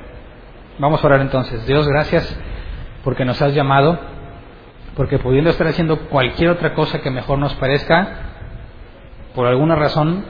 Vamos 0.78 1.02
a 1.02 1.06
orar 1.06 1.20
entonces. 1.20 1.66
Dios, 1.66 1.86
gracias 1.88 2.38
porque 3.04 3.24
nos 3.24 3.40
has 3.42 3.54
llamado, 3.54 3.98
porque 4.96 5.18
pudiendo 5.18 5.50
estar 5.50 5.66
haciendo 5.66 5.98
cualquier 6.08 6.50
otra 6.50 6.74
cosa 6.74 7.00
que 7.00 7.10
mejor 7.10 7.38
nos 7.38 7.54
parezca, 7.54 8.08
por 9.34 9.46
alguna 9.46 9.76
razón 9.76 10.24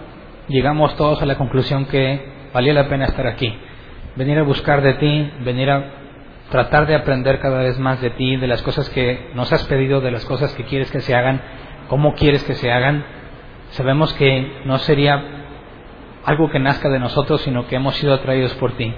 llegamos 0.48 0.96
todos 0.96 1.22
a 1.22 1.26
la 1.26 1.36
conclusión 1.36 1.86
que 1.86 2.50
valía 2.52 2.74
la 2.74 2.88
pena 2.88 3.06
estar 3.06 3.26
aquí. 3.26 3.56
Venir 4.16 4.38
a 4.38 4.42
buscar 4.42 4.82
de 4.82 4.94
ti, 4.94 5.32
venir 5.44 5.70
a 5.70 5.84
tratar 6.50 6.86
de 6.86 6.96
aprender 6.96 7.38
cada 7.38 7.58
vez 7.58 7.78
más 7.78 8.00
de 8.00 8.10
ti, 8.10 8.36
de 8.36 8.46
las 8.48 8.62
cosas 8.62 8.90
que 8.90 9.30
nos 9.34 9.52
has 9.52 9.64
pedido, 9.64 10.00
de 10.00 10.10
las 10.10 10.24
cosas 10.24 10.52
que 10.54 10.64
quieres 10.64 10.90
que 10.90 11.00
se 11.00 11.14
hagan 11.14 11.40
cómo 11.90 12.14
quieres 12.14 12.44
que 12.44 12.54
se 12.54 12.70
hagan, 12.70 13.04
sabemos 13.70 14.14
que 14.14 14.62
no 14.64 14.78
sería 14.78 15.20
algo 16.24 16.48
que 16.48 16.60
nazca 16.60 16.88
de 16.88 17.00
nosotros, 17.00 17.40
sino 17.40 17.66
que 17.66 17.74
hemos 17.74 17.96
sido 17.96 18.14
atraídos 18.14 18.54
por 18.54 18.76
ti. 18.76 18.94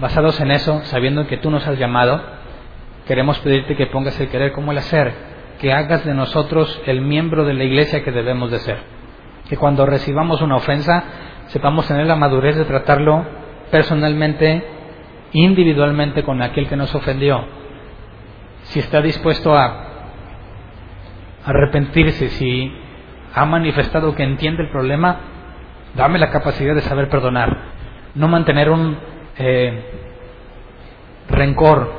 Basados 0.00 0.40
en 0.40 0.50
eso, 0.50 0.80
sabiendo 0.84 1.26
que 1.26 1.36
tú 1.36 1.50
nos 1.50 1.66
has 1.66 1.78
llamado, 1.78 2.22
queremos 3.06 3.38
pedirte 3.40 3.76
que 3.76 3.86
pongas 3.86 4.18
el 4.18 4.30
querer 4.30 4.52
como 4.52 4.72
el 4.72 4.78
hacer, 4.78 5.12
que 5.60 5.74
hagas 5.74 6.02
de 6.06 6.14
nosotros 6.14 6.80
el 6.86 7.02
miembro 7.02 7.44
de 7.44 7.52
la 7.52 7.64
iglesia 7.64 8.02
que 8.02 8.12
debemos 8.12 8.50
de 8.50 8.60
ser. 8.60 8.78
Que 9.50 9.58
cuando 9.58 9.84
recibamos 9.84 10.40
una 10.40 10.56
ofensa, 10.56 11.04
sepamos 11.48 11.86
tener 11.86 12.06
la 12.06 12.16
madurez 12.16 12.56
de 12.56 12.64
tratarlo 12.64 13.26
personalmente, 13.70 14.64
individualmente 15.32 16.22
con 16.22 16.40
aquel 16.40 16.66
que 16.66 16.76
nos 16.76 16.94
ofendió. 16.94 17.44
Si 18.62 18.78
está 18.78 19.02
dispuesto 19.02 19.54
a 19.54 19.89
arrepentirse, 21.44 22.28
si 22.30 22.72
ha 23.34 23.44
manifestado 23.44 24.14
que 24.14 24.22
entiende 24.22 24.64
el 24.64 24.70
problema, 24.70 25.16
dame 25.94 26.18
la 26.18 26.30
capacidad 26.30 26.74
de 26.74 26.82
saber 26.82 27.08
perdonar, 27.08 27.56
no 28.14 28.28
mantener 28.28 28.70
un 28.70 28.98
eh, 29.38 29.84
rencor, 31.28 31.92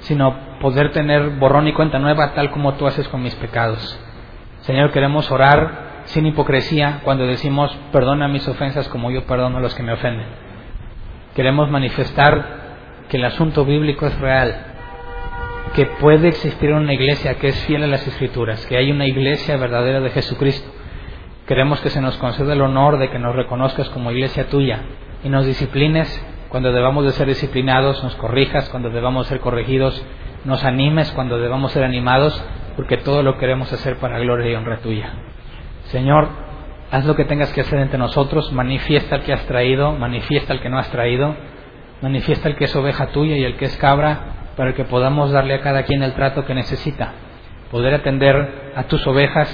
sino 0.00 0.34
poder 0.60 0.92
tener 0.92 1.30
borrón 1.30 1.68
y 1.68 1.72
cuenta 1.72 1.98
nueva 1.98 2.34
tal 2.34 2.50
como 2.50 2.74
tú 2.74 2.86
haces 2.86 3.08
con 3.08 3.22
mis 3.22 3.34
pecados. 3.36 4.00
Señor, 4.60 4.92
queremos 4.92 5.30
orar 5.30 6.02
sin 6.04 6.26
hipocresía 6.26 7.00
cuando 7.04 7.26
decimos 7.26 7.76
perdona 7.92 8.28
mis 8.28 8.46
ofensas 8.48 8.88
como 8.88 9.10
yo 9.10 9.26
perdono 9.26 9.58
a 9.58 9.60
los 9.60 9.74
que 9.74 9.82
me 9.82 9.92
ofenden. 9.92 10.26
Queremos 11.34 11.70
manifestar 11.70 12.64
que 13.08 13.16
el 13.16 13.24
asunto 13.24 13.64
bíblico 13.64 14.06
es 14.06 14.18
real, 14.20 14.73
que 15.74 15.86
puede 15.86 16.28
existir 16.28 16.72
una 16.72 16.92
iglesia 16.92 17.34
que 17.34 17.48
es 17.48 17.64
fiel 17.64 17.82
a 17.82 17.86
las 17.86 18.06
escrituras, 18.06 18.64
que 18.66 18.76
hay 18.76 18.90
una 18.90 19.06
iglesia 19.06 19.56
verdadera 19.56 20.00
de 20.00 20.10
Jesucristo, 20.10 20.70
Queremos 21.46 21.78
que 21.82 21.90
se 21.90 22.00
nos 22.00 22.16
conceda 22.16 22.54
el 22.54 22.62
honor 22.62 22.98
de 22.98 23.10
que 23.10 23.18
nos 23.18 23.36
reconozcas 23.36 23.90
como 23.90 24.10
iglesia 24.10 24.48
tuya 24.48 24.80
y 25.22 25.28
nos 25.28 25.44
disciplines 25.44 26.08
cuando 26.48 26.72
debamos 26.72 27.04
de 27.04 27.10
ser 27.10 27.26
disciplinados, 27.26 28.02
nos 28.02 28.14
corrijas 28.14 28.70
cuando 28.70 28.88
debamos 28.88 29.26
ser 29.26 29.40
corregidos, 29.40 30.02
nos 30.46 30.64
animes 30.64 31.12
cuando 31.12 31.38
debamos 31.38 31.72
ser 31.72 31.84
animados, 31.84 32.42
porque 32.76 32.96
todo 32.96 33.22
lo 33.22 33.36
queremos 33.36 33.70
hacer 33.70 33.96
para 33.96 34.20
gloria 34.20 34.52
y 34.52 34.54
honra 34.54 34.78
tuya. 34.78 35.12
Señor, 35.86 36.28
haz 36.90 37.04
lo 37.04 37.14
que 37.14 37.26
tengas 37.26 37.52
que 37.52 37.60
hacer 37.60 37.78
entre 37.78 37.98
nosotros, 37.98 38.50
manifiesta 38.52 39.16
el 39.16 39.22
que 39.22 39.34
has 39.34 39.44
traído, 39.46 39.92
manifiesta 39.92 40.54
el 40.54 40.60
que 40.60 40.70
no 40.70 40.78
has 40.78 40.90
traído, 40.90 41.34
manifiesta 42.00 42.48
el 42.48 42.56
que 42.56 42.64
es 42.64 42.74
oveja 42.74 43.08
tuya 43.08 43.36
y 43.36 43.44
el 43.44 43.56
que 43.56 43.66
es 43.66 43.76
cabra, 43.76 44.33
para 44.56 44.74
que 44.74 44.84
podamos 44.84 45.32
darle 45.32 45.54
a 45.54 45.60
cada 45.60 45.84
quien 45.84 46.02
el 46.02 46.14
trato 46.14 46.44
que 46.44 46.54
necesita, 46.54 47.12
poder 47.70 47.94
atender 47.94 48.72
a 48.76 48.84
tus 48.84 49.06
ovejas, 49.06 49.48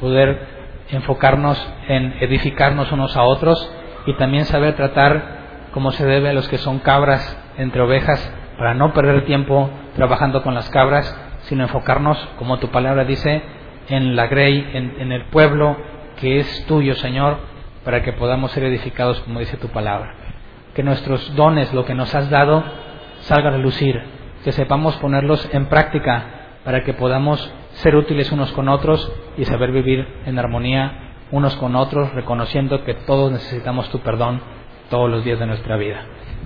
poder 0.00 0.46
enfocarnos 0.90 1.58
en 1.88 2.14
edificarnos 2.20 2.92
unos 2.92 3.16
a 3.16 3.22
otros 3.22 3.70
y 4.06 4.14
también 4.14 4.44
saber 4.44 4.74
tratar 4.74 5.40
como 5.72 5.90
se 5.90 6.04
debe 6.04 6.28
a 6.28 6.32
los 6.32 6.48
que 6.48 6.58
son 6.58 6.80
cabras 6.80 7.38
entre 7.56 7.80
ovejas 7.80 8.32
para 8.58 8.74
no 8.74 8.92
perder 8.92 9.24
tiempo 9.24 9.70
trabajando 9.96 10.42
con 10.42 10.54
las 10.54 10.68
cabras, 10.70 11.18
sino 11.42 11.62
enfocarnos, 11.62 12.18
como 12.38 12.58
tu 12.58 12.68
palabra 12.68 13.04
dice, 13.04 13.42
en 13.88 14.14
la 14.16 14.26
grey, 14.26 14.70
en, 14.74 15.00
en 15.00 15.12
el 15.12 15.24
pueblo 15.26 15.76
que 16.20 16.38
es 16.38 16.66
tuyo, 16.66 16.94
Señor, 16.94 17.38
para 17.84 18.02
que 18.02 18.12
podamos 18.12 18.52
ser 18.52 18.64
edificados 18.64 19.20
como 19.20 19.40
dice 19.40 19.56
tu 19.56 19.68
palabra. 19.68 20.14
Que 20.74 20.82
nuestros 20.82 21.34
dones, 21.34 21.72
lo 21.72 21.84
que 21.84 21.94
nos 21.94 22.14
has 22.14 22.30
dado, 22.30 22.62
salga 23.20 23.48
a 23.48 23.58
lucir, 23.58 24.00
que 24.44 24.52
sepamos 24.52 24.96
ponerlos 24.96 25.48
en 25.52 25.66
práctica 25.66 26.42
para 26.64 26.84
que 26.84 26.94
podamos 26.94 27.52
ser 27.72 27.96
útiles 27.96 28.30
unos 28.32 28.52
con 28.52 28.68
otros 28.68 29.12
y 29.36 29.44
saber 29.44 29.72
vivir 29.72 30.06
en 30.26 30.38
armonía 30.38 31.14
unos 31.30 31.56
con 31.56 31.74
otros, 31.76 32.12
reconociendo 32.12 32.84
que 32.84 32.94
todos 32.94 33.32
necesitamos 33.32 33.88
tu 33.90 34.00
perdón 34.00 34.40
todos 34.90 35.10
los 35.10 35.24
días 35.24 35.38
de 35.38 35.46
nuestra 35.46 35.76
vida. 35.76 36.04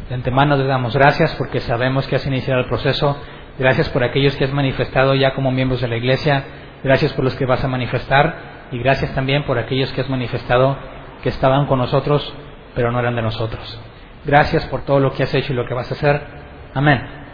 De 0.08 0.14
antemano 0.14 0.56
te 0.56 0.64
damos 0.64 0.94
gracias 0.94 1.34
porque 1.34 1.60
sabemos 1.60 2.06
que 2.06 2.16
has 2.16 2.26
iniciado 2.26 2.60
el 2.60 2.66
proceso. 2.66 3.20
Gracias 3.58 3.88
por 3.88 4.04
aquellos 4.04 4.36
que 4.36 4.44
has 4.44 4.52
manifestado 4.52 5.14
ya 5.14 5.34
como 5.34 5.50
miembros 5.50 5.80
de 5.80 5.88
la 5.88 5.96
iglesia. 5.96 6.44
Gracias 6.84 7.12
por 7.14 7.24
los 7.24 7.34
que 7.34 7.44
vas 7.44 7.64
a 7.64 7.68
manifestar. 7.68 8.68
Y 8.70 8.78
gracias 8.78 9.12
también 9.14 9.44
por 9.44 9.58
aquellos 9.58 9.92
que 9.92 10.02
has 10.02 10.08
manifestado 10.08 10.76
que 11.22 11.30
estaban 11.30 11.66
con 11.66 11.80
nosotros, 11.80 12.32
pero 12.76 12.92
no 12.92 13.00
eran 13.00 13.16
de 13.16 13.22
nosotros. 13.22 13.80
Gracias 14.24 14.64
por 14.66 14.84
todo 14.84 15.00
lo 15.00 15.12
que 15.12 15.24
has 15.24 15.34
hecho 15.34 15.52
y 15.52 15.56
lo 15.56 15.66
que 15.66 15.74
vas 15.74 15.90
a 15.90 15.94
hacer. 15.94 16.20
Amén. 16.74 17.25